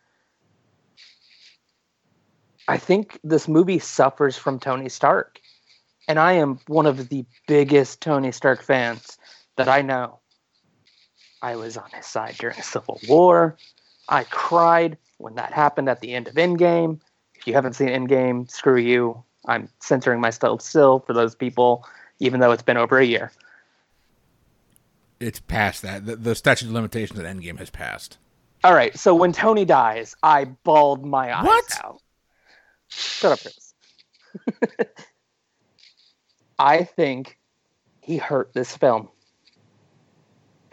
[2.67, 5.41] I think this movie suffers from Tony Stark.
[6.09, 9.19] And I am one of the biggest Tony Stark fans
[9.57, 10.21] that I know.
[11.43, 13.57] I was on his side during Civil War.
[14.09, 17.01] I cried when that happened at the end of Endgame.
[17.35, 19.23] If you haven't seen Endgame, screw you.
[19.51, 21.85] I'm censoring myself still for those people,
[22.21, 23.33] even though it's been over a year.
[25.19, 26.07] It's past that.
[26.07, 28.17] The, the statute of limitations at Endgame has passed.
[28.65, 31.85] All right, so when Tony dies, I bawled my eyes What?
[31.85, 32.01] out.
[32.89, 33.75] Shut up, Chris.
[36.59, 37.39] I think
[38.01, 39.09] he hurt this film.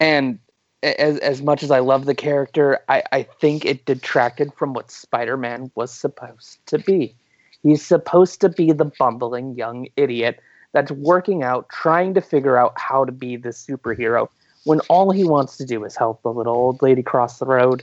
[0.00, 0.38] And
[0.82, 4.90] as as much as I love the character, I, I think it detracted from what
[4.90, 7.16] Spider-Man was supposed to be.
[7.62, 10.40] He's supposed to be the bumbling young idiot
[10.72, 14.28] that's working out, trying to figure out how to be the superhero
[14.64, 17.82] when all he wants to do is help the little old lady cross the road.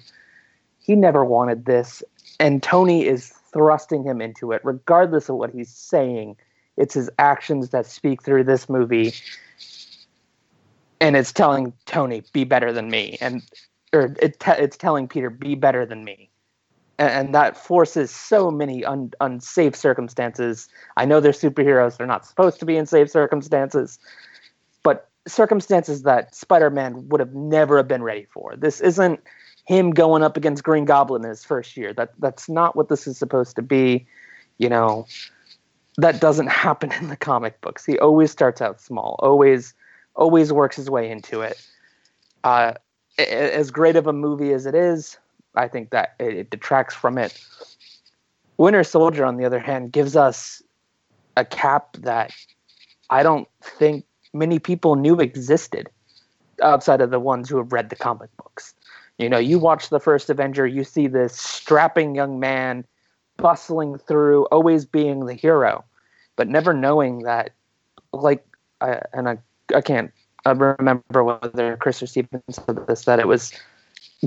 [0.80, 2.04] He never wanted this,
[2.40, 6.38] and Tony is thrusting him into it, regardless of what he's saying.
[6.78, 9.14] It's his actions that speak through this movie,
[11.00, 13.42] and it's telling Tony, "Be better than me," and
[13.94, 16.30] or it te- it's telling Peter, "Be better than me."
[16.98, 20.68] And, that forces so many un, unsafe circumstances.
[20.98, 24.00] I know they're superheroes; they're not supposed to be in safe circumstances,
[24.84, 28.56] but circumstances that Spider-Man would have never have been ready for.
[28.56, 29.20] This isn't
[29.66, 31.94] him going up against Green Goblin in his first year.
[31.94, 34.08] That that's not what this is supposed to be.
[34.58, 35.06] You know,
[35.98, 37.86] that doesn't happen in the comic books.
[37.86, 39.16] He always starts out small.
[39.20, 39.74] Always,
[40.16, 41.62] always works his way into it.
[42.44, 42.74] Uh,
[43.18, 45.18] as great of a movie as it is,
[45.56, 47.40] I think that it, it detracts from it.
[48.58, 50.62] Winter Soldier, on the other hand, gives us
[51.38, 52.32] a cap that
[53.10, 55.90] I don't think many people knew existed
[56.64, 58.74] outside of the ones who have read the comic books.
[59.18, 62.86] You know, you watch the first Avenger, you see this strapping young man
[63.38, 65.84] bustling through, always being the hero,
[66.36, 67.52] but never knowing that,
[68.14, 68.46] like,
[68.82, 69.38] I, and I,
[69.74, 70.12] I can't
[70.46, 73.52] I remember whether Chris or Steven said this, that it was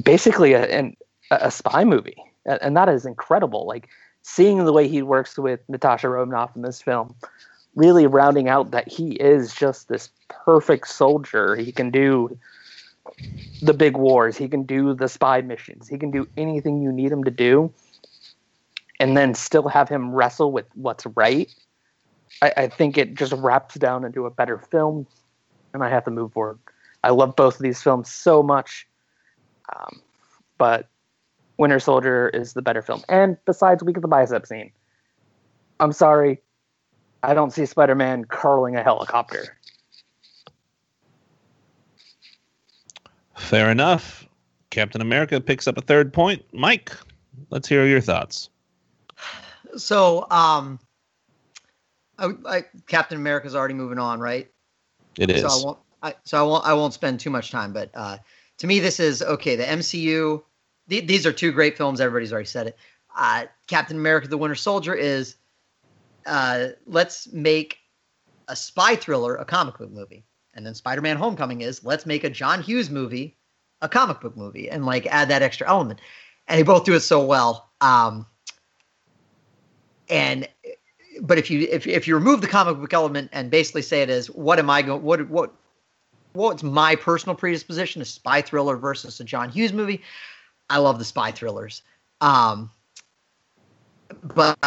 [0.03, 0.97] basically a, an,
[1.31, 2.17] a spy movie.
[2.47, 3.67] And and that is incredible.
[3.67, 3.89] Like,
[4.23, 7.15] seeing the way he works with Natasha Romanoff in this film,
[7.75, 11.57] really rounding out that he is just this perfect soldier.
[11.57, 12.37] He can do
[13.63, 17.11] the big wars, he can do the spy missions, he can do anything you need
[17.11, 17.73] him to do,
[19.01, 21.53] and then still have him wrestle with what's right.
[22.43, 25.07] I, I think it just wraps down into a better film,
[25.73, 26.59] and I have to move forward.
[27.03, 28.87] I love both of these films so much,
[29.75, 30.03] um,
[30.59, 30.89] but
[31.59, 33.03] Winter Soldier is the better film.
[33.09, 34.73] And besides, Week of the Bicep scene.
[35.81, 36.41] I'm sorry,
[37.23, 39.57] I don't see Spider-Man curling a helicopter.
[43.37, 44.27] Fair enough.
[44.71, 46.45] Captain America picks up a third point.
[46.53, 46.93] Mike,
[47.51, 48.51] let's hear your thoughts.
[49.77, 50.79] So, um,
[52.19, 54.51] I, I, Captain America's already moving on, right?
[55.19, 55.43] It is.
[55.43, 55.79] So I won't.
[56.03, 56.67] I, so I won't.
[56.67, 57.73] I won't spend too much time.
[57.73, 58.19] But uh,
[58.59, 59.57] to me, this is okay.
[59.57, 60.43] The MCU.
[60.89, 62.01] Th- these are two great films.
[62.01, 62.77] Everybody's already said it.
[63.17, 65.37] Uh, Captain America: The Winter Soldier is.
[66.27, 67.79] Uh, let's make
[68.49, 70.25] a spy thriller a comic book movie,
[70.55, 73.37] and then Spider-Man: Homecoming is let's make a John Hughes movie
[73.81, 76.01] a comic book movie, and like add that extra element.
[76.49, 77.71] And they both do it so well.
[77.81, 78.27] Um,
[80.09, 80.49] and
[81.21, 84.11] but if you if if you remove the comic book element and basically say it
[84.11, 85.55] as what am I going what what
[86.33, 90.03] what's my personal predisposition a spy thriller versus a John Hughes movie
[90.71, 91.83] I love the spy thrillers
[92.21, 92.71] um
[94.23, 94.59] but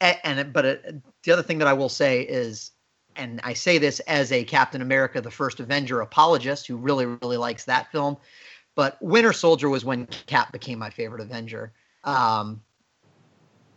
[0.00, 0.76] and but uh,
[1.22, 2.72] the other thing that I will say is
[3.16, 7.36] and I say this as a Captain America the first Avenger apologist who really really
[7.36, 8.16] likes that film
[8.74, 11.72] but Winter Soldier was when Cap became my favorite Avenger
[12.04, 12.60] um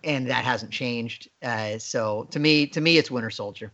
[0.03, 1.29] and that hasn't changed.
[1.43, 3.71] Uh, so to me, to me, it's Winter Soldier.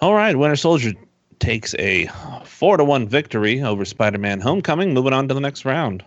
[0.00, 0.92] All right, Winter Soldier
[1.38, 2.06] takes a
[2.44, 4.94] four to one victory over Spider-Man: Homecoming.
[4.94, 6.04] Moving on to the next round.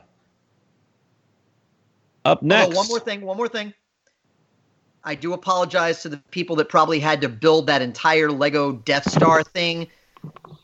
[2.23, 3.21] Up next, oh, one more thing.
[3.21, 3.73] One more thing.
[5.03, 9.09] I do apologize to the people that probably had to build that entire Lego Death
[9.09, 9.87] Star thing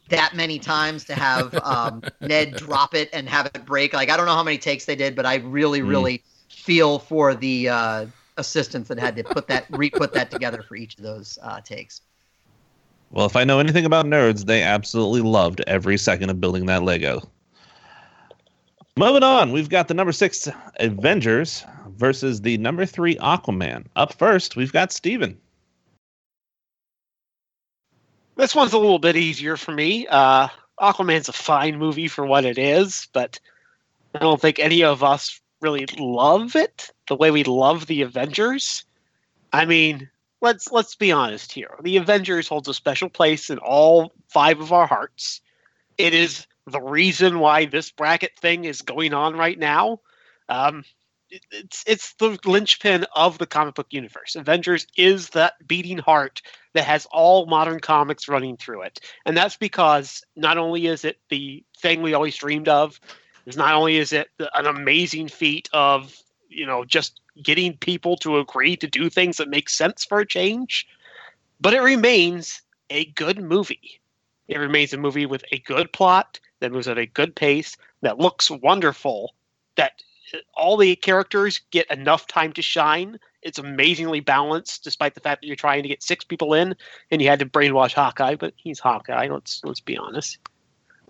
[0.10, 3.94] that many times to have um, Ned drop it and have it break.
[3.94, 5.89] Like I don't know how many takes they did, but I really, mm.
[5.89, 8.06] really feel for the uh,
[8.38, 12.02] assistants that had to put that re-put that together for each of those uh, takes.
[13.12, 16.84] Well, if I know anything about nerds, they absolutely loved every second of building that
[16.84, 17.22] Lego.
[18.98, 21.64] Moving on, we've got the number six Avengers
[21.96, 23.86] versus the number three Aquaman.
[23.96, 25.38] Up first, we've got Steven.
[28.36, 30.08] This one's a little bit easier for me.
[30.08, 30.48] Uh,
[30.80, 33.40] Aquaman's a fine movie for what it is, but
[34.14, 38.84] I don't think any of us really love it the way we love the Avengers.
[39.54, 40.10] I mean,
[40.42, 41.76] let's let's be honest here.
[41.82, 45.42] The Avengers holds a special place in all five of our hearts.
[45.98, 50.02] It is the reason why this bracket thing is going on right now.
[50.50, 50.84] Um,
[51.30, 54.36] it, it's it's the linchpin of the comic book universe.
[54.36, 56.42] Avengers is that beating heart
[56.74, 61.18] that has all modern comics running through it, and that's because not only is it
[61.30, 63.00] the thing we always dreamed of,
[63.46, 66.16] is not only is it an amazing feat of
[66.49, 70.26] you know just getting people to agree to do things that make sense for a
[70.26, 70.88] change,
[71.60, 73.99] but it remains a good movie.
[74.48, 78.18] It remains a movie with a good plot that moves at a good pace that
[78.18, 79.34] looks wonderful.
[79.76, 80.02] That
[80.56, 83.19] all the characters get enough time to shine.
[83.41, 86.76] It's amazingly balanced, despite the fact that you're trying to get six people in,
[87.11, 89.28] and you had to brainwash Hawkeye, but he's Hawkeye.
[89.28, 90.38] Let's let's be honest.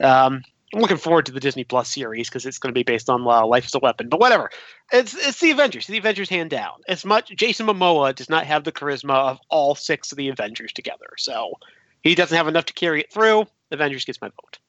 [0.01, 0.43] Um,
[0.73, 3.21] I'm looking forward to the Disney Plus series because it's going to be based on
[3.21, 4.09] uh, Life as a Weapon.
[4.09, 4.49] But whatever,
[4.91, 5.87] it's it's the Avengers.
[5.87, 6.73] The Avengers hand down.
[6.89, 10.73] As much Jason Momoa does not have the charisma of all six of the Avengers
[10.73, 11.53] together, so
[12.01, 13.45] he doesn't have enough to carry it through.
[13.71, 14.59] Avengers gets my vote.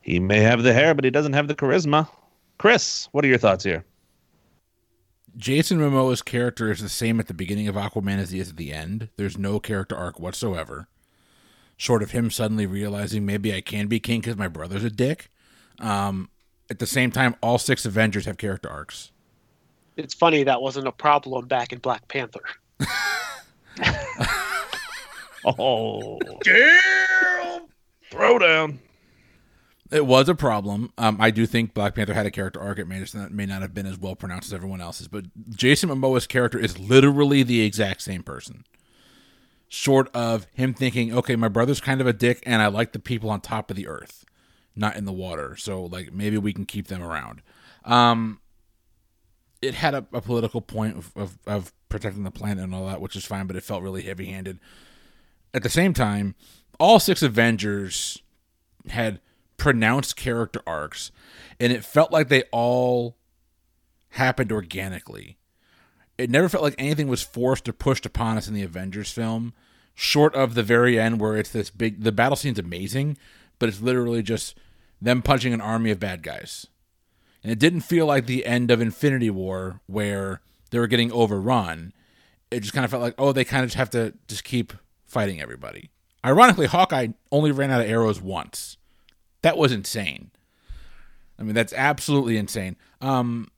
[0.00, 2.08] He may have the hair, but he doesn't have the charisma.
[2.58, 3.84] Chris, what are your thoughts here?
[5.36, 8.56] Jason Momoa's character is the same at the beginning of Aquaman as he is at
[8.56, 9.08] the end.
[9.16, 10.88] There's no character arc whatsoever
[11.82, 15.28] short of him suddenly realizing maybe I can be king because my brother's a dick.
[15.80, 16.28] Um,
[16.70, 19.10] at the same time, all six Avengers have character arcs.
[19.96, 22.44] It's funny that wasn't a problem back in Black Panther.
[25.58, 27.62] oh, damn!
[28.12, 28.78] Throwdown.
[29.90, 30.92] It was a problem.
[30.96, 32.78] Um, I do think Black Panther had a character arc.
[32.78, 35.90] It may, not, may not have been as well pronounced as everyone else's, but Jason
[35.90, 38.64] Momoa's character is literally the exact same person
[39.72, 42.98] short of him thinking, okay, my brother's kind of a dick and I like the
[42.98, 44.26] people on top of the earth,
[44.76, 45.56] not in the water.
[45.56, 47.40] So like maybe we can keep them around.
[47.86, 48.40] Um,
[49.62, 53.00] it had a, a political point of, of, of, protecting the planet and all that,
[53.00, 54.58] which is fine, but it felt really heavy handed.
[55.54, 56.34] At the same time,
[56.78, 58.18] all six Avengers
[58.88, 59.20] had
[59.56, 61.10] pronounced character arcs,
[61.58, 63.16] and it felt like they all
[64.10, 65.38] happened organically.
[66.18, 69.54] It never felt like anything was forced or pushed upon us in the Avengers film,
[69.94, 72.02] short of the very end where it's this big.
[72.02, 73.16] The battle scene's amazing,
[73.58, 74.56] but it's literally just
[75.00, 76.66] them punching an army of bad guys.
[77.42, 80.40] And it didn't feel like the end of Infinity War where
[80.70, 81.92] they were getting overrun.
[82.50, 84.72] It just kind of felt like, oh, they kind of just have to just keep
[85.04, 85.90] fighting everybody.
[86.24, 88.76] Ironically, Hawkeye only ran out of arrows once.
[89.42, 90.30] That was insane.
[91.38, 92.76] I mean, that's absolutely insane.
[93.00, 93.48] Um,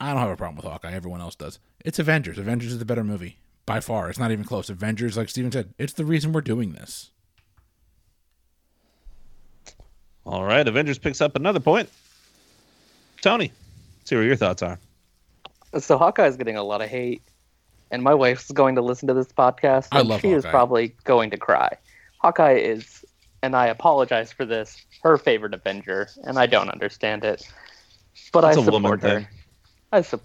[0.00, 0.92] I don't have a problem with Hawkeye.
[0.92, 1.58] Everyone else does.
[1.84, 2.38] It's Avengers.
[2.38, 4.08] Avengers is the better movie by far.
[4.08, 4.70] It's not even close.
[4.70, 7.10] Avengers, like Steven said, it's the reason we're doing this.
[10.24, 11.88] All right, Avengers picks up another point.
[13.22, 13.50] Tony,
[14.04, 14.78] see what your thoughts are.
[15.78, 17.22] So Hawkeye is getting a lot of hate,
[17.90, 20.38] and my wife's going to listen to this podcast, and I love she Hawkeye.
[20.38, 21.76] is probably going to cry.
[22.18, 23.04] Hawkeye is,
[23.42, 27.50] and I apologize for this, her favorite Avenger, and I don't understand it,
[28.32, 29.08] but That's I a support woman her.
[29.20, 29.28] thing.
[29.92, 30.20] I su-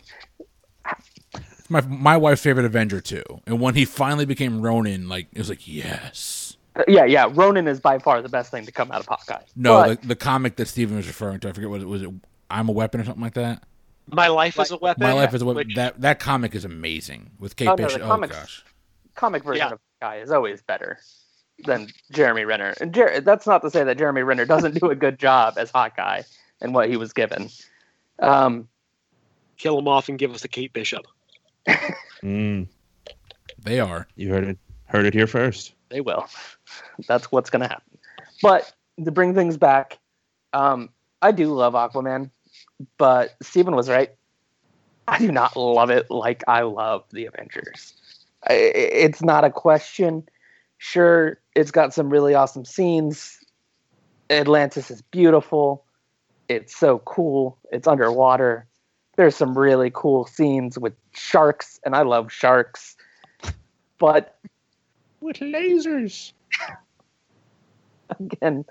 [1.69, 3.23] My my wife's favorite Avenger too.
[3.47, 6.57] And when he finally became Ronin, like it was like yes.
[6.87, 7.27] yeah, yeah.
[7.31, 9.43] Ronin is by far the best thing to come out of Hawkeye.
[9.55, 12.01] No, But- the, the comic that Steven was referring to, I forget what it was.
[12.03, 12.09] It
[12.49, 13.63] I'm a weapon or something like that.
[14.11, 15.01] My life is a weapon.
[15.03, 15.67] My life is a weapon.
[15.67, 18.01] which- That that comic is amazing with Kate Oh, no, the Bishop.
[18.03, 18.65] oh comics- gosh,
[19.15, 19.73] Comic version Yeah.
[19.73, 20.97] of Guy is always better
[21.65, 22.73] than Jeremy Renner.
[22.81, 25.71] And Jer- that's not to say that Jeremy Renner doesn't do a good job as
[25.71, 26.23] Hawkeye
[26.61, 27.49] and what he was given.
[28.19, 28.67] Um,
[29.63, 31.05] kill him off and give us a Kate Bishop.
[32.21, 32.67] Mm,
[33.63, 34.07] they are.
[34.15, 34.57] you heard it.
[34.85, 35.73] Heard it here first.
[35.89, 36.25] they will.
[37.07, 37.97] That's what's going to happen.
[38.41, 38.71] But
[39.03, 39.99] to bring things back,
[40.51, 40.89] um,
[41.21, 42.29] I do love Aquaman,
[42.97, 44.11] but Steven was right.
[45.07, 47.93] I do not love it like I love the Avengers.
[48.47, 50.27] I, it's not a question.
[50.77, 53.39] Sure, it's got some really awesome scenes.
[54.29, 55.85] Atlantis is beautiful.
[56.49, 57.57] It's so cool.
[57.71, 58.67] It's underwater.
[59.15, 62.95] There's some really cool scenes with sharks, and I love sharks.
[63.99, 64.37] But
[65.21, 66.33] With lasers.
[68.19, 68.65] again,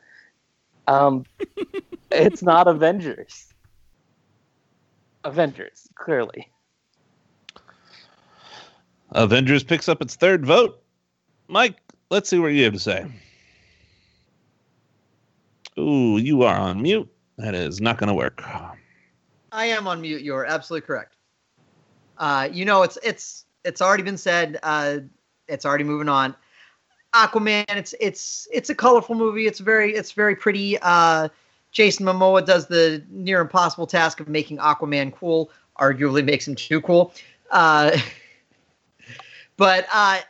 [0.89, 1.24] um,
[2.10, 3.48] it's not Avengers.
[5.24, 6.51] Avengers, clearly.
[9.12, 10.82] Avengers picks up its third vote.
[11.47, 11.77] Mike,
[12.10, 13.06] let's see what you have to say.
[15.78, 17.09] Ooh, you are on mute.
[17.39, 18.43] That is not going to work.
[19.53, 20.23] I am on mute.
[20.23, 21.16] You're absolutely correct.
[22.19, 24.59] Uh, you know, it's it's it's already been said.
[24.62, 24.99] Uh,
[25.47, 26.35] it's already moving on.
[27.15, 27.65] Aquaman.
[27.69, 29.47] It's it's it's a colorful movie.
[29.47, 30.79] It's very it's very pretty.
[30.81, 31.29] Uh,
[31.70, 35.51] Jason Momoa does the near impossible task of making Aquaman cool.
[35.79, 37.12] Arguably makes him too cool.
[37.51, 37.97] Uh,
[39.59, 40.20] but uh,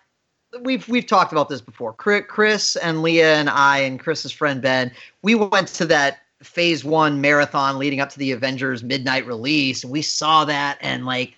[0.62, 1.92] we've we've talked about this before.
[1.92, 4.90] Chris and Leah and I and Chris's friend Ben,
[5.22, 10.02] we went to that phase one marathon leading up to the Avengers midnight release, we
[10.02, 11.34] saw that, and like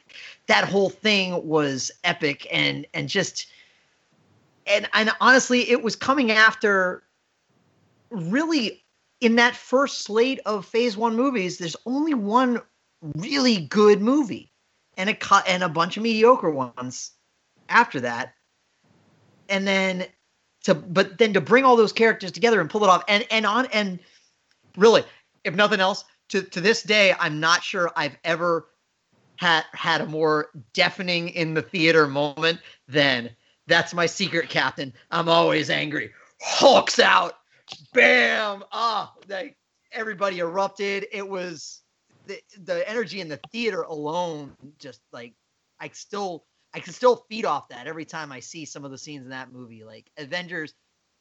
[0.46, 3.46] that whole thing was epic, and and just
[4.66, 7.02] and and honestly, it was coming after
[8.10, 8.84] really
[9.20, 11.58] in that first slate of phase one movies.
[11.58, 12.60] There's only one
[13.16, 14.50] really good movie,
[14.96, 17.12] and a cut and a bunch of mediocre ones
[17.68, 18.34] after that,
[19.48, 20.06] and then
[20.64, 23.46] to but then to bring all those characters together and pull it off, and and
[23.46, 23.98] on and
[24.76, 25.04] really,
[25.44, 28.68] if nothing else, to to this day, I'm not sure I've ever
[29.36, 33.30] had had a more deafening in the theater moment than
[33.66, 34.92] that's my secret captain.
[35.10, 36.12] I'm always angry.
[36.40, 37.38] Hulk's out.
[37.92, 38.64] Bam!
[38.72, 39.56] Ah, like
[39.92, 41.06] everybody erupted.
[41.12, 41.82] It was
[42.26, 44.52] the the energy in the theater alone.
[44.78, 45.34] Just like
[45.80, 46.44] I still
[46.74, 49.30] I can still feed off that every time I see some of the scenes in
[49.30, 49.84] that movie.
[49.84, 50.74] Like Avengers,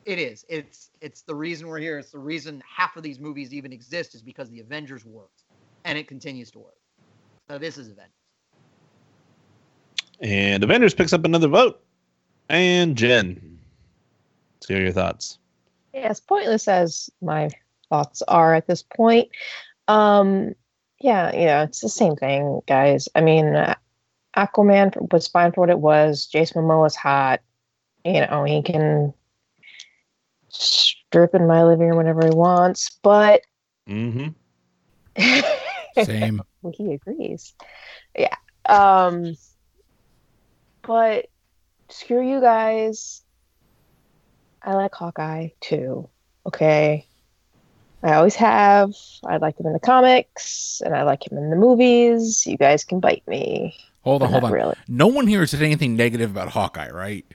[0.06, 0.46] it is.
[0.50, 1.98] It's it's the reason we're here.
[1.98, 5.44] It's the reason half of these movies even exist is because the Avengers worked,
[5.86, 6.78] and it continues to work.
[7.50, 8.12] So this is Avengers.
[10.22, 11.84] And Avengers picks up another vote.
[12.50, 13.60] And Jen,
[14.56, 15.38] let's hear your thoughts.
[15.94, 17.50] Yeah, as pointless as my
[17.90, 19.30] thoughts are at this point,
[19.88, 20.56] um,
[21.00, 23.10] yeah, yeah, it's the same thing, guys.
[23.16, 23.76] I mean, uh,
[24.36, 26.26] Aquaman was fine for what it was.
[26.26, 27.42] Jason Momoa's hot.
[28.06, 29.14] You know, he can
[30.54, 33.42] strip in my living room whenever he wants, but
[33.90, 34.30] Mm-hmm.
[36.04, 36.42] Same.
[36.62, 37.54] well, he agrees.
[38.18, 38.36] Yeah.
[38.68, 39.36] Um,
[40.82, 41.26] but
[41.90, 43.24] screw you guys.
[44.62, 46.10] I like Hawkeye too.
[46.46, 47.08] Okay.
[48.02, 48.92] I always have.
[49.26, 52.46] I liked him in the comics and I like him in the movies.
[52.46, 53.76] You guys can bite me.
[54.02, 54.52] Hold on, hold on.
[54.52, 54.76] Really.
[54.88, 57.26] No one here has said anything negative about Hawkeye, right?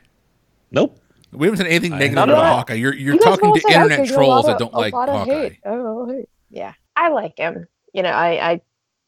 [0.70, 0.98] Nope.
[1.32, 2.46] We haven't said anything I- negative about of.
[2.46, 2.74] Hawkeye.
[2.74, 5.24] You're you're You talking to internet could trolls lot that don't like Hawkeye.
[5.24, 5.58] hate.
[5.64, 6.24] Oh.
[6.50, 6.72] Yeah.
[6.96, 7.66] I like him.
[7.92, 8.60] You know, I, I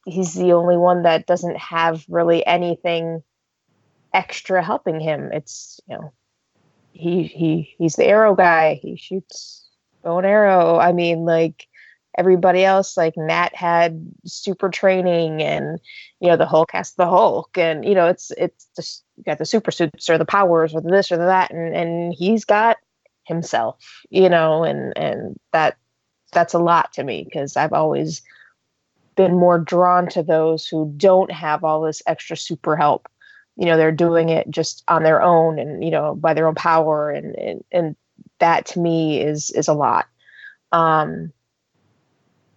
[0.07, 3.23] he's the only one that doesn't have really anything
[4.13, 5.31] extra helping him.
[5.33, 6.13] It's you know
[6.93, 8.81] he he he's the arrow guy.
[8.83, 9.69] He shoots
[10.03, 10.79] bow and arrow.
[10.79, 11.67] I mean, like
[12.19, 15.79] everybody else, like Nat had super training and
[16.21, 19.39] you know, the Hulk has the Hulk and you know, it's it's just you got
[19.39, 22.79] the super suits or the powers or this or that and and he's got
[23.25, 23.77] himself,
[24.09, 25.77] you know, and and that
[26.33, 28.23] that's a lot to me because I've always
[29.17, 33.09] been more drawn to those who don't have all this extra super help.
[33.57, 36.55] You know, they're doing it just on their own and you know by their own
[36.55, 37.97] power and and, and
[38.39, 40.07] that to me is is a lot.
[40.73, 41.33] Um,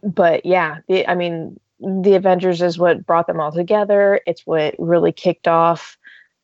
[0.01, 4.21] but yeah, the, I mean, the Avengers is what brought them all together.
[4.25, 5.97] It's what really kicked off,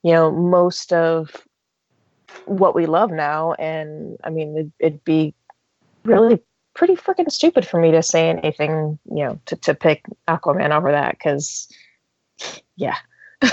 [0.03, 1.35] you know, most of
[2.45, 3.53] what we love now.
[3.53, 5.33] And I mean, it'd, it'd be
[6.03, 6.39] really
[6.73, 10.91] pretty freaking stupid for me to say anything, you know, to, to pick Aquaman over
[10.91, 11.67] that because,
[12.75, 12.95] yeah.
[13.41, 13.51] and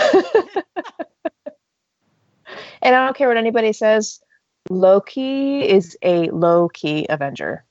[2.82, 4.20] I don't care what anybody says.
[4.68, 7.64] Loki is a low key Avenger.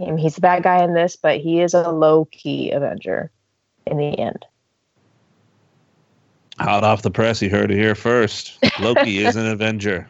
[0.00, 3.30] I mean, he's the bad guy in this, but he is a low key Avenger
[3.86, 4.44] in the end.
[6.62, 8.56] Hot off the press, you heard it here first.
[8.78, 10.08] Loki is an Avenger.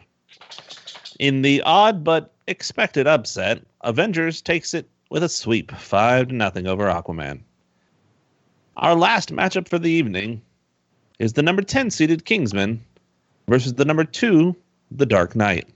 [1.19, 6.67] In the odd but expected upset, Avengers takes it with a sweep, five to nothing
[6.67, 7.41] over Aquaman.
[8.77, 10.43] Our last matchup for the evening
[11.17, 12.83] is the number 10 seeded Kingsman
[13.47, 14.55] versus the number 2,
[14.91, 15.67] The Dark Knight.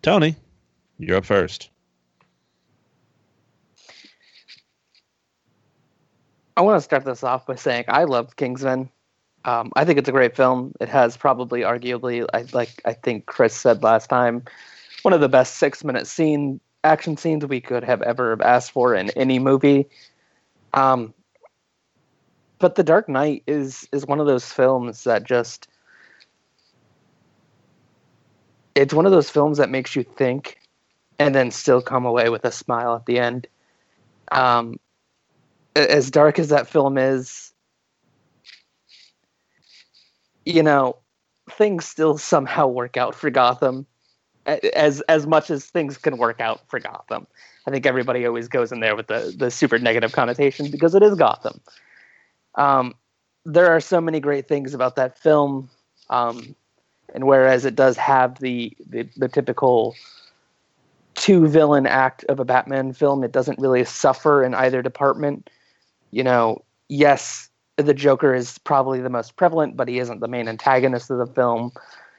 [0.00, 0.34] Tony,
[0.98, 1.68] you're up first.
[6.56, 8.88] I want to start this off by saying I love Kingsman.
[9.48, 10.74] Um, I think it's a great film.
[10.78, 14.42] It has probably, arguably, I like I think Chris said last time,
[15.00, 19.08] one of the best six-minute scene action scenes we could have ever asked for in
[19.10, 19.88] any movie.
[20.74, 21.14] Um,
[22.58, 25.66] but The Dark Knight is is one of those films that just
[28.74, 30.58] it's one of those films that makes you think
[31.18, 33.46] and then still come away with a smile at the end.
[34.30, 34.78] Um,
[35.74, 37.47] as dark as that film is,
[40.48, 40.96] you know,
[41.50, 43.86] things still somehow work out for Gotham,
[44.46, 47.26] as as much as things can work out for Gotham.
[47.66, 51.02] I think everybody always goes in there with the the super negative connotation because it
[51.02, 51.60] is Gotham.
[52.54, 52.94] Um,
[53.44, 55.68] there are so many great things about that film,
[56.08, 56.54] um,
[57.14, 59.94] and whereas it does have the, the the typical
[61.14, 65.50] two villain act of a Batman film, it doesn't really suffer in either department.
[66.10, 67.50] You know, yes,
[67.86, 71.32] the Joker is probably the most prevalent, but he isn't the main antagonist of the
[71.32, 71.72] film.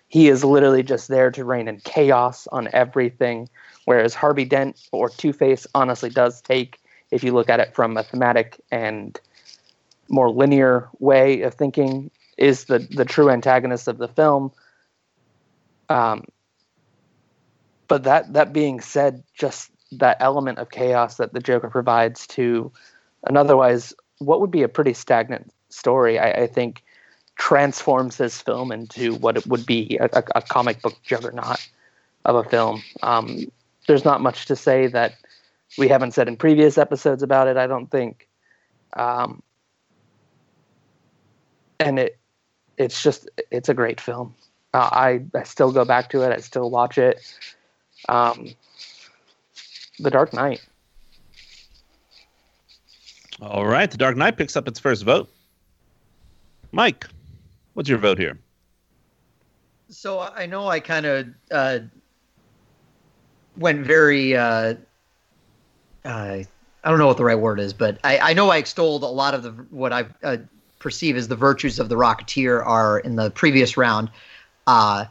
[0.07, 3.49] He is literally just there to reign in chaos on everything.
[3.85, 6.79] Whereas Harvey Dent or Two Face honestly does take,
[7.11, 9.19] if you look at it from a thematic and
[10.07, 14.51] more linear way of thinking, is the the true antagonist of the film.
[15.89, 16.25] Um,
[17.87, 22.71] but that that being said, just that element of chaos that the Joker provides to
[23.25, 26.83] an otherwise what would be a pretty stagnant story, I, I think
[27.35, 31.67] transforms this film into what it would be a, a, a comic book juggernaut
[32.25, 32.83] of a film.
[33.01, 33.45] Um,
[33.87, 35.15] there's not much to say that
[35.77, 37.57] we haven't said in previous episodes about it.
[37.57, 38.27] I don't think,
[38.93, 39.41] um,
[41.79, 42.17] and it
[42.77, 44.35] it's just it's a great film.
[44.73, 46.31] Uh, I I still go back to it.
[46.31, 47.19] I still watch it.
[48.09, 48.49] Um,
[49.99, 50.61] the Dark Knight.
[53.41, 55.29] All right, The Dark Knight picks up its first vote.
[56.71, 57.07] Mike,
[57.73, 58.37] what's your vote here?
[59.89, 61.79] So I know I kind of uh,
[63.57, 64.35] went very.
[64.35, 64.75] Uh,
[66.05, 66.43] uh,
[66.83, 69.07] I don't know what the right word is, but I, I know I extolled a
[69.07, 70.37] lot of the what I uh,
[70.79, 74.11] perceive as the virtues of the Rocketeer are in the previous round,
[74.67, 75.05] uh,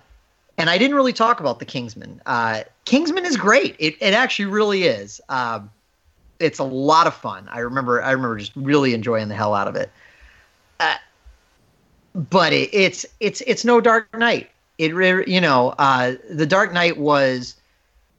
[0.59, 2.21] and I didn't really talk about the Kingsman.
[2.27, 3.75] Uh, Kingsman is great.
[3.79, 5.21] It it actually really is.
[5.29, 5.71] Um,
[6.40, 7.48] it's a lot of fun.
[7.51, 9.90] I remember I remember just really enjoying the hell out of it.
[10.81, 10.97] Uh,
[12.15, 14.51] but it, it's it's it's no Dark Knight.
[14.78, 14.93] It
[15.28, 17.56] you know uh, the Dark Knight was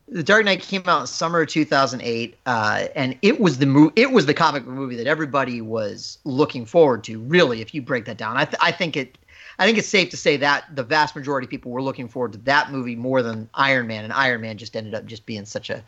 [0.07, 3.91] the Dark Knight came out in summer of 2008, uh, and it was the mo-
[3.95, 7.19] it was the comic movie that everybody was looking forward to.
[7.19, 9.17] Really, if you break that down, I th- I think it.
[9.57, 12.31] I think it's safe to say that the vast majority of people were looking forward
[12.31, 15.43] to that movie more than Iron Man, and Iron Man just ended up just being
[15.43, 15.83] such a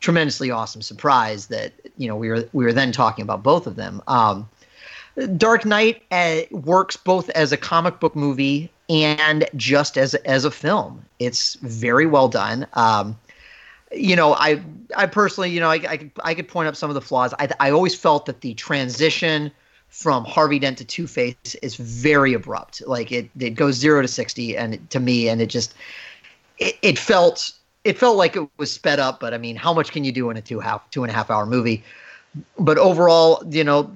[0.00, 3.76] tremendously awesome surprise that you know we were we were then talking about both of
[3.76, 4.02] them.
[4.08, 4.48] Um,
[5.36, 10.50] Dark Knight uh, works both as a comic book movie and just as as a
[10.50, 11.04] film.
[11.18, 12.66] It's very well done.
[12.74, 13.18] Um,
[13.92, 14.62] you know, I
[14.96, 17.34] I personally, you know, I, I could I could point up some of the flaws.
[17.38, 19.50] I I always felt that the transition
[19.88, 22.82] from Harvey Dent to Two Face is very abrupt.
[22.86, 25.74] Like it it goes zero to sixty, and to me, and it just
[26.58, 27.52] it, it felt
[27.84, 30.30] it felt like it was sped up, but I mean, how much can you do
[30.30, 31.82] in a two half two and a half hour movie?
[32.58, 33.90] But overall, you know,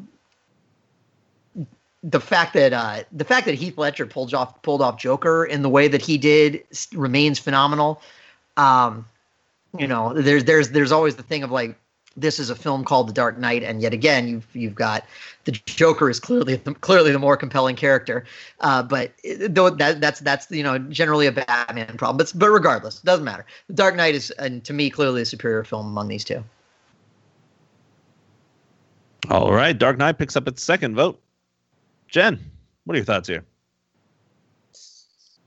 [2.03, 5.63] the fact that uh, the fact that Heath Ledger pulled off pulled off Joker in
[5.63, 8.01] the way that he did remains phenomenal.
[8.57, 9.07] Um,
[9.79, 11.77] you know, there's there's there's always the thing of like
[12.17, 15.05] this is a film called The Dark Knight, and yet again, you've you've got
[15.45, 18.25] the Joker is clearly clearly the more compelling character.
[18.61, 19.13] Uh, but
[19.49, 22.17] though that that's that's you know generally a Batman problem.
[22.17, 23.45] But but regardless, it doesn't matter.
[23.69, 26.43] The Dark Knight is, and to me, clearly a superior film among these two.
[29.31, 31.21] All right, Dark Knight picks up its second vote.
[32.09, 32.39] Jen,
[32.85, 33.45] what are your thoughts here?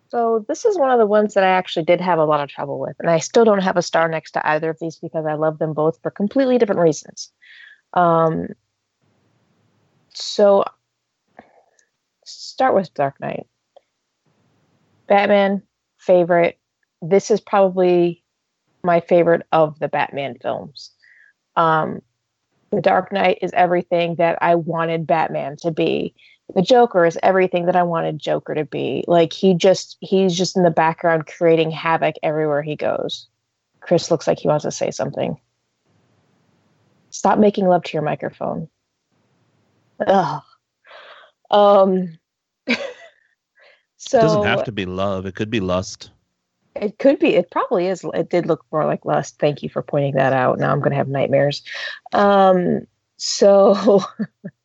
[0.09, 2.49] So this is one of the ones that I actually did have a lot of
[2.49, 5.25] trouble with, and I still don't have a star next to either of these because
[5.25, 7.31] I love them both for completely different reasons.
[7.93, 8.47] Um,
[10.13, 10.63] so
[12.25, 13.47] start with Dark Knight.
[15.07, 15.63] Batman
[15.97, 16.57] favorite.
[17.01, 18.23] This is probably
[18.83, 20.91] my favorite of the Batman films.
[21.55, 22.01] Um,
[22.71, 26.13] the Dark Knight is everything that I wanted Batman to be
[26.55, 29.03] the Joker is everything that I wanted Joker to be.
[29.07, 33.27] Like he just he's just in the background creating havoc everywhere he goes.
[33.81, 35.39] Chris looks like he wants to say something.
[37.09, 38.69] Stop making love to your microphone.
[40.05, 40.43] Ugh.
[41.51, 42.17] Um
[42.67, 42.75] so
[44.17, 45.25] it doesn't have to be love.
[45.25, 46.11] It could be lust.
[46.81, 47.35] It could be.
[47.35, 48.05] It probably is.
[48.13, 49.39] It did look more like lust.
[49.39, 50.59] Thank you for pointing that out.
[50.59, 51.63] Now I'm going to have nightmares.
[52.13, 52.85] Um,
[53.17, 54.03] so,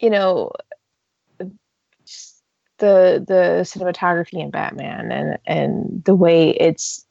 [0.00, 0.52] you know,
[2.78, 7.06] the the cinematography in Batman and and the way it's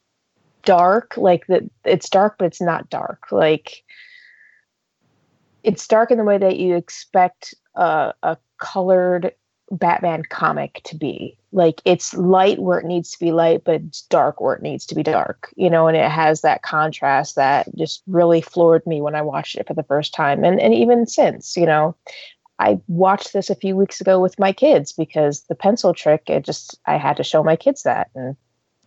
[0.64, 3.26] dark, like that it's dark, but it's not dark.
[3.30, 3.84] Like
[5.62, 9.32] it's dark in the way that you expect a, a colored
[9.72, 11.36] Batman comic to be.
[11.50, 14.86] Like it's light where it needs to be light, but it's dark where it needs
[14.86, 15.52] to be dark.
[15.56, 19.56] You know, and it has that contrast that just really floored me when I watched
[19.56, 20.44] it for the first time.
[20.44, 21.96] And and even since, you know,
[22.58, 26.44] I watched this a few weeks ago with my kids because the pencil trick, it
[26.44, 28.10] just I had to show my kids that.
[28.14, 28.36] And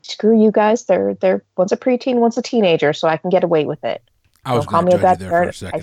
[0.02, 3.44] screw you guys, they're they're one's a preteen, one's a teenager, so I can get
[3.44, 4.02] away with it.
[4.46, 5.62] I was Don't call me a bad parent.
[5.64, 5.82] I,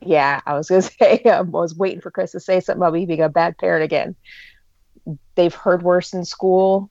[0.00, 2.92] yeah, I was gonna say um, I was waiting for Chris to say something about
[2.92, 4.14] me being a bad parent again.
[5.34, 6.90] They've heard worse in school.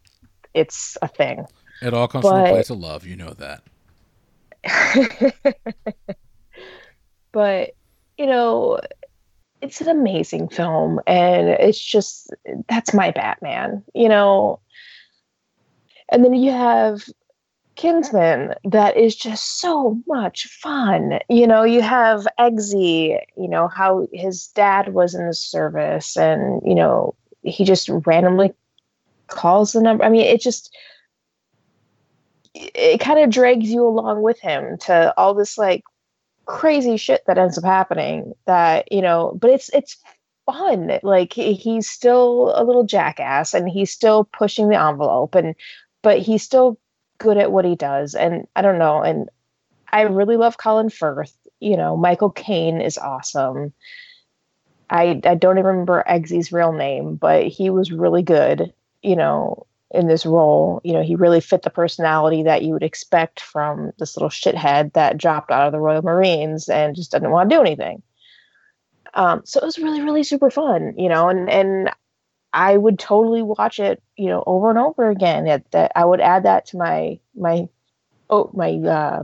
[0.54, 1.46] It's a thing.
[1.82, 3.06] It all comes but, from a place of love.
[3.06, 3.64] You know that.
[7.32, 7.72] but
[8.18, 8.80] you know,
[9.66, 12.34] it's an amazing film, and it's just
[12.70, 13.84] that's my Batman.
[13.94, 14.60] You know,
[16.10, 17.04] and then you have
[17.76, 21.20] Kingsman that is just so much fun.
[21.30, 26.62] You know, you have Eggsy, you know, how his dad was in the service and,
[26.66, 28.54] you know, he just randomly
[29.28, 30.04] calls the number.
[30.04, 30.76] I mean, it just
[32.54, 35.84] it kind of drags you along with him to all this like
[36.46, 39.98] crazy shit that ends up happening that, you know, but it's it's
[40.46, 41.00] fun.
[41.04, 45.56] Like he's still a little jackass and he's still pushing the envelope and
[46.02, 46.80] but he's still
[47.18, 48.16] good at what he does.
[48.16, 49.02] And I don't know.
[49.02, 49.30] And
[49.92, 51.36] I really love Colin Firth.
[51.60, 53.74] You know, Michael Caine is awesome.
[54.90, 59.66] I I don't even remember Eggsy's real name, but he was really good, you know,
[59.96, 60.82] in this role.
[60.84, 64.94] You know, he really fit the personality that you would expect from this little shithead
[64.94, 68.04] that dropped out of the Royal Marines and just didn't want to do anything.
[69.16, 71.92] Um, so it was really, really super fun, you know, and and
[72.54, 75.46] I would totally watch it, you know, over and over again.
[75.46, 77.68] That, that I would add that to my my
[78.30, 79.24] oh my uh,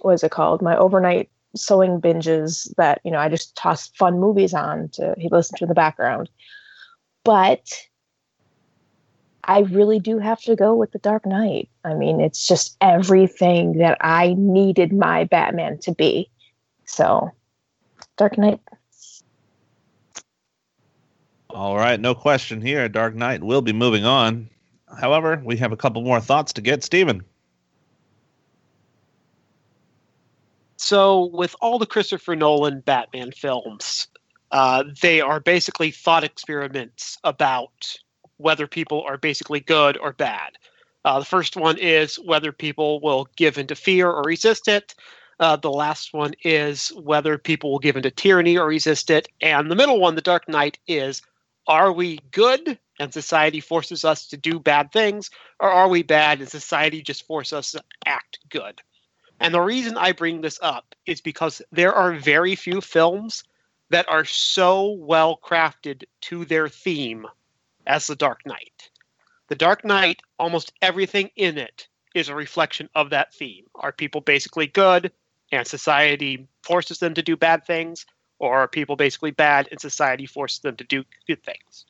[0.00, 0.62] what is it called?
[0.62, 5.28] My overnight sewing binges that you know I just toss fun movies on to he
[5.28, 6.30] listen to in the background.
[7.24, 7.72] But
[9.44, 11.68] I really do have to go with The Dark Knight.
[11.84, 16.30] I mean, it's just everything that I needed my Batman to be.
[16.84, 17.30] So,
[18.16, 18.60] Dark Knight
[21.54, 22.88] all right, no question here.
[22.88, 24.48] Dark Knight will be moving on.
[24.98, 26.82] However, we have a couple more thoughts to get.
[26.82, 27.24] Stephen.
[30.76, 34.08] So, with all the Christopher Nolan Batman films,
[34.50, 37.96] uh, they are basically thought experiments about
[38.42, 40.58] whether people are basically good or bad.
[41.04, 44.94] Uh, the first one is whether people will give into fear or resist it.
[45.40, 49.28] Uh, the last one is whether people will give into tyranny or resist it.
[49.40, 51.22] And the middle one, The Dark Knight, is
[51.66, 56.40] are we good and society forces us to do bad things, or are we bad
[56.40, 58.80] and society just forces us to act good?
[59.40, 63.42] And the reason I bring this up is because there are very few films
[63.90, 67.26] that are so well crafted to their theme
[67.86, 68.90] as The Dark Knight.
[69.48, 73.64] The Dark Knight, almost everything in it is a reflection of that theme.
[73.74, 75.12] Are people basically good
[75.50, 78.06] and society forces them to do bad things?
[78.42, 81.86] or are people basically bad and society forces them to do good things?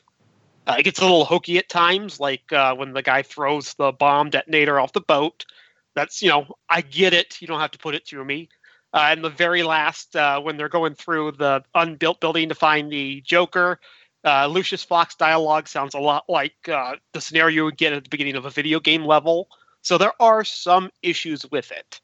[0.67, 3.91] Uh, it gets a little hokey at times, like uh, when the guy throws the
[3.91, 5.47] bomb detonator off the boat.
[5.95, 7.41] That's, you know, I get it.
[7.41, 8.51] You don't have to put it through me.
[8.93, 12.93] Uh, and the very last, uh, when they're going through the unbuilt building to find
[12.93, 13.81] the Joker,
[14.25, 18.05] uh, Lucius Fox dialogue sounds a lot like uh, the scenario you would get at
[18.05, 19.49] the beginning of a video game level.
[19.83, 22.01] So there are some issues with it.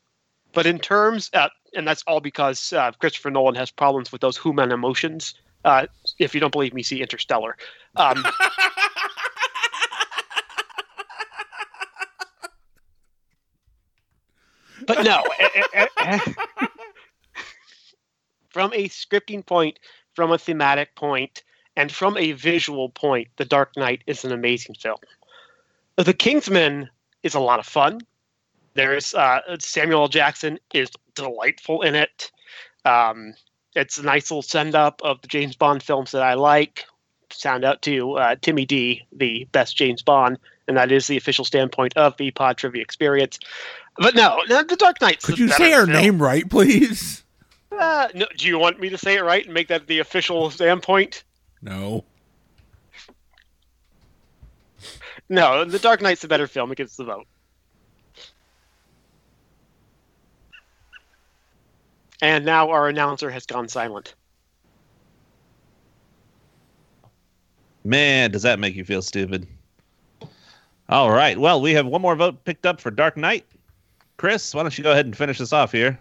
[0.52, 4.36] But in terms, uh, and that's all because uh, Christopher Nolan has problems with those
[4.36, 5.34] human emotions.
[5.64, 5.86] Uh,
[6.18, 7.56] if you don't believe me, see Interstellar.
[7.96, 8.24] Um,
[14.86, 16.18] but no, eh, eh, eh,
[18.48, 19.78] from a scripting point,
[20.14, 21.42] from a thematic point,
[21.78, 24.98] and from a visual point, The Dark Knight is an amazing film.
[25.96, 26.90] The Kingsman
[27.22, 28.00] is a lot of fun.
[28.74, 30.08] There's uh, Samuel L.
[30.08, 32.32] Jackson is delightful in it.
[32.84, 33.32] Um,
[33.76, 36.84] it's a nice little send up of the James Bond films that I like.
[37.30, 40.36] Sound out to uh, Timmy D, the best James Bond,
[40.66, 43.38] and that is the official standpoint of the Pod Trivia Experience.
[43.98, 45.22] But no, no the Dark Knight.
[45.22, 45.96] Could you say our film.
[45.96, 47.22] name right, please?
[47.70, 50.50] Uh, no, do you want me to say it right and make that the official
[50.50, 51.22] standpoint?
[51.62, 52.04] No.
[55.28, 56.72] No, The Dark Knight's a better film.
[56.72, 57.26] It gets the vote.
[62.20, 64.14] And now our announcer has gone silent.
[67.84, 69.46] Man, does that make you feel stupid?
[70.88, 71.38] All right.
[71.38, 73.46] Well, we have one more vote picked up for Dark Knight.
[74.16, 75.98] Chris, why don't you go ahead and finish this off here?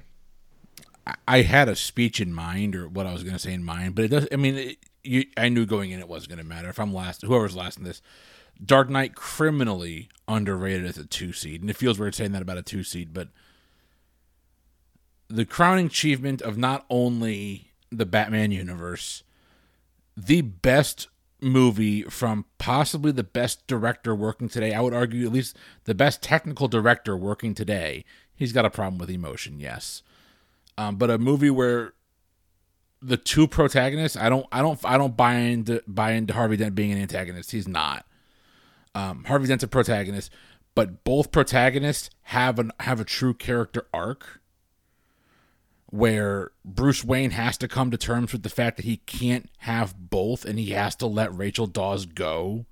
[1.28, 3.96] I had a speech in mind, or what I was going to say in mind,
[3.96, 4.28] but it does.
[4.32, 4.78] I mean, it,
[5.08, 6.70] you, I knew going in it wasn't going to matter.
[6.70, 8.02] If I'm last, whoever's last in this,
[8.64, 12.58] Dark Knight criminally underrated as a two seed, and it feels weird saying that about
[12.58, 13.30] a two seed, but
[15.28, 19.24] the crowning achievement of not only the Batman universe,
[20.16, 21.08] the best
[21.40, 24.74] movie from possibly the best director working today.
[24.74, 28.04] I would argue at least the best technical director working today.
[28.36, 30.02] He's got a problem with emotion, yes,
[30.78, 31.94] um, but a movie where
[33.02, 36.76] the two protagonists, I don't, I don't, I don't buy into buy into Harvey Dent
[36.76, 37.52] being an antagonist.
[37.52, 38.06] He's not.
[38.96, 40.32] Um, Harvey Dent's a protagonist,
[40.74, 44.42] but both protagonists have an have a true character arc
[45.90, 49.96] where Bruce Wayne has to come to terms with the fact that he can't have
[49.98, 52.66] both and he has to let Rachel Dawes go.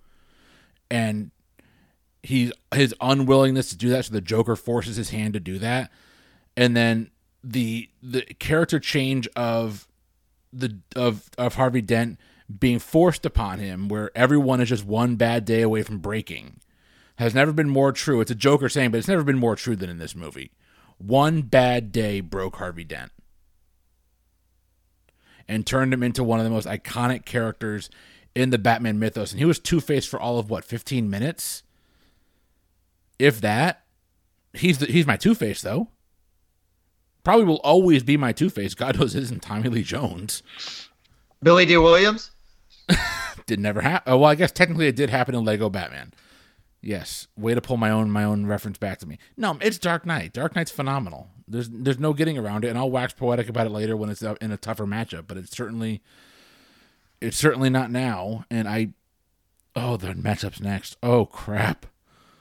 [0.91, 1.31] And
[2.21, 5.91] he his unwillingness to do that so the Joker forces his hand to do that.
[6.57, 7.11] And then
[7.43, 9.87] the the character change of
[10.55, 12.19] the of of Harvey Dent
[12.59, 16.59] being forced upon him where everyone is just one bad day away from breaking
[17.17, 18.21] has never been more true.
[18.21, 20.51] It's a Joker saying, but it's never been more true than in this movie.
[20.97, 23.11] One bad day broke Harvey Dent
[25.47, 27.89] and turned him into one of the most iconic characters
[28.33, 29.31] in the Batman mythos.
[29.31, 31.63] And he was Two Face for all of what, 15 minutes?
[33.17, 33.81] If that.
[34.53, 35.89] He's the, he's my Two Face though.
[37.25, 38.75] Probably will always be my Two Face.
[38.75, 40.43] God knows it isn't Tommy Lee Jones.
[41.43, 42.31] Billy Dee Williams?
[43.47, 44.13] did never happen.
[44.13, 46.13] Oh, well, I guess technically it did happen in Lego Batman.
[46.81, 49.17] Yes, way to pull my own my own reference back to me.
[49.35, 50.33] No, it's Dark Knight.
[50.33, 51.29] Dark Knight's phenomenal.
[51.47, 54.21] There's there's no getting around it, and I'll wax poetic about it later when it's
[54.21, 55.25] uh, in a tougher matchup.
[55.27, 56.03] But it's certainly
[57.19, 58.45] it's certainly not now.
[58.51, 58.89] And I
[59.75, 60.95] oh the matchups next.
[61.01, 61.87] Oh crap.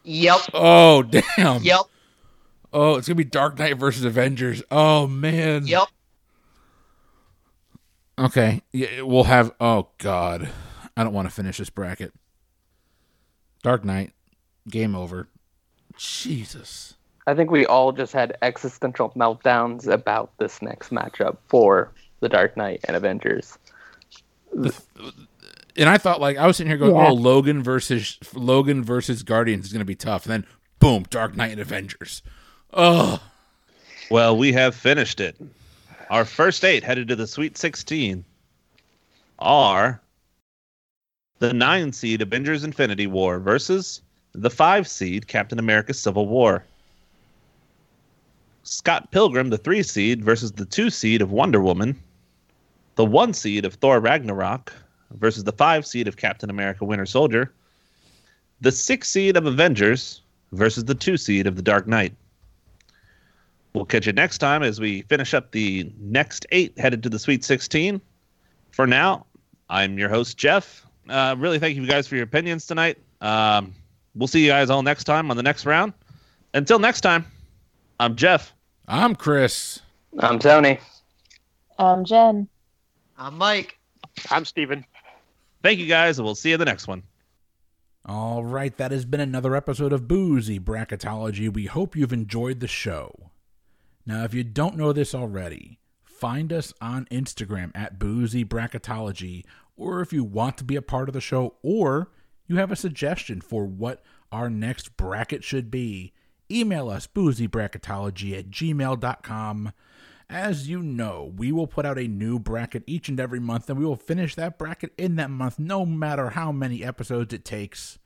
[0.03, 0.41] Yep.
[0.53, 1.63] Oh damn.
[1.63, 1.81] Yep.
[2.75, 4.63] Oh, it's gonna be Dark Knight versus Avengers.
[4.69, 5.67] Oh man.
[5.67, 5.89] Yep.
[8.19, 8.63] Okay.
[8.73, 9.55] Yeah, we'll have.
[9.61, 10.51] Oh God,
[10.97, 12.13] I don't want to finish this bracket.
[13.63, 14.13] Dark Knight,
[14.69, 15.29] game over.
[15.97, 16.95] Jesus.
[17.29, 22.57] I think we all just had existential meltdowns about this next matchup for the Dark
[22.57, 23.57] Knight and Avengers.
[25.77, 27.09] And I thought, like, I was sitting here going, yeah.
[27.09, 30.47] "Oh, Logan versus Logan versus Guardians is going to be tough." And then,
[30.81, 32.23] boom, Dark Knight and Avengers.
[32.75, 33.21] Oh.
[34.11, 35.37] Well, we have finished it.
[36.11, 38.25] Our first eight headed to the Sweet 16
[39.39, 40.01] are
[41.39, 44.03] the nine seed Avengers Infinity War versus
[44.33, 46.65] the five seed Captain America Civil War.
[48.65, 51.99] Scott Pilgrim, the three seed, versus the two seed of Wonder Woman.
[52.97, 54.73] The one seed of Thor Ragnarok
[55.13, 57.53] versus the five seed of Captain America Winter Soldier.
[58.61, 60.23] The six seed of Avengers
[60.53, 62.15] versus the two seed of The Dark Knight.
[63.75, 67.19] We'll catch you next time as we finish up the next eight headed to the
[67.19, 68.01] Sweet 16.
[68.71, 69.27] For now,
[69.69, 70.87] I'm your host, Jeff.
[71.09, 72.99] Uh, really thank you guys for your opinions tonight.
[73.21, 73.75] Um,
[74.15, 75.93] we'll see you guys all next time on the next round.
[76.55, 77.27] Until next time,
[77.99, 78.55] I'm Jeff.
[78.87, 79.81] I'm Chris.
[80.21, 80.79] I'm Tony.
[81.77, 82.47] I'm Jen.
[83.19, 83.77] I'm Mike.
[84.31, 84.85] I'm Steven.
[85.65, 87.03] Thank you guys, and we'll see you in the next one.
[88.07, 91.53] All right, that has been another episode of Boozy Bracketology.
[91.53, 93.33] We hope you've enjoyed the show.
[94.07, 99.45] Now, if you don't know this already, find us on Instagram at Boozy Bracketology,
[99.77, 102.11] or if you want to be a part of the show, or
[102.47, 106.13] you have a suggestion for what our next bracket should be,
[106.51, 109.73] email us boozybracketology at gmail.com.
[110.29, 113.79] As you know, we will put out a new bracket each and every month, and
[113.79, 117.99] we will finish that bracket in that month, no matter how many episodes it takes.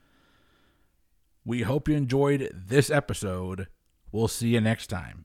[1.44, 3.68] We hope you enjoyed this episode.
[4.12, 5.24] We'll see you next time.